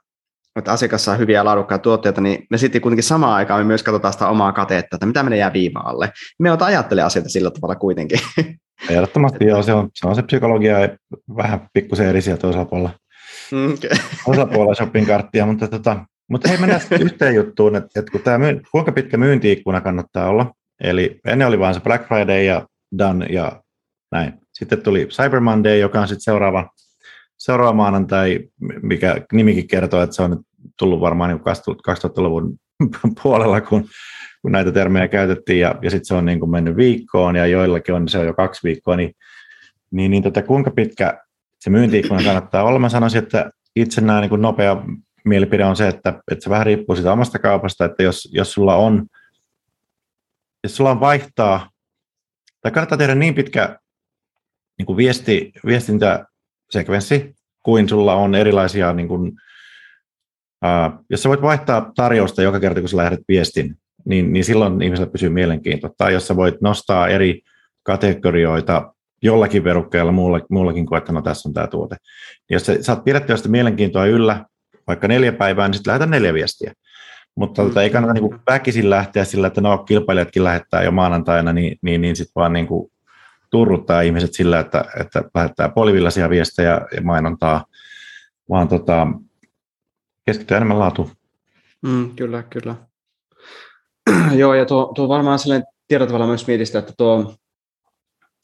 että 0.55 0.71
asiakas 0.71 1.05
saa 1.05 1.15
hyviä 1.15 1.39
ja 1.39 1.45
laadukkaita 1.45 1.81
tuotteita, 1.81 2.21
niin 2.21 2.45
me 2.49 2.57
sitten 2.57 2.81
kuitenkin 2.81 3.03
samaan 3.03 3.33
aikaan 3.33 3.61
me 3.61 3.63
myös 3.63 3.83
katsotaan 3.83 4.13
sitä 4.13 4.27
omaa 4.27 4.51
katetta, 4.51 4.95
että 4.95 5.05
mitä 5.05 5.23
menee 5.23 5.39
jää 5.39 5.53
viivaalle. 5.53 6.11
Me 6.39 6.51
ota 6.51 6.65
ajattelee 6.65 7.03
asioita 7.03 7.29
sillä 7.29 7.51
tavalla 7.51 7.75
kuitenkin. 7.75 8.19
Ehdottomasti 8.89 9.45
joo, 9.45 9.63
se 9.63 9.73
on, 9.73 9.89
se 9.93 10.07
on 10.07 10.15
se 10.15 10.21
psykologia 10.21 10.77
vähän 11.37 11.67
pikkusen 11.73 12.07
eri 12.07 12.21
sieltä 12.21 12.47
osapuolella. 12.47 12.91
Mm, 13.51 13.73
okay. 13.73 13.89
osapuolella 14.27 14.75
shopping-karttia, 14.75 15.45
mutta, 15.45 15.67
tota, 15.67 16.05
mutta 16.29 16.49
hei 16.49 16.57
mennään 16.57 16.81
yhteen 16.99 17.35
juttuun, 17.35 17.75
että, 17.75 17.99
että 17.99 18.11
kun 18.11 18.21
tämä, 18.21 18.45
kuinka 18.71 18.91
pitkä 18.91 19.17
myyntiikkuna 19.17 19.81
kannattaa 19.81 20.29
olla, 20.29 20.53
eli 20.83 21.19
ennen 21.25 21.47
oli 21.47 21.59
vain 21.59 21.73
se 21.73 21.79
Black 21.79 22.07
Friday 22.07 22.43
ja 22.43 22.67
done 22.97 23.25
ja 23.25 23.61
näin. 24.11 24.42
Sitten 24.63 24.81
tuli 24.81 25.05
Cyber 25.05 25.39
Monday, 25.39 25.77
joka 25.77 26.01
on 26.01 26.07
sitten 26.07 26.21
seuraava, 26.21 26.69
seuraava 27.37 27.73
maanantai, 27.73 28.39
mikä 28.81 29.15
nimikin 29.33 29.67
kertoo, 29.67 30.01
että 30.01 30.15
se 30.15 30.21
on 30.21 30.29
nyt 30.31 30.39
tullut 30.79 30.99
varmaan 30.99 31.29
niin 31.29 31.39
2000-luvun 31.39 32.57
puolella, 33.23 33.61
kun, 33.61 33.85
kun 34.41 34.51
näitä 34.51 34.71
termejä 34.71 35.07
käytettiin, 35.07 35.59
ja, 35.59 35.75
ja 35.81 35.89
sitten 35.89 36.05
se 36.05 36.13
on 36.13 36.25
niin 36.25 36.39
kuin 36.39 36.51
mennyt 36.51 36.75
viikkoon, 36.75 37.35
ja 37.35 37.47
joillakin 37.47 37.95
on 37.95 38.07
se 38.07 38.17
on 38.17 38.25
jo 38.25 38.33
kaksi 38.33 38.61
viikkoa, 38.63 38.95
niin, 38.95 39.15
niin, 39.91 40.11
niin 40.11 40.23
tota, 40.23 40.41
kuinka 40.41 40.71
pitkä 40.71 41.19
se 41.59 41.69
myyntiikkuna 41.69 42.23
kannattaa 42.23 42.63
olla? 42.63 42.79
Mä 42.79 42.89
sanoisin, 42.89 43.23
että 43.23 43.51
itse 43.75 44.01
näin 44.01 44.21
niin 44.21 44.29
kuin 44.29 44.41
nopea 44.41 44.83
mielipide 45.25 45.65
on 45.65 45.75
se, 45.75 45.87
että, 45.87 46.21
että 46.31 46.43
se 46.43 46.49
vähän 46.49 46.65
riippuu 46.65 46.95
siitä 46.95 47.11
omasta 47.11 47.39
kaupasta, 47.39 47.85
että 47.85 48.03
jos, 48.03 48.29
jos 48.31 48.53
sulla 48.53 48.75
on 48.75 49.05
jos 50.63 50.75
sulla 50.75 50.91
on 50.91 50.99
vaihtaa, 50.99 51.69
tai 52.61 52.71
kannattaa 52.71 52.97
tehdä 52.97 53.15
niin 53.15 53.35
pitkä 53.35 53.79
niin 54.77 54.85
kuin 54.85 54.97
viesti, 54.97 55.51
viestintäsekvenssi, 55.65 57.35
kuin 57.63 57.89
sulla 57.89 58.15
on 58.15 58.35
erilaisia, 58.35 58.93
niin 58.93 59.07
kuin, 59.07 59.31
ää, 60.61 60.97
jos 61.09 61.23
sä 61.23 61.29
voit 61.29 61.41
vaihtaa 61.41 61.91
tarjousta 61.95 62.41
joka 62.41 62.59
kerta, 62.59 62.79
kun 62.79 62.89
sä 62.89 62.97
lähdet 62.97 63.19
viestin, 63.27 63.75
niin, 64.05 64.33
niin 64.33 64.43
silloin 64.43 64.81
ihmisellä 64.81 65.11
pysyy 65.11 65.29
mielenkiinto. 65.29 65.89
Tai 65.97 66.13
jos 66.13 66.27
sä 66.27 66.35
voit 66.35 66.61
nostaa 66.61 67.07
eri 67.07 67.41
kategorioita 67.83 68.93
jollakin 69.21 69.63
verukkeella 69.63 70.11
muulla, 70.11 70.39
muullakin 70.49 70.85
kuin, 70.85 70.97
että 70.97 71.11
no 71.11 71.21
tässä 71.21 71.49
on 71.49 71.53
tämä 71.53 71.67
tuote. 71.67 71.95
Niin 72.49 72.55
jos 72.55 72.65
sä 72.65 72.83
saat 72.83 73.03
pidettyä 73.03 73.37
sitä 73.37 73.49
mielenkiintoa 73.49 74.05
yllä 74.05 74.45
vaikka 74.87 75.07
neljä 75.07 75.33
päivää, 75.33 75.67
niin 75.67 75.73
sitten 75.73 75.91
lähetän 75.91 76.09
neljä 76.09 76.33
viestiä. 76.33 76.73
Mutta 77.35 77.63
tota, 77.63 77.83
ei 77.83 77.89
kannata 77.89 78.13
niin 78.13 78.29
kuin 78.29 78.39
väkisin 78.49 78.89
lähteä 78.89 79.25
sillä, 79.25 79.47
että 79.47 79.61
no 79.61 79.77
kilpailijatkin 79.77 80.43
lähettää 80.43 80.83
jo 80.83 80.91
maanantaina, 80.91 81.53
niin, 81.53 81.77
niin, 81.81 82.01
niin 82.01 82.15
sitten 82.15 82.31
vaan 82.35 82.53
niin 82.53 82.67
kuin 82.67 82.91
turruttaa 83.53 84.01
ihmiset 84.01 84.33
sillä, 84.33 84.59
että, 84.59 84.85
että 84.99 85.23
lähettää 85.35 85.69
polivillaisia 85.69 86.29
viestejä 86.29 86.81
ja 86.95 87.01
mainontaa, 87.01 87.65
vaan 88.49 88.67
tota, 88.67 89.07
keskittyy 90.25 90.57
enemmän 90.57 90.79
laatuun. 90.79 91.11
Mm, 91.81 92.15
kyllä, 92.15 92.43
kyllä. 92.43 92.75
Joo, 94.41 94.53
ja 94.53 94.65
tuo, 94.65 94.91
tuo 94.95 95.07
varmaan 95.07 95.39
sellainen 95.39 95.67
tietyllä 95.87 96.07
tavalla 96.07 96.27
myös 96.27 96.47
mietistä, 96.47 96.79
että 96.79 96.93
tuo, 96.97 97.35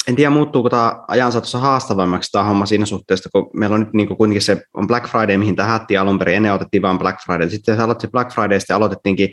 en 0.08 0.16
tiedä 0.16 0.30
muuttuuko 0.30 0.70
tämä 0.70 1.04
ajan 1.08 1.32
saatossa 1.32 1.60
haastavammaksi 1.60 2.32
tämä 2.32 2.44
homma 2.44 2.66
siinä 2.66 2.86
suhteessa, 2.86 3.30
kun 3.34 3.50
meillä 3.54 3.74
on 3.74 3.80
nyt 3.80 3.94
niin 3.94 4.18
kuitenkin 4.18 4.42
se 4.42 4.64
on 4.74 4.88
Black 4.88 5.08
Friday, 5.08 5.38
mihin 5.38 5.56
tämä 5.56 5.70
hätti 5.70 5.98
alun 5.98 6.20
perin, 6.20 6.36
ennen 6.36 6.54
otettiin 6.54 6.82
vain 6.82 7.00
Black 7.00 7.20
Friday, 7.26 7.50
sitten 7.50 7.76
se 7.76 7.82
aloitti 7.82 8.08
Black 8.08 8.32
Friday, 8.32 8.60
sitten 8.60 8.76
aloitettiinkin 8.76 9.30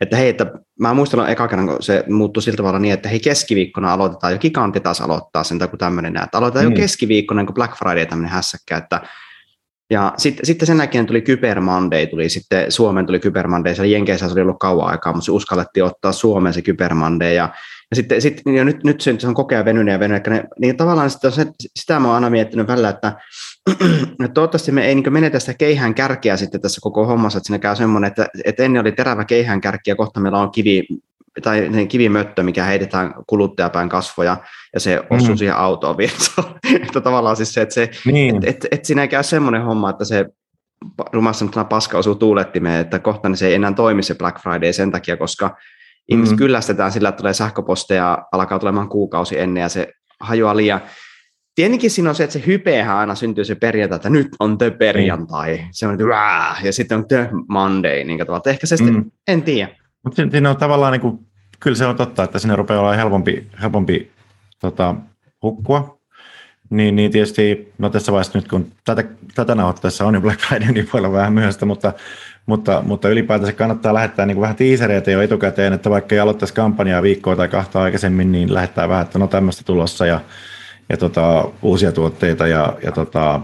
että 0.00 0.16
hei, 0.16 0.28
että 0.28 0.46
mä 0.80 0.94
muistan 0.94 1.30
eka 1.30 1.48
kerran, 1.48 1.66
kun 1.66 1.82
se 1.82 2.04
muuttui 2.08 2.42
sillä 2.42 2.56
tavalla 2.56 2.78
niin, 2.78 2.94
että 2.94 3.08
hei 3.08 3.20
keskiviikkona 3.20 3.92
aloitetaan, 3.92 4.32
jo 4.32 4.38
gigantti 4.38 4.80
taas 4.80 5.00
aloittaa 5.00 5.44
sen, 5.44 5.58
tai 5.58 5.68
kun 5.68 5.78
tämmöinen, 5.78 6.16
että 6.16 6.38
aloitetaan 6.38 6.66
mm. 6.66 6.72
jo 6.72 6.76
keskiviikkona, 6.76 7.44
kun 7.44 7.54
Black 7.54 7.76
Friday 7.78 8.06
tämmöinen 8.06 8.32
hässäkkä, 8.32 8.76
että 8.76 9.00
ja 9.90 10.14
sitten, 10.16 10.46
sitten 10.46 10.66
sen 10.66 10.78
jälkeen 10.78 11.06
tuli 11.06 11.22
Kyber 11.22 11.60
Monday, 11.60 12.06
tuli 12.06 12.28
sitten 12.28 12.72
Suomen 12.72 13.06
tuli 13.06 13.20
Kyber 13.20 13.48
Monday, 13.48 13.74
siellä 13.74 13.92
Jenkeissä 13.92 14.26
se 14.26 14.32
oli 14.32 14.40
ollut 14.40 14.58
kauan 14.58 14.90
aikaa, 14.90 15.12
mutta 15.12 15.24
se 15.24 15.32
uskallettiin 15.32 15.84
ottaa 15.84 16.12
Suomeen 16.12 16.54
se 16.54 16.62
Kyber 16.62 16.94
Monday, 16.94 17.32
ja, 17.32 17.48
ja 17.90 17.96
sitten 17.96 18.22
sitten 18.22 18.54
ja 18.54 18.64
nyt, 18.64 18.84
nyt 18.84 19.00
se, 19.00 19.16
on 19.26 19.34
kokea 19.34 19.64
venynyt 19.64 19.92
ja 19.92 20.00
venynyt, 20.00 20.26
ne, 20.26 20.44
niin 20.58 20.76
tavallaan 20.76 21.10
sitä, 21.10 21.30
sitä 21.76 22.00
mä 22.00 22.08
oon 22.08 22.14
aina 22.14 22.30
miettinyt 22.30 22.66
välillä, 22.66 22.88
että 22.88 23.12
toivottavasti 24.34 24.72
me 24.72 24.86
ei 24.86 24.94
niin 24.94 25.12
menetä 25.12 25.38
sitä 25.38 25.54
keihään 25.54 25.94
kärkeä 25.94 26.36
sitten 26.36 26.60
tässä 26.60 26.80
koko 26.82 27.06
hommassa, 27.06 27.36
että 27.36 27.46
siinä 27.46 27.58
käy 27.58 27.76
semmoinen, 27.76 28.08
että, 28.08 28.26
että 28.44 28.62
ennen 28.62 28.80
oli 28.80 28.92
terävä 28.92 29.24
keihään 29.24 29.60
kärki 29.60 29.90
ja 29.90 29.96
kohta 29.96 30.20
meillä 30.20 30.38
on 30.38 30.50
kivi, 30.50 30.86
tai 31.42 31.70
kivimöttö, 31.88 32.42
mikä 32.42 32.64
heitetään 32.64 33.14
kuluttajapään 33.26 33.88
kasvoja 33.88 34.36
ja 34.74 34.80
se 34.80 35.02
osuu 35.10 35.28
mm. 35.28 35.36
siihen 35.36 35.56
autoon 35.56 35.96
virtaan. 35.96 36.54
että 36.86 37.00
tavallaan 37.00 37.36
siis 37.36 37.54
se, 37.54 37.62
että, 37.62 37.74
se, 37.74 37.90
niin. 38.04 38.34
että, 38.34 38.50
että, 38.50 38.68
että 38.70 38.86
siinä 38.86 39.02
ei 39.02 39.08
käy 39.08 39.22
semmoinen 39.22 39.62
homma, 39.62 39.90
että 39.90 40.04
se 40.04 40.26
rumassa 41.12 41.64
paska 41.64 41.98
osuu 41.98 42.14
tuulettimeen, 42.14 42.80
että 42.80 42.98
kohta 42.98 43.28
niin 43.28 43.36
se 43.36 43.46
ei 43.46 43.54
enää 43.54 43.72
toimi 43.72 44.02
se 44.02 44.14
Black 44.14 44.42
Friday 44.42 44.72
sen 44.72 44.92
takia, 44.92 45.16
koska 45.16 45.48
mm. 45.48 45.54
ihmiset 46.08 46.38
kyllästetään 46.38 46.92
sillä, 46.92 47.08
että 47.08 47.18
tulee 47.18 47.34
sähköposteja, 47.34 48.26
alkaa 48.32 48.58
tulemaan 48.58 48.88
kuukausi 48.88 49.38
ennen 49.38 49.60
ja 49.60 49.68
se 49.68 49.92
hajoaa 50.20 50.56
liian 50.56 50.80
Tietenkin 51.60 51.90
siinä 51.90 52.08
on 52.08 52.14
se, 52.14 52.24
että 52.24 52.32
se 52.32 52.42
hypehän 52.46 52.96
aina 52.96 53.14
syntyy 53.14 53.44
se 53.44 53.54
perjantai, 53.54 53.96
että 53.96 54.10
nyt 54.10 54.28
on 54.38 54.58
the 54.58 54.70
perjantai. 54.70 55.56
Mm. 55.56 55.68
Se 55.70 55.86
on, 55.86 55.94
että 55.94 56.04
ja 56.62 56.72
sitten 56.72 56.98
on 56.98 57.08
the 57.08 57.28
Monday. 57.48 58.04
Niin 58.04 58.20
että 58.20 58.50
ehkä 58.50 58.66
se 58.66 58.76
sitten, 58.76 58.94
mm. 58.94 59.10
en 59.28 59.42
tiedä. 59.42 59.68
Mutta 60.04 60.22
siinä 60.30 60.50
on 60.50 60.56
tavallaan, 60.56 60.92
niin 60.92 61.00
kuin, 61.00 61.18
kyllä 61.60 61.76
se 61.76 61.86
on 61.86 61.96
totta, 61.96 62.22
että 62.22 62.38
sinne 62.38 62.56
rupeaa 62.56 62.80
olla 62.80 62.92
helpompi, 62.92 63.46
helpompi 63.62 64.10
tota, 64.60 64.94
hukkua. 65.42 65.98
Niin, 66.70 66.96
niin 66.96 67.10
tietysti, 67.10 67.72
no 67.78 67.90
tässä 67.90 68.12
vaiheessa 68.12 68.38
nyt 68.38 68.48
kun 68.48 68.72
tätä, 68.84 69.04
tätä 69.34 69.56
tässä 69.82 70.06
on 70.06 70.14
jo 70.14 70.20
Black 70.20 70.40
Friday, 70.40 70.72
niin 70.72 70.88
voi 70.92 70.98
olla 70.98 71.12
vähän 71.12 71.32
myöhäistä, 71.32 71.66
mutta, 71.66 71.92
mutta, 72.46 72.82
mutta 72.86 73.08
ylipäätänsä 73.08 73.52
kannattaa 73.52 73.94
lähettää 73.94 74.26
niin 74.26 74.34
kuin 74.34 74.42
vähän 74.42 74.56
tiisereitä 74.56 75.10
jo 75.10 75.22
etukäteen, 75.22 75.72
että 75.72 75.90
vaikka 75.90 76.14
ei 76.14 76.20
aloittaisi 76.20 76.54
kampanjaa 76.54 77.02
viikkoa 77.02 77.36
tai 77.36 77.48
kahta 77.48 77.82
aikaisemmin, 77.82 78.32
niin 78.32 78.54
lähettää 78.54 78.88
vähän, 78.88 79.02
että 79.02 79.18
no 79.18 79.26
tämmöistä 79.26 79.64
tulossa 79.64 80.06
ja 80.06 80.20
ja 80.90 80.96
tota, 80.96 81.50
uusia 81.62 81.92
tuotteita 81.92 82.46
ja, 82.46 82.78
ja 82.82 82.92
tota, 82.92 83.40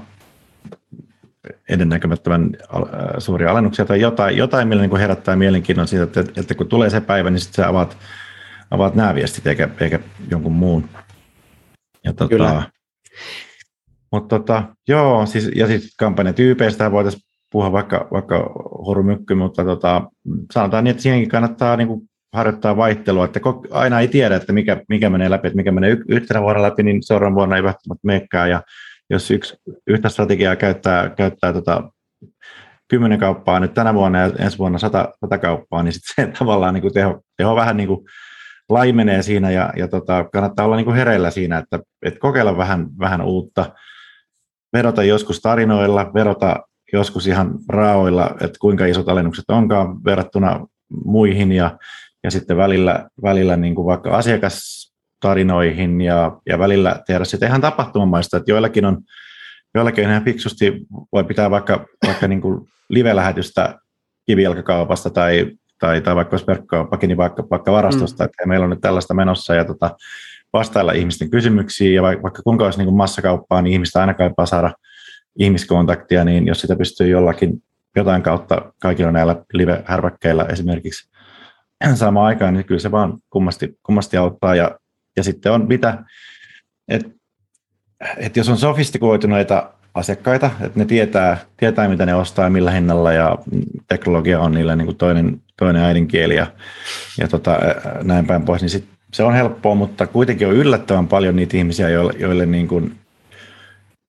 ennennäkemättömän 1.69 2.57
äh, 2.75 2.81
suuria 3.19 3.51
alennuksia 3.51 3.85
tai 3.85 4.01
jotain, 4.01 4.37
jotain 4.37 4.69
millä 4.69 4.87
niin 4.87 4.97
herättää 4.97 5.37
mielenkiinnon 5.37 5.89
siitä, 5.89 6.05
että, 6.05 6.41
että 6.41 6.55
kun 6.55 6.69
tulee 6.69 6.91
se 6.91 7.01
päivä, 7.01 7.31
niin 7.31 7.41
sitten 7.41 7.65
sä 7.65 7.69
avaat, 7.69 7.97
avaat 8.71 8.95
nämä 8.95 9.15
viestit 9.15 9.47
eikä, 9.47 9.69
eikä 9.81 10.01
jonkun 10.31 10.53
muun. 10.53 10.89
Ja 12.05 12.13
tota, 12.13 12.29
Kyllä. 12.29 12.63
Mutta 14.13 14.39
tota, 14.39 14.63
joo, 14.89 15.27
siis, 15.27 15.51
ja 15.55 15.67
sitten 15.67 15.91
kampanjatyypeistä 15.99 16.93
voitaisiin 16.93 17.23
puhua 17.53 17.73
vaikka, 17.73 18.09
vaikka 18.13 18.37
horumykky, 18.87 19.35
mutta 19.35 19.65
tota, 19.65 20.11
sanotaan 20.53 20.85
niin, 20.85 20.91
että 20.91 21.03
siihenkin 21.03 21.31
kannattaa 21.31 21.77
niin 21.77 21.89
kuin 21.89 22.09
harjoittaa 22.33 22.77
vaihtelua, 22.77 23.25
että 23.25 23.41
aina 23.71 24.01
ei 24.01 24.09
tiedä, 24.09 24.37
että 24.37 24.53
mikä, 24.53 24.83
mikä 24.89 25.11
menee 25.11 25.31
läpi, 25.31 25.49
että 25.49 25.57
mikä 25.57 25.73
menee 25.73 25.97
yhtenä 26.09 26.43
vuonna 26.43 26.63
läpi, 26.63 26.83
niin 26.83 27.03
seuraavan 27.03 27.35
vuonna 27.35 27.57
ei 27.57 27.63
välttämättä 27.63 28.01
menekään, 28.07 28.51
ja 28.51 28.63
jos 29.11 29.31
yksi, 29.31 29.57
yhtä 29.87 30.09
strategiaa 30.09 30.57
käyttää, 30.57 31.11
käyttää 31.11 31.53
tota, 31.53 31.91
kymmenen 32.89 33.19
kauppaa 33.19 33.61
nyt 33.61 33.75
tänä 33.75 33.95
vuonna 33.95 34.19
ja 34.21 34.31
ensi 34.39 34.59
vuonna 34.59 34.79
sata, 34.79 35.13
sata 35.21 35.39
kauppaa, 35.39 35.83
niin 35.83 35.93
sitten 35.93 36.27
se 36.27 36.33
tavallaan 36.39 36.75
niin 36.75 36.83
kuin 36.83 36.95
teho, 36.95 37.23
teho 37.37 37.57
vähän 37.57 37.77
niin 37.77 37.89
kuin 37.89 38.07
laimenee 38.69 39.23
siinä 39.23 39.51
ja, 39.51 39.73
ja 39.77 39.89
tota, 39.89 40.25
kannattaa 40.33 40.67
olla 40.67 40.77
niin 40.77 40.85
kuin 40.85 40.97
hereillä 40.97 41.31
siinä, 41.31 41.59
että, 41.59 41.81
että 42.03 42.21
kokeilla 42.21 42.57
vähän, 42.57 42.87
vähän 42.99 43.23
uutta, 43.23 43.73
vedota 44.77 45.03
joskus 45.03 45.41
tarinoilla, 45.41 46.11
vedota 46.15 46.61
joskus 46.93 47.27
ihan 47.27 47.55
raoilla, 47.69 48.31
että 48.41 48.59
kuinka 48.61 48.87
isot 48.87 49.09
alennukset 49.09 49.45
onkaan 49.49 50.05
verrattuna 50.05 50.67
muihin 51.05 51.53
ja, 51.53 51.79
ja 52.27 52.31
sitten 52.31 52.57
välillä, 52.57 53.09
välillä 53.23 53.57
niin 53.57 53.75
kuin 53.75 53.87
vaikka 53.87 54.17
asiakastarinoihin 54.17 56.01
ja, 56.01 56.41
ja 56.47 56.59
välillä 56.59 57.03
tehdä 57.07 57.25
sitten 57.25 57.49
ihan 57.49 57.61
tapahtumamaista, 57.61 58.37
että 58.37 58.51
joillakin 58.51 58.85
on, 58.85 58.99
joillakin 59.75 60.05
ihan 60.05 60.25
fiksusti, 60.25 60.73
voi 61.13 61.25
pitää 61.25 61.51
vaikka, 61.51 61.87
vaikka 62.07 62.29
niin 62.29 62.41
kuin 62.41 62.69
live-lähetystä 62.89 63.75
kivijalkakaupasta 64.27 65.11
tai, 65.11 65.51
tai, 65.79 66.01
tai 66.01 66.17
vaikka 66.17 66.35
jos 66.35 66.47
verkkokauppakin, 66.47 67.09
niin 67.09 67.17
vaikka, 67.17 67.45
vaikka 67.51 67.73
varastosta, 67.73 68.25
mm. 68.25 68.27
että 68.27 68.47
meillä 68.47 68.65
on 68.65 68.71
nyt 68.71 68.81
tällaista 68.81 69.15
menossa 69.15 69.55
ja 69.55 69.65
tota, 69.65 69.97
vastailla 70.53 70.93
ihmisten 70.93 71.31
kysymyksiin 71.31 71.95
ja 71.95 72.03
vaikka, 72.03 72.23
vaikka 72.23 72.43
kuinka 72.43 72.65
olisi 72.65 72.79
niin 72.79 72.87
kuin 72.87 72.97
massakauppaa, 72.97 73.63
niin 73.63 73.73
ihmistä 73.73 74.01
aina 74.01 74.15
kaipaa 74.15 74.47
saada 74.47 74.75
ihmiskontaktia, 75.39 76.25
niin 76.25 76.47
jos 76.47 76.61
sitä 76.61 76.77
pystyy 76.77 77.09
jollakin 77.09 77.63
jotain 77.97 78.23
kautta 78.23 78.73
kaikilla 78.81 79.13
näillä 79.13 79.37
live-härväkkeillä 79.53 80.45
esimerkiksi 80.45 81.16
saamaan 81.95 82.27
aikaan, 82.27 82.55
niin 82.55 82.65
kyllä 82.65 82.81
se 82.81 82.91
vaan 82.91 83.19
kummasti, 83.31 83.79
kummasti 83.83 84.17
auttaa. 84.17 84.55
Ja, 84.55 84.79
ja 85.17 85.25
sitten 85.25 85.53
on 85.53 85.67
mitä, 85.69 86.05
että 86.89 87.11
et 88.17 88.37
jos 88.37 88.49
on 88.49 88.59
sofistikoituneita 88.59 89.73
asiakkaita, 89.95 90.51
että 90.61 90.79
ne 90.79 90.85
tietää, 90.85 91.39
tietää, 91.57 91.89
mitä 91.89 92.07
ne 92.07 92.15
ostaa 92.15 92.45
ja 92.45 92.51
millä 92.51 92.71
hinnalla, 92.71 93.13
ja 93.13 93.39
teknologia 93.89 94.41
on 94.41 94.53
niillä 94.53 94.77
niin 94.77 94.87
kuin 94.87 94.97
toinen, 94.97 95.41
toinen 95.59 95.83
äidinkieli 95.83 96.37
ja, 96.37 96.47
ja 97.19 97.29
tota, 97.29 97.59
näin 98.03 98.27
päin 98.27 98.43
pois, 98.43 98.63
niin 98.63 98.71
sit 98.71 98.85
se 99.13 99.23
on 99.23 99.35
helppoa, 99.35 99.75
mutta 99.75 100.07
kuitenkin 100.07 100.49
on 100.49 100.55
yllättävän 100.55 101.09
paljon 101.09 101.37
niitä 101.37 101.57
ihmisiä, 101.57 101.89
joille, 101.89 102.13
joille 102.19 102.47
niin 102.47 102.69
kuin 102.69 102.97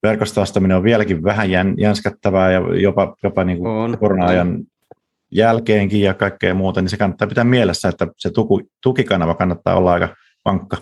verkostoastaminen 0.02 0.76
on 0.76 0.82
vieläkin 0.82 1.22
vähän 1.22 1.50
jän, 1.50 1.74
jänskättävää 1.78 2.52
ja 2.52 2.60
jopa, 2.80 3.16
jopa 3.22 3.44
niin 3.44 3.58
kuin 3.58 3.98
korona-ajan 3.98 4.58
jälkeenkin 5.30 6.00
ja 6.00 6.14
kaikkea 6.14 6.54
muuta, 6.54 6.82
niin 6.82 6.88
se 6.88 6.96
kannattaa 6.96 7.28
pitää 7.28 7.44
mielessä, 7.44 7.88
että 7.88 8.06
se 8.16 8.30
tuku, 8.30 8.60
tukikanava 8.82 9.34
kannattaa 9.34 9.74
olla 9.74 9.92
aika 9.92 10.08
vankka. 10.44 10.76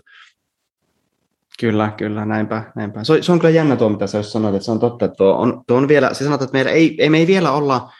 Kyllä, 1.60 1.92
kyllä, 1.96 2.24
näinpä. 2.24 2.62
näinpä. 2.76 3.04
Se, 3.04 3.12
on, 3.12 3.22
se 3.22 3.32
on 3.32 3.38
kyllä 3.38 3.50
jännä 3.50 3.76
tuo, 3.76 3.88
mitä 3.88 4.06
sä 4.06 4.22
sanoit, 4.22 4.54
että 4.54 4.64
se 4.64 4.70
on 4.70 4.80
totta, 4.80 5.04
että 5.04 5.16
tuo 5.16 5.36
on, 5.36 5.62
tuo 5.66 5.76
on 5.76 5.88
vielä, 5.88 6.14
se 6.14 6.24
sanot, 6.24 6.42
että 6.42 6.52
meillä 6.52 6.70
ei, 6.70 6.96
ei, 6.98 7.10
me 7.10 7.18
ei 7.18 7.26
vielä 7.26 7.52
olla 7.52 7.92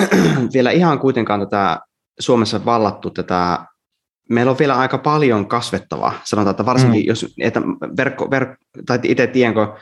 vielä 0.54 0.70
ihan 0.70 0.98
kuitenkaan 0.98 1.40
tätä 1.40 1.80
Suomessa 2.20 2.64
vallattu 2.64 3.10
tätä, 3.10 3.58
meillä 4.30 4.50
on 4.50 4.58
vielä 4.58 4.78
aika 4.78 4.98
paljon 4.98 5.48
kasvettavaa, 5.48 6.20
sanotaan, 6.24 6.50
että 6.50 6.66
varsinkin 6.66 7.02
mm. 7.02 7.08
jos, 7.08 7.34
että 7.40 7.62
verkko, 7.96 8.30
verkko 8.30 8.56
tai 8.86 8.98
itse 9.02 9.26
tiedän, 9.26 9.54
kun 9.54 9.74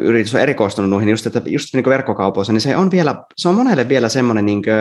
yritys 0.00 0.34
on 0.34 0.40
erikoistunut 0.40 0.90
noihin, 0.90 1.08
just, 1.08 1.26
että 1.26 1.42
just 1.46 1.74
niin 1.74 1.84
verkkokaupoissa, 1.84 2.52
niin 2.52 2.60
se 2.60 2.76
on 2.76 2.90
vielä, 2.90 3.24
se 3.36 3.48
on 3.48 3.54
monelle 3.54 3.88
vielä 3.88 4.08
semmoinen, 4.08 4.46
niin 4.46 4.62
kuin, 4.62 4.74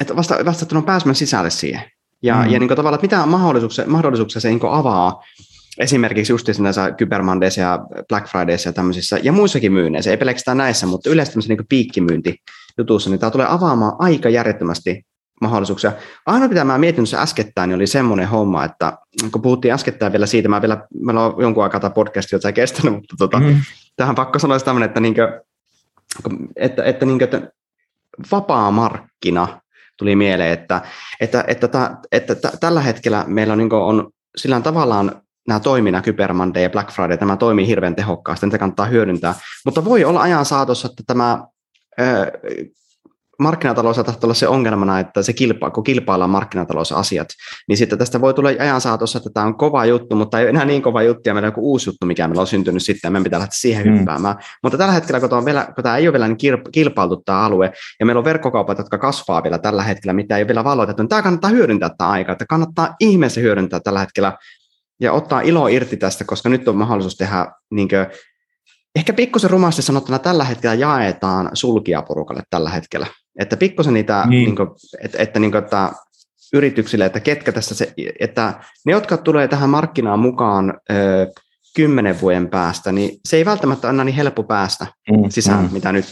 että 0.00 0.16
vasta, 0.16 0.44
vasta 0.44 0.64
että 0.64 0.78
on 0.78 0.84
pääsemään 0.84 1.14
sisälle 1.14 1.50
siihen. 1.50 1.82
Ja, 2.22 2.34
mm. 2.34 2.50
ja 2.50 2.58
niin 2.58 2.68
kuin, 2.68 2.76
tavallaan, 2.76 3.04
että 3.04 3.16
mitä 3.16 3.26
mahdollisuuksia, 3.26 3.84
mahdollisuuksia 3.86 4.40
se 4.40 4.48
niin 4.48 4.60
avaa 4.70 5.22
esimerkiksi 5.78 6.32
just 6.32 6.48
näissä 6.58 6.94
Cyber 6.98 7.22
Mondays 7.22 7.56
ja 7.56 7.78
Black 8.08 8.28
Fridays 8.28 8.64
ja 8.64 8.72
tämmöisissä, 8.72 9.18
ja 9.22 9.32
muissakin 9.32 9.72
myynneissä, 9.72 10.10
ei 10.10 10.16
pelkästään 10.16 10.56
näissä, 10.56 10.86
mutta 10.86 11.10
yleensä 11.10 11.32
tämmöisen 11.32 11.56
niin 11.56 11.66
piikkimyynti 11.68 12.36
jutussa, 12.78 13.10
niin 13.10 13.20
tämä 13.20 13.30
tulee 13.30 13.46
avaamaan 13.50 13.96
aika 13.98 14.28
järjettömästi 14.28 15.06
mahdollisuuksia. 15.40 15.92
Ainoa, 16.26 16.48
mitä 16.48 16.64
mä 16.64 16.78
mietin 16.78 16.96
tuossa 16.96 17.22
äskettäin, 17.22 17.68
niin 17.68 17.76
oli 17.76 17.86
semmoinen 17.86 18.28
homma, 18.28 18.64
että 18.64 18.98
kun 19.32 19.42
puhuttiin 19.42 19.74
äskettäin 19.74 20.12
vielä 20.12 20.26
siitä, 20.26 20.48
mä 20.48 20.60
vielä, 20.60 20.86
meillä 21.04 21.24
on 21.24 21.42
jonkun 21.42 21.62
aikaa 21.62 21.80
tämä 21.80 21.90
podcast, 21.90 22.32
jota 22.32 22.48
ei 22.48 22.52
kestänyt, 22.52 22.94
mutta 22.94 23.14
tota, 23.18 23.40
mm. 23.40 23.60
tähän 23.96 24.14
pakko 24.14 24.38
sanoa 24.38 24.60
tämmöinen, 24.60 24.86
että, 24.88 25.00
niinkö, 25.00 25.42
että, 26.56 26.84
että, 26.84 27.06
niinkö, 27.06 27.24
että 27.24 27.50
vapaa 28.32 28.70
markkina 28.70 29.60
tuli 29.96 30.16
mieleen, 30.16 30.52
että, 30.52 30.80
että, 31.20 31.44
että, 31.46 31.66
että, 31.66 31.96
että, 32.12 32.32
että 32.32 32.52
tällä 32.60 32.80
hetkellä 32.80 33.24
meillä 33.26 33.52
on, 33.52 33.58
niin 33.58 33.72
on 33.72 34.10
sillä 34.36 34.60
tavallaan 34.60 35.22
nämä 35.48 35.60
toimii, 35.60 35.92
nämä 35.92 36.02
Cyber 36.02 36.32
Monday 36.32 36.62
ja 36.62 36.70
Black 36.70 36.90
Friday, 36.90 37.16
tämä 37.18 37.36
toimii 37.36 37.66
hirveän 37.66 37.96
tehokkaasti, 37.96 38.46
niitä 38.46 38.58
kannattaa 38.58 38.86
hyödyntää. 38.86 39.34
Mutta 39.64 39.84
voi 39.84 40.04
olla 40.04 40.20
ajan 40.20 40.44
saatossa, 40.44 40.88
että 40.88 41.02
tämä 41.06 41.44
markkinatalous 43.38 43.96
saattaa 43.96 44.16
olla 44.22 44.34
se 44.34 44.48
ongelmana, 44.48 45.00
että 45.00 45.22
se 45.22 45.32
kilpa, 45.32 45.70
kun 45.70 45.84
kilpaillaan 45.84 46.30
markkinatalousasiat, 46.30 47.28
niin 47.68 47.76
sitten 47.76 47.98
tästä 47.98 48.20
voi 48.20 48.34
tulla 48.34 48.48
ajan 48.48 48.80
saatossa, 48.80 49.18
että 49.18 49.30
tämä 49.34 49.46
on 49.46 49.56
kova 49.56 49.84
juttu, 49.84 50.16
mutta 50.16 50.40
ei 50.40 50.48
enää 50.48 50.64
niin 50.64 50.82
kova 50.82 51.02
juttu, 51.02 51.22
ja 51.24 51.34
meillä 51.34 51.46
on 51.46 51.52
joku 51.52 51.70
uusi 51.70 51.88
juttu, 51.88 52.06
mikä 52.06 52.28
meillä 52.28 52.40
on 52.40 52.46
syntynyt 52.46 52.82
sitten, 52.82 53.08
ja 53.08 53.10
meidän 53.10 53.24
pitää 53.24 53.38
lähteä 53.38 53.58
siihen 53.58 53.86
mm. 53.86 53.98
hyppäämään. 53.98 54.36
Mutta 54.62 54.78
tällä 54.78 54.92
hetkellä, 54.92 55.20
kun 55.20 55.30
tämä, 55.30 55.44
vielä, 55.44 55.68
kun 55.74 55.84
tämä 55.84 55.96
ei 55.96 56.08
ole 56.08 56.12
vielä 56.12 56.28
niin 56.28 56.38
kilpailtu 56.72 57.22
tämä 57.24 57.40
alue, 57.40 57.72
ja 58.00 58.06
meillä 58.06 58.18
on 58.18 58.24
verkkokaupat, 58.24 58.78
jotka 58.78 58.98
kasvaa 58.98 59.42
vielä 59.42 59.58
tällä 59.58 59.82
hetkellä, 59.82 60.12
mitä 60.12 60.36
ei 60.36 60.42
ole 60.42 60.48
vielä 60.48 60.64
valoitettu, 60.64 61.02
niin 61.02 61.08
tämä 61.08 61.22
kannattaa 61.22 61.50
hyödyntää 61.50 61.90
tämä 61.98 62.10
aika, 62.10 62.32
että 62.32 62.46
kannattaa 62.48 62.94
ihmeessä 63.00 63.40
hyödyntää 63.40 63.80
tällä 63.80 64.00
hetkellä 64.00 64.32
ja 65.00 65.12
ottaa 65.12 65.40
ilo 65.40 65.68
irti 65.68 65.96
tästä, 65.96 66.24
koska 66.24 66.48
nyt 66.48 66.68
on 66.68 66.76
mahdollisuus 66.76 67.16
tehdä, 67.16 67.46
niin 67.70 67.88
kuin, 67.88 68.06
ehkä 68.96 69.12
pikkusen 69.12 69.50
rumasti 69.50 69.82
sanottuna 69.82 70.18
tällä 70.18 70.44
hetkellä 70.44 70.74
jaetaan 70.74 71.50
sulkia 71.54 72.02
porukalle 72.02 72.42
tällä 72.50 72.70
hetkellä. 72.70 73.06
Että 73.38 73.56
pikkusen 73.56 73.94
niitä, 73.94 74.24
niin. 74.26 74.44
Niin 74.44 74.56
kuin, 74.56 74.68
että, 75.00 75.18
että, 75.22 75.40
niin 75.40 75.50
kuin, 75.50 75.64
että 75.64 75.92
yrityksille, 76.52 77.06
että 77.06 77.20
ketkä 77.20 77.52
tässä, 77.52 77.74
se, 77.74 77.94
että 78.20 78.54
ne, 78.84 78.92
jotka 78.92 79.16
tulee 79.16 79.48
tähän 79.48 79.70
markkinaan 79.70 80.18
mukaan 80.18 80.80
ö, 80.90 80.94
kymmenen 81.76 82.20
vuoden 82.20 82.48
päästä, 82.48 82.92
niin 82.92 83.20
se 83.24 83.36
ei 83.36 83.44
välttämättä 83.44 83.88
ole 83.88 84.04
niin 84.04 84.14
helppo 84.14 84.42
päästä 84.42 84.86
mm, 85.10 85.24
sisään, 85.28 85.64
mm. 85.64 85.72
mitä 85.72 85.92
nyt. 85.92 86.04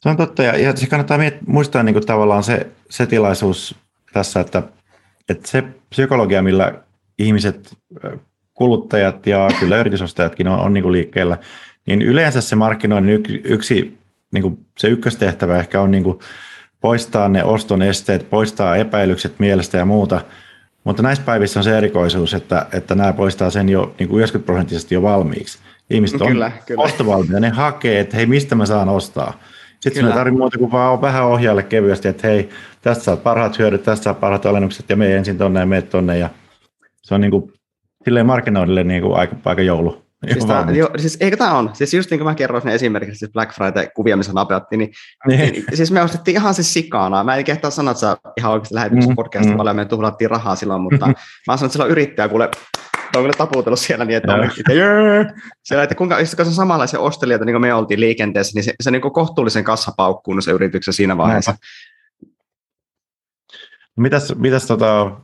Se 0.00 0.08
on 0.08 0.16
totta, 0.16 0.42
ja, 0.42 0.58
ja 0.58 0.76
se 0.76 0.86
kannattaa 0.86 1.18
miet- 1.18 1.38
muistaa 1.46 1.82
niin 1.82 1.94
kuin 1.94 2.06
tavallaan 2.06 2.42
se, 2.42 2.66
se 2.90 3.06
tilaisuus 3.06 3.74
tässä, 4.12 4.40
että, 4.40 4.62
että 5.28 5.48
se 5.48 5.64
psykologia, 5.90 6.42
millä 6.42 6.74
ihmiset, 7.18 7.76
kuluttajat 8.54 9.26
ja 9.26 9.48
kyllä 9.60 9.80
yritysostajatkin 9.80 10.48
on, 10.48 10.58
on 10.60 10.72
niin 10.72 10.82
kuin 10.82 10.92
liikkeellä, 10.92 11.38
niin 11.86 12.02
yleensä 12.02 12.40
se 12.40 12.56
markkinoinnin 12.56 13.14
yksi, 13.14 13.40
yksi 13.44 13.98
niin 14.32 14.42
kuin 14.42 14.58
se 14.78 14.88
ykköstehtävä 14.88 15.58
ehkä 15.58 15.80
on 15.80 15.90
niin 15.90 16.04
kuin 16.04 16.18
poistaa 16.80 17.28
ne 17.28 17.44
oston 17.44 17.82
esteet, 17.82 18.30
poistaa 18.30 18.76
epäilykset 18.76 19.38
mielestä 19.38 19.78
ja 19.78 19.84
muuta, 19.84 20.20
mutta 20.84 21.02
näissä 21.02 21.24
päivissä 21.24 21.60
on 21.60 21.64
se 21.64 21.78
erikoisuus, 21.78 22.34
että, 22.34 22.66
että 22.72 22.94
nämä 22.94 23.12
poistaa 23.12 23.50
sen 23.50 23.68
jo 23.68 23.94
niin 23.98 24.08
kuin 24.08 24.18
90 24.18 24.46
prosenttisesti 24.46 24.94
jo 24.94 25.02
valmiiksi. 25.02 25.58
Ihmiset 25.90 26.20
on 26.20 26.28
kyllä, 26.28 26.52
kyllä. 26.66 26.82
ostovalmiita, 26.82 27.40
ne 27.40 27.48
hakee, 27.48 28.00
että 28.00 28.16
hei, 28.16 28.26
mistä 28.26 28.54
mä 28.54 28.66
saan 28.66 28.88
ostaa. 28.88 29.40
Sitten 29.80 29.94
sinun 29.94 30.10
ei 30.10 30.16
tarvitse 30.16 30.38
muuta 30.38 30.58
kuin 30.58 30.72
vaan 30.72 31.00
vähän 31.00 31.24
ohjaalle 31.24 31.62
kevyesti, 31.62 32.08
että 32.08 32.28
hei, 32.28 32.48
tästä 32.82 33.04
saat 33.04 33.22
parhaat 33.22 33.58
hyödyt, 33.58 33.82
tästä 33.82 34.04
saat 34.04 34.20
parhaat 34.20 34.46
alennukset 34.46 34.90
ja 34.90 34.96
me 34.96 35.16
ensin 35.16 35.38
tonne 35.38 35.60
ja 35.60 35.66
me 35.66 35.82
tonne 35.82 36.18
ja 36.18 36.30
se 37.02 37.14
on 37.14 37.20
niin 37.20 37.30
kuin, 37.30 37.52
silleen 38.04 38.26
markkinoinnille 38.26 38.84
niin 38.84 39.02
kuin 39.02 39.16
aika, 39.16 39.36
aika 39.44 39.62
joulu. 39.62 40.05
Siis, 40.32 40.44
tämä, 40.44 40.72
jo, 40.72 40.90
siis 40.96 41.16
eikö 41.20 41.36
tämä 41.36 41.58
on? 41.58 41.70
Siis 41.72 41.94
just 41.94 42.10
niin 42.10 42.18
kuin 42.18 42.26
mä 42.26 42.34
kerroin 42.34 42.62
sen 42.62 42.72
esimerkiksi 42.72 43.18
siis 43.18 43.32
Black 43.32 43.52
Friday-kuvia, 43.52 44.16
missä 44.16 44.32
napeuttiin, 44.32 44.78
niin, 44.78 44.92
niin. 45.28 45.52
niin, 45.52 45.64
siis 45.74 45.90
me 45.90 46.02
ostettiin 46.02 46.36
ihan 46.36 46.54
siis 46.54 46.72
sikana. 46.72 47.24
Mä 47.24 47.36
en 47.36 47.44
kehtaa 47.44 47.70
sanoa, 47.70 47.90
että 47.90 48.00
sä 48.00 48.16
ihan 48.36 48.52
oikeasti 48.52 48.74
lähetit 48.74 49.08
mm, 49.08 49.14
podcastia, 49.14 49.52
mm. 49.52 49.56
paljon 49.56 49.76
me 49.76 49.84
tuhlattiin 49.84 50.30
rahaa 50.30 50.56
silloin, 50.56 50.82
mutta 50.82 51.06
mä 51.46 51.56
sanon, 51.56 51.66
että 51.66 51.72
silloin 51.72 51.90
yrittäjä 51.90 52.28
kuule, 52.28 52.50
on 53.16 53.22
kyllä 53.22 53.34
taputellut 53.38 53.80
siellä 53.80 54.04
niin, 54.04 54.16
että 54.16 54.34
on 54.34 54.50
siellä, 55.62 55.82
että 55.82 55.94
kuinka, 55.94 56.16
kun 56.36 56.46
se 56.46 56.52
samanlaisia 56.52 57.00
ostelijoita, 57.00 57.44
niin 57.44 57.54
kuin 57.54 57.60
me 57.60 57.74
oltiin 57.74 58.00
liikenteessä, 58.00 58.52
niin 58.54 58.64
se, 58.64 58.74
se 58.80 58.90
niin 58.90 59.02
kohtuullisen 59.02 59.64
kassapaukkuun 59.64 60.42
se 60.42 60.50
yrityksen 60.50 60.94
siinä 60.94 61.16
vaiheessa. 61.16 61.54
Mitäs, 63.96 64.34
mitäs 64.34 64.66
tota, 64.66 65.20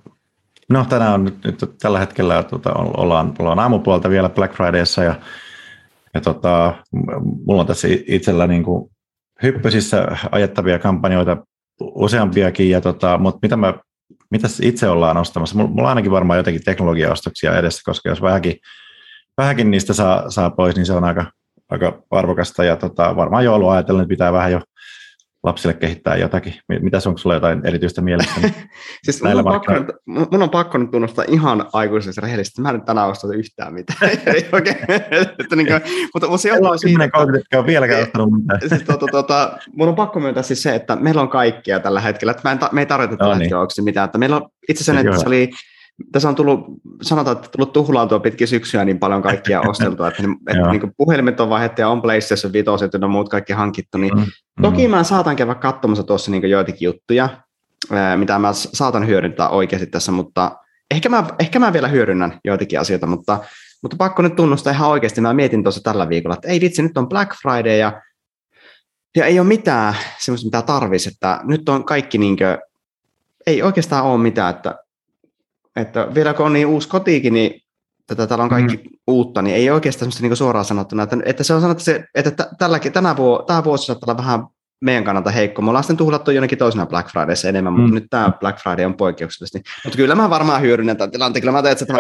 No 0.73 0.85
tänään 0.89 1.15
on 1.15 1.25
nyt, 1.25 1.45
nyt 1.45 1.75
tällä 1.81 1.99
hetkellä 1.99 2.43
tuota, 2.43 2.73
ollaan, 2.75 3.35
ollaan 3.39 3.59
aamupuolta 3.59 4.11
vielä 4.11 4.29
Black 4.29 4.55
Fridayssa 4.55 5.05
ja, 5.05 5.15
ja 6.15 6.21
tota, 6.21 6.75
mulla 7.47 7.61
on 7.61 7.67
tässä 7.67 7.89
itsellä 8.07 8.47
niin 8.47 8.65
kuin 8.65 8.91
hyppysissä 9.43 10.07
ajettavia 10.31 10.79
kampanjoita 10.79 11.37
useampiakin, 11.81 12.71
ja 12.71 12.81
tota, 12.81 13.19
mutta 13.19 13.39
mitä 13.43 13.57
mä 13.57 13.75
mitä 14.31 14.49
itse 14.63 14.89
ollaan 14.89 15.17
ostamassa? 15.17 15.57
Mulla 15.57 15.83
on 15.83 15.89
ainakin 15.89 16.11
varmaan 16.11 16.37
jotenkin 16.37 16.65
teknologiaostoksia 16.65 17.59
edessä, 17.59 17.83
koska 17.85 18.09
jos 18.09 18.23
vähänkin, 18.23 18.57
vähänkin 19.37 19.71
niistä 19.71 19.93
saa, 19.93 20.31
saa 20.31 20.51
pois, 20.51 20.77
niin 20.77 20.87
se 20.87 20.93
on 20.93 21.05
aika, 21.05 21.27
aika 21.71 22.03
arvokasta. 22.11 22.65
Ja 22.65 22.77
tota, 22.77 23.17
varmaan 23.17 23.45
joulua 23.45 23.73
ajatellen, 23.73 24.09
pitää 24.09 24.33
vähän 24.33 24.53
jo 24.53 24.61
lapsille 25.43 25.75
kehittää 25.75 26.17
jotakin? 26.17 26.55
Mitä 26.69 26.99
onko 27.07 27.19
sulla 27.19 27.35
jotain 27.35 27.67
erityistä 27.67 28.03
mielessä? 28.03 28.41
siis 29.05 29.23
mun 29.23 29.39
on, 29.39 29.45
pakko, 29.45 29.73
mun 30.07 30.43
on 30.43 30.51
pakko 30.51 30.79
nyt 30.79 30.91
tunnustaa 30.91 31.25
ihan 31.29 31.67
aikuisessa 31.73 32.21
rehellisesti, 32.21 32.63
mä 32.63 32.69
en 32.69 32.75
nyt 32.75 32.85
tänään 32.85 33.09
ostaa 33.09 33.31
yhtään 33.35 33.75
mitään. 33.75 34.11
okay. 34.59 34.75
että 35.41 35.57
niin 35.57 35.67
kuin, 35.67 35.81
mutta, 36.15 36.29
mutta 36.29 36.43
se 36.43 36.49
johtuu 36.49 36.79
siitä, 36.79 37.05
että... 37.05 37.19
on 37.59 37.67
vieläkään 37.67 38.03
ostanut 38.03 38.31
mitään. 38.33 38.61
siis, 38.69 38.83
tuota, 38.83 39.07
tuota, 39.07 39.59
mun 39.73 39.89
on 39.89 39.95
pakko 39.95 40.21
myöntää 40.21 40.43
siis 40.43 40.63
se, 40.63 40.75
että 40.75 40.97
meillä 40.97 41.23
on 41.23 41.29
kaikkia 41.29 41.81
tällä 41.81 42.01
hetkellä, 42.01 42.31
että 42.31 42.49
mä 42.49 42.53
en, 42.53 42.59
me 42.73 42.81
ei 42.81 42.87
tarvita 42.87 43.17
tällä 43.17 43.35
no, 43.35 43.39
niin. 43.39 43.43
hetkellä 43.43 43.85
mitään. 43.85 44.05
Että 44.05 44.19
meillä 44.19 44.37
on 44.37 44.49
itse 44.69 44.83
asiassa, 44.83 45.01
että 45.01 45.21
se 45.21 45.29
oli 45.29 45.51
tässä 46.13 46.29
on 46.29 46.35
tullut, 46.35 46.67
sanotaan, 47.03 47.37
että 47.37 47.49
tullut 47.49 47.73
tuhlaantua 47.73 48.21
pitkin 48.21 48.49
syksyä 48.49 48.85
niin 48.85 48.99
paljon 48.99 49.23
kaikkia 49.23 49.61
osteltua, 49.71 50.09
että, 50.09 50.23
että 50.49 50.71
niin 50.71 50.95
puhelimet 50.97 51.41
on 51.41 51.49
vaihdettu 51.49 51.81
ja 51.81 51.89
on 51.89 52.03
PlayStation 52.03 52.53
5 52.53 52.71
ja 53.01 53.09
muut 53.09 53.29
kaikki 53.29 53.53
hankittu, 53.53 53.99
niin 53.99 54.15
mm, 54.17 54.25
toki 54.63 54.89
mä 54.89 55.05
saatan 55.05 55.37
käydä 55.37 55.55
katsomassa 55.55 56.05
tuossa 56.05 56.31
niin 56.31 56.51
joitakin 56.51 56.87
juttuja, 56.87 57.29
mitä 58.17 58.39
mä 58.39 58.51
saatan 58.53 59.07
hyödyntää 59.07 59.49
oikeasti 59.49 59.87
tässä, 59.87 60.13
mutta 60.13 60.57
ehkä 60.91 61.09
mä, 61.09 61.25
ehkä 61.39 61.59
mä 61.59 61.73
vielä 61.73 61.89
hyödynnän 61.89 62.41
joitakin 62.45 62.81
asioita, 62.81 63.07
mutta, 63.07 63.39
mutta 63.83 63.97
pakko 63.97 64.23
nyt 64.23 64.37
tunnustaa 64.37 64.73
ihan 64.73 64.91
oikeasti, 64.91 65.21
mä 65.21 65.35
mietin 65.35 65.63
tuossa 65.63 65.81
tällä 65.83 66.09
viikolla, 66.09 66.35
että 66.35 66.49
ei 66.49 66.61
vitsi, 66.61 66.83
nyt 66.83 66.99
on 66.99 67.09
Black 67.09 67.33
Friday 67.43 67.77
ja, 67.77 68.03
ja 69.17 69.27
ei 69.27 69.41
ole 69.41 69.49
mitään 69.49 69.97
semmoista, 70.19 70.47
mitä 70.47 70.63
tarvisi, 70.63 71.09
että 71.09 71.41
nyt 71.45 71.69
on 71.69 71.85
kaikki 71.85 72.19
niin 72.19 72.37
kuin, 72.37 72.59
ei 73.47 73.63
oikeastaan 73.63 74.05
ole 74.05 74.19
mitään, 74.19 74.55
että 74.55 74.75
että 75.77 76.09
vielä 76.15 76.35
kun 76.35 76.47
on 76.47 76.53
niin 76.53 76.67
uusi 76.67 76.89
kotiikin, 76.89 77.35
niin 77.35 77.61
tätä 78.07 78.27
täällä 78.27 78.43
on 78.43 78.51
kaikki 78.51 78.77
mm. 78.77 78.91
uutta, 79.07 79.43
niin 79.43 79.57
ei 79.57 79.71
oikeastaan 79.71 80.01
semmoista 80.01 80.23
niin 80.23 80.37
suoraan 80.37 80.65
sanottuna, 80.65 81.03
että, 81.03 81.17
että 81.25 81.45
se 81.45 81.55
on 81.55 81.61
sanottu, 81.61 81.85
se, 81.85 82.05
että 82.15 82.49
tälläkin, 82.59 82.93
tänä 82.93 83.17
vuo, 83.17 83.45
tämä 83.47 83.65
vuosi 83.65 83.87
saattaa 83.87 84.13
olla 84.13 84.23
vähän 84.23 84.47
meidän 84.83 85.05
kannalta 85.05 85.31
heikko. 85.31 85.63
Me 85.63 85.69
ollaan 85.69 85.85
sitten 85.85 85.97
tuhlattu 85.97 86.31
jonnekin 86.31 86.59
toisena 86.59 86.87
Black 86.87 87.11
Fridayssa 87.11 87.49
enemmän, 87.49 87.73
mm. 87.73 87.81
mutta 87.81 87.95
nyt 87.95 88.07
tämä 88.11 88.33
Black 88.41 88.59
Friday 88.59 88.85
on 88.85 88.95
poikkeuksellisesti. 88.95 89.63
Mutta 89.85 89.97
kyllä 89.97 90.15
mä 90.15 90.31
varmaan 90.31 90.63
hyödynnän 90.63 90.97
tämän 90.97 91.11
tilanteen. 91.11 91.41
Kyllä 91.43 91.53
mä 91.53 91.63
teen 91.63 91.73
että 91.73 91.95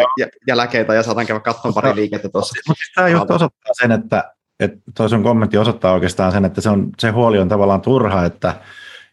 jälkeitä 0.47 0.95
ja 0.95 1.03
saatan 1.03 1.27
käydä 1.27 1.41
katsomaan 1.41 1.75
pari 1.75 1.95
liikettä 1.95 2.29
tuossa. 2.29 2.55
Mutta 2.69 2.85
tämä 2.95 3.09
just 3.09 3.31
osoittaa 3.31 3.75
sen, 3.83 3.93
että, 3.93 4.33
että 4.61 4.79
toi 4.97 5.09
sun 5.09 5.23
kommentti 5.23 5.59
osoittaa 5.59 5.93
oikeastaan 5.93 6.33
sen, 6.33 6.45
että 6.45 6.61
se, 6.61 6.71
on, 6.71 6.91
se 6.99 7.11
huoli 7.11 7.39
on 7.39 7.49
tavallaan 7.49 7.81
turha, 7.81 8.25
että, 8.25 8.55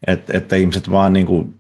että, 0.07 0.37
että 0.37 0.55
ihmiset 0.55 0.91
vaan 0.91 1.13
niin 1.13 1.25
kuin 1.25 1.58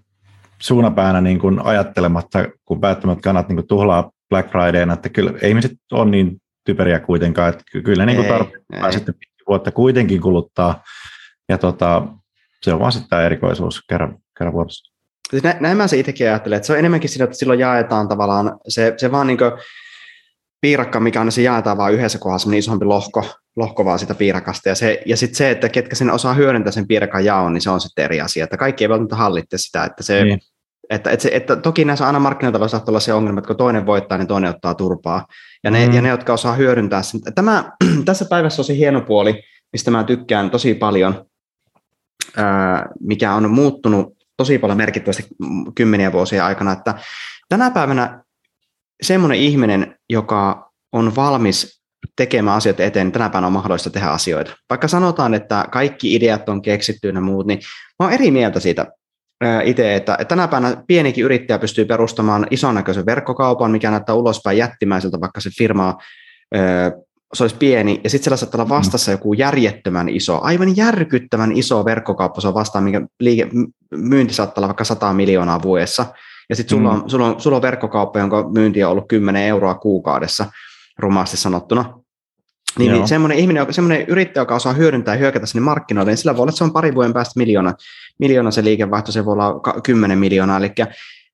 suunapäänä 0.61 1.21
niin 1.21 1.39
kuin 1.39 1.65
ajattelematta, 1.65 2.45
kun 2.65 2.81
päättämät 2.81 3.21
kannat 3.21 3.49
niin 3.49 3.55
kuin 3.55 3.67
tuhlaa 3.67 4.11
Black 4.29 4.51
Fridayna, 4.51 4.93
että 4.93 5.09
kyllä 5.09 5.33
ihmiset 5.43 5.71
on 5.91 6.11
niin 6.11 6.37
typeriä 6.65 6.99
kuitenkaan, 6.99 7.49
että 7.49 7.63
kyllä 7.83 8.05
ne 8.05 8.13
niin 8.13 8.27
tarvitsee 8.27 8.91
sitten 8.91 9.15
vuotta 9.47 9.71
kuitenkin 9.71 10.21
kuluttaa, 10.21 10.83
ja 11.49 11.57
tota, 11.57 12.03
se 12.61 12.73
on 12.73 12.79
vaan 12.79 12.91
sitten 12.91 13.09
tämä 13.09 13.21
erikoisuus 13.21 13.83
kerran, 13.89 14.17
kerran 14.37 14.53
vuodessa. 14.53 14.93
Siis 15.29 15.43
nä, 15.43 15.57
näin 15.59 15.77
mä 15.77 15.87
se 15.87 15.97
itsekin 15.97 16.27
ajattelen, 16.27 16.57
että 16.57 16.67
se 16.67 16.73
on 16.73 16.79
enemmänkin 16.79 17.09
siinä, 17.09 17.23
että 17.23 17.37
silloin 17.37 17.59
jaetaan 17.59 18.07
tavallaan 18.07 18.59
se, 18.67 18.93
se 18.97 19.11
vaan 19.11 19.27
niin 19.27 19.37
piirakka, 20.61 20.99
mikä 20.99 21.21
on, 21.21 21.31
se 21.31 21.41
jaetaan 21.41 21.77
vaan 21.77 21.93
yhdessä 21.93 22.19
kohdassa, 22.19 22.49
niin 22.49 22.59
isompi 22.59 22.85
lohko, 22.85 23.25
lohko 23.59 23.85
vaan 23.85 23.99
sitä 23.99 24.15
piirakasta. 24.15 24.69
Ja, 24.69 24.75
se, 24.75 25.01
ja 25.05 25.17
sitten 25.17 25.35
se, 25.35 25.51
että 25.51 25.69
ketkä 25.69 25.95
sen 25.95 26.11
osaa 26.11 26.33
hyödyntää 26.33 26.71
sen 26.71 26.87
piirakan 26.87 27.25
jaon, 27.25 27.53
niin 27.53 27.61
se 27.61 27.69
on 27.69 27.81
sitten 27.81 28.05
eri 28.05 28.21
asia. 28.21 28.43
Että 28.43 28.57
kaikki 28.57 28.83
ei 28.83 28.89
välttämättä 28.89 29.15
hallitte 29.15 29.57
sitä, 29.57 29.83
että 29.83 30.03
se, 30.03 30.23
niin. 30.23 30.39
Että, 30.89 31.11
että, 31.11 31.23
se, 31.23 31.29
että 31.33 31.55
toki 31.55 31.85
näissä 31.85 32.07
aina 32.07 32.19
markkinataloissa 32.19 32.77
saattaa 32.77 32.91
olla 32.91 32.99
se 32.99 33.13
ongelma, 33.13 33.39
että 33.39 33.47
kun 33.47 33.57
toinen 33.57 33.85
voittaa, 33.85 34.17
niin 34.17 34.27
toinen 34.27 34.49
ottaa 34.49 34.75
turpaa. 34.75 35.25
Ja 35.63 35.71
ne, 35.71 35.87
mm. 35.87 35.93
ja 35.93 36.01
ne 36.01 36.09
jotka 36.09 36.33
osaa 36.33 36.53
hyödyntää 36.53 37.01
sen. 37.01 37.21
Tämä, 37.35 37.71
tässä 38.05 38.25
päivässä 38.29 38.61
on 38.61 38.65
se 38.65 38.75
hieno 38.75 39.01
puoli, 39.01 39.43
mistä 39.73 39.91
mä 39.91 40.03
tykkään 40.03 40.49
tosi 40.49 40.73
paljon, 40.73 41.25
ää, 42.37 42.85
mikä 42.99 43.33
on 43.33 43.51
muuttunut 43.51 44.17
tosi 44.37 44.57
paljon 44.57 44.77
merkittävästi 44.77 45.27
kymmeniä 45.75 46.11
vuosia 46.11 46.45
aikana, 46.45 46.71
että 46.71 46.95
tänä 47.49 47.71
päivänä 47.71 48.23
semmoinen 49.01 49.39
ihminen, 49.39 49.95
joka 50.09 50.71
on 50.91 51.15
valmis 51.15 51.78
tekemään 52.19 52.57
asioita 52.57 52.83
eteen, 52.83 53.05
niin 53.05 53.11
tänä 53.11 53.29
päivänä 53.29 53.47
on 53.47 53.53
mahdollista 53.53 53.89
tehdä 53.89 54.07
asioita. 54.07 54.51
Vaikka 54.69 54.87
sanotaan, 54.87 55.33
että 55.33 55.65
kaikki 55.71 56.15
ideat 56.15 56.49
on 56.49 56.61
keksitty 56.61 57.09
ja 57.09 57.21
muut, 57.21 57.47
niin 57.47 57.59
mä 57.99 58.05
oon 58.05 58.13
eri 58.13 58.31
mieltä 58.31 58.59
siitä 58.59 58.85
itse, 59.63 59.95
että, 59.95 60.17
tänä 60.27 60.47
päivänä 60.47 60.83
pienikin 60.87 61.25
yrittäjä 61.25 61.59
pystyy 61.59 61.85
perustamaan 61.85 62.47
ison 62.51 62.75
näköisen 62.75 63.05
verkkokaupan, 63.05 63.71
mikä 63.71 63.91
näyttää 63.91 64.15
ulospäin 64.15 64.57
jättimäiseltä, 64.57 65.21
vaikka 65.21 65.41
se 65.41 65.49
firma 65.57 65.97
se 67.33 67.43
olisi 67.43 67.55
pieni, 67.55 68.01
ja 68.03 68.09
sitten 68.09 68.23
siellä 68.23 68.37
saattaa 68.37 68.61
olla 68.61 68.69
vastassa 68.69 69.11
joku 69.11 69.33
järjettömän 69.33 70.09
iso, 70.09 70.39
aivan 70.41 70.77
järkyttävän 70.77 71.51
iso 71.51 71.85
verkkokauppa, 71.85 72.41
se 72.41 72.47
on 72.47 72.53
vastaan, 72.53 72.83
minkä 72.83 73.01
liike, 73.19 73.47
myynti 73.95 74.33
saattaa 74.33 74.61
olla 74.61 74.67
vaikka 74.67 74.83
100 74.83 75.13
miljoonaa 75.13 75.61
vuodessa, 75.61 76.05
ja 76.49 76.55
sitten 76.55 76.77
sulla, 76.77 76.97
mm. 76.97 77.03
sulla, 77.07 77.25
on, 77.25 77.41
sulla 77.41 77.55
on 77.55 77.61
verkkokauppa, 77.61 78.19
jonka 78.19 78.49
myynti 78.53 78.83
on 78.83 78.91
ollut 78.91 79.07
10 79.07 79.43
euroa 79.43 79.75
kuukaudessa, 79.75 80.45
rumasti 80.99 81.37
sanottuna. 81.37 81.99
Niin, 82.77 82.91
niin 82.91 83.07
semmoinen 83.07 83.37
ihminen, 83.37 83.73
semmoinen 83.73 84.05
yrittäjä, 84.07 84.41
joka 84.41 84.55
osaa 84.55 84.73
hyödyntää 84.73 85.15
ja 85.15 85.19
hyökätä 85.19 85.45
sinne 85.45 85.63
markkinoille, 85.63 86.11
niin 86.11 86.17
sillä 86.17 86.35
voi 86.35 86.41
olla, 86.41 86.49
että 86.49 86.57
se 86.57 86.63
on 86.63 86.73
pari 86.73 86.95
vuoden 86.95 87.13
päästä 87.13 87.33
miljoona, 87.39 87.73
miljoona 88.19 88.51
se 88.51 88.63
liikevaihto, 88.63 89.11
se 89.11 89.25
voi 89.25 89.33
olla 89.33 89.81
10 89.83 90.17
miljoonaa, 90.17 90.57
eli 90.57 90.71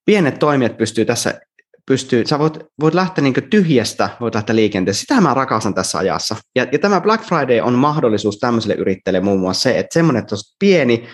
pienet 0.06 0.40
toimijat 0.40 0.78
pystyy 0.78 1.06
tässä 1.06 1.42
pystyy, 1.86 2.26
sä 2.26 2.40
voit, 2.40 2.58
voit 2.80 2.94
lähteä 2.94 3.22
niin 3.22 3.34
tyhjästä, 3.50 4.10
voit 4.20 4.36
lähteä 4.36 4.56
liikenteeseen. 4.56 5.02
Sitä 5.02 5.22
mä 5.22 5.34
rakastan 5.34 5.74
tässä 5.74 5.98
ajassa. 5.98 6.36
Ja, 6.56 6.68
ja 6.72 6.80
tämä 6.80 7.02
Black 7.02 7.24
Friday 7.24 7.60
on 7.60 7.74
mahdollisuus 7.74 8.38
tämmöiselle 8.38 8.76
yrittäjälle 8.76 9.20
muun 9.20 9.40
muassa 9.40 9.62
se, 9.62 9.80
että 9.80 9.94
semmoinen, 9.94 10.22
että 10.22 10.36
pieni 10.60 11.08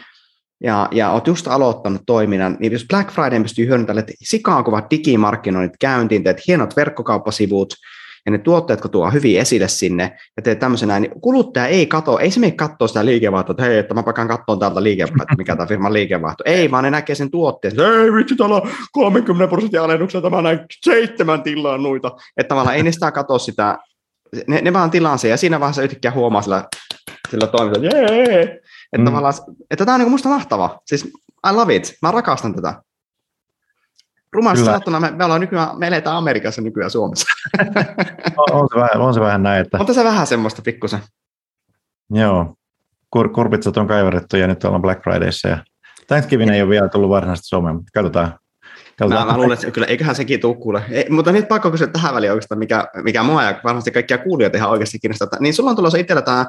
ja, 0.63 0.87
ja 0.91 1.11
oot 1.11 1.27
just 1.27 1.47
aloittanut 1.47 2.01
toiminnan, 2.05 2.57
niin 2.59 2.73
jos 2.73 2.85
Black 2.89 3.11
Friday 3.11 3.41
pystyy 3.41 3.67
hyödyntämään, 3.67 3.99
että 3.99 4.13
sikaan 4.23 4.63
kuvat 4.63 4.91
digimarkkinoinnit 4.91 5.77
käyntiin, 5.79 6.23
teet 6.23 6.47
hienot 6.47 6.75
verkkokauppasivut, 6.75 7.73
ja 8.25 8.31
ne 8.31 8.37
tuotteet, 8.37 8.81
kun 8.81 8.91
tuo 8.91 9.11
hyvin 9.11 9.39
esille 9.39 9.67
sinne 9.67 10.17
ja 10.37 10.43
teet 10.43 10.59
tämmöisen 10.59 10.87
näin, 10.87 11.01
niin 11.01 11.21
kuluttaja 11.21 11.67
ei 11.67 11.85
katso, 11.85 12.19
ei 12.19 12.31
se 12.31 12.39
mene 12.39 12.51
katsoa 12.51 12.87
sitä 12.87 13.05
liikevaihtoa, 13.05 13.53
että 13.53 13.63
hei, 13.63 13.77
että 13.77 13.93
mä 13.93 14.03
pakan 14.03 14.27
katsoa 14.27 14.57
täältä 14.57 14.83
liikevaihtoa, 14.83 15.35
mikä 15.37 15.55
tämä 15.55 15.67
firman 15.67 15.93
liikevaihto. 15.93 16.43
Ei, 16.45 16.71
vaan 16.71 16.83
ne 16.83 16.91
näkee 16.91 17.15
sen 17.15 17.31
tuotteen, 17.31 17.71
että 17.71 18.03
ei 18.03 18.13
vitsi, 18.13 18.35
täällä 18.35 18.55
on 18.55 18.69
30 18.91 19.47
prosenttia 19.47 19.83
alennuksella, 19.83 20.29
tämä 20.29 20.41
näin 20.41 20.59
seitsemän 20.85 21.43
tilaa 21.43 21.77
noita. 21.77 22.11
Että 22.37 22.49
tavallaan 22.49 22.75
ei 22.75 22.83
ne 22.83 22.91
sitä 22.91 23.11
katso 23.11 23.39
sitä, 23.39 23.77
ne, 24.47 24.61
ne 24.61 24.73
vaan 24.73 24.91
tilaa 24.91 25.17
sen 25.17 25.31
ja 25.31 25.37
siinä 25.37 25.59
vaiheessa 25.59 25.83
yhtäkkiä 25.83 26.11
huomaa 26.11 26.41
sillä, 26.41 26.67
sillä 27.29 27.47
toiminta, 27.47 27.79
jee, 27.79 28.41
että 28.93 28.97
mm. 28.97 29.05
tavallaan, 29.05 29.33
että 29.71 29.85
tämä 29.85 29.95
on 29.95 29.99
niin 29.99 30.11
musta 30.11 30.29
mahtava. 30.29 30.79
Siis 30.85 31.05
I 31.49 31.53
love 31.53 31.75
it, 31.75 31.93
mä 32.01 32.11
rakastan 32.11 32.55
tätä. 32.55 32.81
Rumasti 34.33 34.65
sanottuna 34.65 34.99
me, 34.99 35.11
me, 35.11 35.25
ollaan 35.25 35.41
nykyään, 35.41 35.79
me 35.79 35.87
eletään 35.87 36.15
Amerikassa 36.15 36.61
nykyään 36.61 36.91
Suomessa. 36.91 37.25
on, 38.37 38.51
on, 38.51 38.67
se 38.73 38.79
vähän, 38.79 39.01
on 39.01 39.13
se 39.13 39.19
vähän 39.19 39.43
näin. 39.43 39.61
Että... 39.61 39.77
On 39.79 39.85
tässä 39.85 40.03
vähän 40.03 40.27
semmoista 40.27 40.61
pikkusen. 40.61 40.99
Joo. 42.09 42.55
Kur, 43.11 43.29
kurpitsat 43.29 43.77
on 43.77 43.87
kaiverrettu 43.87 44.37
ja 44.37 44.47
nyt 44.47 44.63
ollaan 44.63 44.81
Black 44.81 45.03
Fridayssa. 45.03 45.47
Ja 45.47 45.57
Thanksgiving 46.07 46.51
ei 46.51 46.61
ole 46.61 46.69
vielä 46.69 46.89
tullut 46.89 47.09
varsinaisesti 47.09 47.47
Suomeen, 47.47 47.75
mutta 47.75 47.91
katsotaan. 47.93 48.39
katsotaan. 48.99 49.27
Mä, 49.27 49.31
mä 49.31 49.37
luulen, 49.37 49.53
että 49.53 49.71
kyllä, 49.71 49.87
eiköhän 49.87 50.15
sekin 50.15 50.39
tule 50.39 50.55
kuule. 50.55 50.83
Ei, 50.91 51.09
mutta 51.09 51.31
nyt 51.31 51.47
pakko 51.47 51.71
kysyä 51.71 51.87
tähän 51.87 52.15
väliin 52.15 52.31
oikeastaan, 52.31 52.59
mikä, 52.59 52.87
mikä 53.03 53.23
mua 53.23 53.43
ja 53.43 53.59
varmasti 53.63 53.91
kaikkia 53.91 54.17
kuulijoita 54.17 54.57
ihan 54.57 54.69
oikeasti 54.69 54.99
kiinnostaa. 54.99 55.29
Niin 55.39 55.53
sulla 55.53 55.69
on 55.69 55.75
tulossa 55.75 55.97
itsellä 55.97 56.21
tämä 56.21 56.45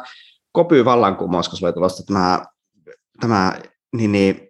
kopy 0.53 0.85
vallankumous, 0.85 1.49
kun 1.49 1.59
sulla 1.59 1.69
on 1.69 1.75
tulossa 1.75 2.07
tämä, 2.07 2.45
tämä 3.21 3.53
niin, 3.93 4.13
niin, 4.13 4.49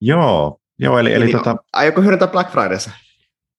Joo, 0.00 0.57
Joo, 0.78 0.98
eli, 0.98 1.14
eli 1.14 1.24
niin, 1.24 1.36
tota... 1.36 1.56
Aiotko 1.72 2.02
hyödyntää 2.02 2.28
Black 2.28 2.50
Fridayssa? 2.50 2.90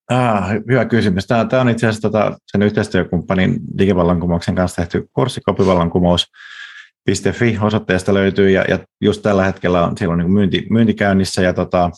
Ah, 0.10 0.50
hyvä 0.70 0.86
kysymys. 0.86 1.28
Tämä, 1.28 1.46
tämä 1.46 1.62
on 1.62 1.70
itse 1.70 1.88
asiassa 1.88 2.10
tota, 2.10 2.38
sen 2.46 2.62
yhteistyökumppanin 2.62 3.60
digivallankumouksen 3.78 4.56
kanssa 4.56 4.76
tehty 4.76 5.10
kurssi 5.14 5.42
kopivallankumous.fi 5.42 7.58
osoitteesta 7.62 8.14
löytyy, 8.14 8.50
ja, 8.50 8.66
ja 8.68 8.80
just 9.02 9.22
tällä 9.22 9.46
hetkellä 9.46 9.86
on, 9.86 9.98
siellä 9.98 10.14
on 10.14 10.20
niin 10.20 10.32
myynti, 10.32 10.68
myynti 10.70 10.94
käynnissä, 10.94 11.42
ja 11.42 11.54
tota, 11.54 11.92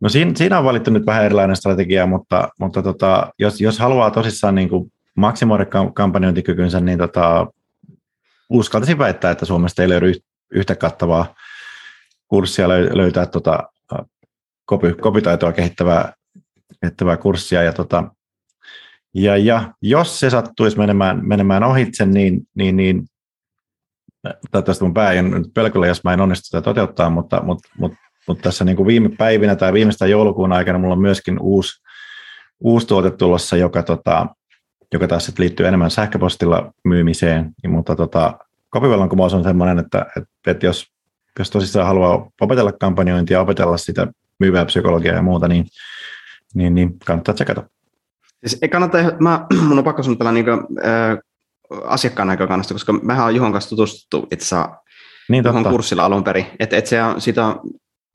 no 0.00 0.08
siinä, 0.08 0.32
siinä 0.34 0.58
on 0.58 0.64
valittu 0.64 0.90
nyt 0.90 1.06
vähän 1.06 1.24
erilainen 1.24 1.56
strategia, 1.56 2.06
mutta, 2.06 2.48
mutta 2.60 2.82
tota, 2.82 3.32
jos, 3.38 3.60
jos 3.60 3.78
haluaa 3.78 4.10
tosissaan 4.10 4.54
niin 4.54 4.68
kuin 4.68 4.92
maksimoida 5.16 5.66
kampanjointikykynsä, 5.94 6.80
niin 6.80 6.98
tota, 6.98 7.46
uskaltaisin 8.50 8.98
väittää, 8.98 9.30
että 9.30 9.44
Suomesta 9.44 9.82
ei 9.82 9.88
löydy 9.88 10.12
yhtä 10.50 10.76
kattavaa 10.76 11.34
kurssia 12.28 12.68
löytää 12.68 13.26
tota 13.26 13.62
kopi, 14.66 14.92
kopitaitoa 14.92 15.52
kehittävää, 15.52 16.12
kehittävää 16.80 17.16
kurssia. 17.16 17.62
Ja, 17.62 17.72
tota, 17.72 18.10
ja, 19.14 19.36
ja 19.36 19.72
jos 19.82 20.20
se 20.20 20.30
sattuisi 20.30 20.78
menemään, 20.78 21.28
menemään 21.28 21.64
ohitse, 21.64 22.06
niin, 22.06 22.42
niin, 22.54 22.76
niin 22.76 23.06
toivottavasti 24.50 24.84
mun 24.84 24.94
pää 24.94 25.12
ei 25.12 25.22
nyt 25.22 25.54
pelkällä, 25.54 25.86
jos 25.86 26.04
mä 26.04 26.12
en 26.12 26.20
onnistu 26.20 26.44
sitä 26.44 26.62
toteuttaa, 26.62 27.10
mutta, 27.10 27.42
mutta, 27.42 27.68
mutta, 27.78 27.98
mutta 28.28 28.42
tässä 28.42 28.64
niin 28.64 28.76
kuin 28.76 28.86
viime 28.86 29.08
päivinä 29.08 29.56
tai 29.56 29.72
viimeistä 29.72 30.06
joulukuun 30.06 30.52
aikana 30.52 30.78
mulla 30.78 30.94
on 30.94 31.00
myöskin 31.00 31.40
uusi, 31.40 31.82
uusi 32.60 32.86
tuote 32.86 33.10
tulossa, 33.10 33.56
joka, 33.56 33.82
tota, 33.82 34.26
joka 34.92 35.08
taas 35.08 35.32
liittyy 35.38 35.66
enemmän 35.66 35.90
sähköpostilla 35.90 36.72
myymiseen, 36.84 37.52
mutta 37.68 37.96
tota, 37.96 38.38
kopivallankumous 38.70 39.34
on 39.34 39.42
sellainen, 39.42 39.78
että, 39.78 40.06
että, 40.16 40.50
että 40.50 40.66
jos, 40.66 40.86
jos 41.38 41.50
tosissaan 41.50 41.86
haluaa 41.86 42.30
opetella 42.40 42.72
kampanjointia, 42.72 43.40
opetella 43.40 43.76
sitä 43.76 44.06
myyvää 44.40 44.64
psykologiaa 44.64 45.16
ja 45.16 45.22
muuta, 45.22 45.48
niin, 45.48 45.66
niin, 46.54 46.74
niin 46.74 46.98
kannattaa 46.98 47.34
tsekata. 47.34 47.68
Siis 48.46 48.58
ei 48.62 48.68
kannata, 48.68 48.98
mä, 49.20 49.46
mun 49.68 49.78
on 49.78 49.84
pakko 49.84 50.02
sanoa 50.02 50.16
tällä 50.16 50.32
niin 50.32 50.48
äh, 50.50 51.18
asiakkaan 51.84 52.28
näkökannasta, 52.28 52.74
koska 52.74 52.92
mehän 52.92 53.26
on 53.26 53.34
Juhon 53.34 53.52
kanssa 53.52 53.70
tutustuttu 53.70 54.28
itse 54.32 54.56
niin, 55.28 55.44
Juhon 55.44 55.64
kurssilla 55.64 56.04
alun 56.04 56.24
perin, 56.24 56.46
että 56.58 56.76
et 56.76 56.86
se 56.86 57.02
on, 57.02 57.20
sitä, 57.20 57.56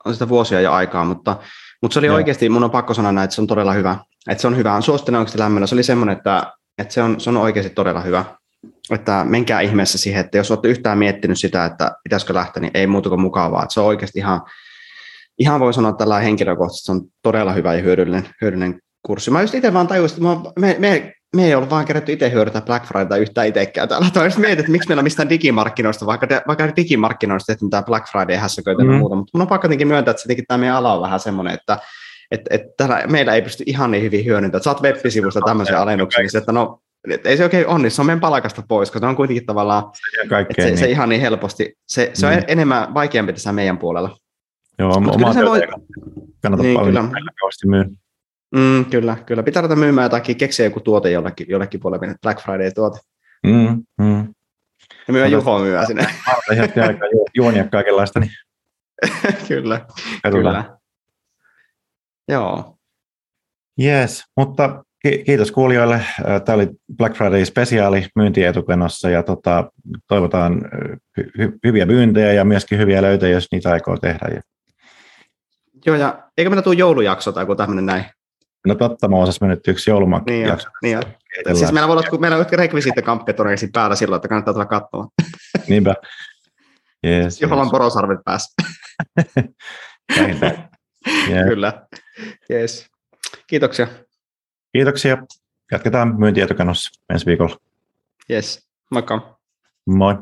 on 0.04 0.12
sitä 0.12 0.28
vuosia 0.28 0.60
jo 0.60 0.72
aikaa, 0.72 1.04
mutta, 1.04 1.36
mutta 1.82 1.92
se 1.92 1.98
oli 1.98 2.06
Joo. 2.06 2.16
oikeasti, 2.16 2.48
mun 2.48 2.64
on 2.64 2.70
pakko 2.70 2.94
sanoa 2.94 3.12
näin, 3.12 3.24
että 3.24 3.34
se 3.34 3.40
on 3.40 3.46
todella 3.46 3.72
hyvä. 3.72 3.96
Että 4.28 4.42
se 4.42 4.46
on 4.46 4.56
hyvä, 4.56 4.80
suosittelen 4.80 5.18
oikeasti 5.18 5.38
lämmöllä. 5.38 5.66
Se 5.66 5.74
oli 5.74 5.82
semmoinen, 5.82 6.16
että, 6.16 6.52
että 6.78 6.94
se, 6.94 7.02
on, 7.02 7.20
se 7.20 7.30
on 7.30 7.36
oikeasti 7.36 7.70
todella 7.74 8.00
hyvä. 8.00 8.24
Että 8.90 9.24
menkää 9.28 9.60
ihmeessä 9.60 9.98
siihen, 9.98 10.20
että 10.20 10.38
jos 10.38 10.50
olette 10.50 10.68
yhtään 10.68 10.98
miettinyt 10.98 11.38
sitä, 11.38 11.64
että 11.64 11.92
pitäisikö 12.04 12.34
lähteä, 12.34 12.60
niin 12.60 12.70
ei 12.74 12.86
muuta 12.86 13.08
kuin 13.08 13.20
mukavaa. 13.20 13.62
Että 13.62 13.74
se 13.74 13.80
on 13.80 13.86
oikeasti 13.86 14.18
ihan, 14.18 14.40
ihan 15.42 15.60
voi 15.60 15.74
sanoa 15.74 15.92
tällä 15.92 16.18
henkilökohtaisesti, 16.18 16.86
se 16.86 16.92
on 16.92 17.02
todella 17.22 17.52
hyvä 17.52 17.74
ja 17.74 17.82
hyödyllinen, 17.82 18.28
hyödyllinen 18.40 18.80
kurssi. 19.06 19.30
Mä 19.30 19.40
just 19.40 19.54
itse 19.54 19.72
vaan 19.72 19.86
tajusin, 19.86 20.26
että 20.26 20.52
me, 20.60 20.76
me, 20.78 21.12
me 21.36 21.46
ei 21.46 21.54
ollut 21.54 21.70
vaan 21.70 21.84
kerätty 21.84 22.12
itse 22.12 22.32
hyödyntää 22.32 22.62
Black 22.62 22.86
Fridayta 22.86 23.16
yhtään 23.16 23.48
itsekään. 23.48 23.88
Täällä 23.88 24.24
just 24.24 24.38
mietin, 24.38 24.58
että 24.58 24.72
miksi 24.72 24.88
meillä 24.88 25.00
on 25.00 25.04
mistään 25.04 25.28
digimarkkinoista, 25.28 26.06
vaikka, 26.06 26.26
vaikka 26.46 26.76
digimarkkinoista 26.76 27.52
tehty 27.52 27.68
tämä 27.70 27.82
Black 27.82 28.06
Friday 28.10 28.36
hässäköitä 28.36 28.84
mm. 28.84 28.92
ja 28.92 28.98
muuta, 28.98 29.16
mutta 29.16 29.30
mun 29.34 29.42
on 29.42 29.48
pakko 29.48 29.64
jotenkin 29.64 29.88
myöntää, 29.88 30.10
että 30.10 30.22
se 30.22 30.42
tämä 30.48 30.58
meidän 30.58 30.76
ala 30.76 30.94
on 30.94 31.02
vähän 31.02 31.20
semmoinen, 31.20 31.54
että 31.54 31.78
että, 32.30 32.54
että 32.54 32.68
täällä, 32.76 33.06
meillä 33.06 33.34
ei 33.34 33.42
pysty 33.42 33.64
ihan 33.66 33.90
niin 33.90 34.02
hyvin 34.02 34.24
hyödyntämään. 34.24 34.62
Saat 34.62 34.82
web-sivusta 34.82 35.40
tämmöisen 35.46 35.78
alennuksen, 35.78 36.24
niin 36.24 36.36
että 36.36 36.52
no, 36.52 36.80
et 37.10 37.26
ei 37.26 37.36
se 37.36 37.44
oikein 37.44 37.66
onnistu, 37.66 37.94
se 37.94 38.02
on 38.02 38.06
meidän 38.06 38.20
palkasta 38.20 38.62
pois, 38.68 38.90
koska 38.90 39.06
se 39.06 39.06
on 39.06 39.16
kuitenkin 39.16 39.46
tavallaan, 39.46 39.84
että 40.22 40.62
se, 40.62 40.64
niin. 40.64 40.78
se, 40.78 40.90
ihan 40.90 41.08
niin 41.08 41.20
helposti, 41.20 41.74
se, 41.88 42.10
se 42.14 42.26
on 42.26 42.32
mm. 42.32 42.42
enemmän 42.46 42.94
vaikeampi 42.94 43.32
tässä 43.32 43.52
meidän 43.52 43.78
puolella. 43.78 44.16
Joo, 44.82 45.00
Mut 45.00 45.14
oma 45.14 45.32
se 45.32 45.44
voi... 45.44 45.60
kannattaa 46.42 46.66
niin, 46.66 46.78
paljon 46.78 47.10
kyllä. 47.10 47.30
myy. 47.66 47.84
Mm, 48.54 48.84
kyllä, 48.84 49.16
kyllä. 49.26 49.42
Pitää 49.42 49.62
ruveta 49.62 49.80
myymään 49.80 50.04
jotakin, 50.04 50.36
keksiä 50.36 50.66
joku 50.66 50.80
tuote 50.80 51.10
jollekin, 51.10 51.46
jollekin 51.48 51.80
puolelle, 51.80 52.14
Black 52.22 52.40
Friday-tuote. 52.40 53.00
Mm, 53.46 53.82
mm. 53.98 54.34
Ja 55.08 55.12
myy 55.12 55.26
Juho 55.26 55.58
myy 55.58 55.76
sinne. 55.86 56.06
juonia 57.34 57.68
kaikenlaista. 57.68 58.20
Niin. 58.20 58.32
kyllä, 59.48 59.86
kyllä. 60.32 60.76
Joo. 62.28 62.76
Yes, 63.82 64.24
mutta 64.36 64.84
kiitos 65.26 65.52
kuulijoille. 65.52 66.00
Tämä 66.44 66.56
oli 66.56 66.68
Black 66.96 67.16
Friday 67.16 67.44
spesiaali 67.44 68.06
myyntietukenossa 68.16 69.10
ja 69.10 69.22
tota, 69.22 69.70
toivotaan 70.08 70.70
hy- 71.20 71.58
hyviä 71.64 71.86
myyntejä 71.86 72.32
ja 72.32 72.44
myöskin 72.44 72.78
hyviä 72.78 73.02
löytöjä, 73.02 73.32
jos 73.32 73.46
niitä 73.52 73.70
aikoo 73.70 73.96
tehdä. 73.96 74.42
Joo, 75.86 75.96
ja 75.96 76.28
eikö 76.38 76.50
meillä 76.50 76.62
tule 76.62 76.74
joulujakso 76.74 77.32
tai 77.32 77.42
joku 77.42 77.54
tämmöinen 77.54 77.86
näin? 77.86 78.04
No 78.66 78.74
totta, 78.74 79.08
mä 79.08 79.16
osas 79.16 79.40
mennyt 79.40 79.68
yksi 79.68 79.90
joulumakki 79.90 80.32
niin, 80.32 80.46
jakso. 80.46 80.68
Niin 80.82 80.98
Siis 81.54 81.72
meillä 81.72 81.88
voi 81.88 81.96
olla, 81.96 82.10
kun 82.10 82.20
meillä 82.20 82.36
on 82.36 82.46
rekvisiittikamppetuneisi 82.52 83.68
päällä 83.72 83.96
silloin, 83.96 84.18
että 84.18 84.28
kannattaa 84.28 84.54
tulla 84.54 84.66
katsomaan. 84.66 85.08
Niinpä. 85.68 85.94
Yes, 87.06 87.40
Johon 87.40 87.58
on 87.58 87.70
porosarvet 87.70 88.18
päässä. 88.24 88.54
yeah. 91.28 91.48
Kyllä. 91.48 91.86
Yes. 92.50 92.86
Kiitoksia. 93.46 93.86
Kiitoksia. 94.72 95.18
Jatketaan 95.72 96.20
myyntietokanossa 96.20 96.90
ensi 97.10 97.26
viikolla. 97.26 97.56
Yes. 98.30 98.68
Moikka. 98.90 99.38
Moi. 99.86 100.14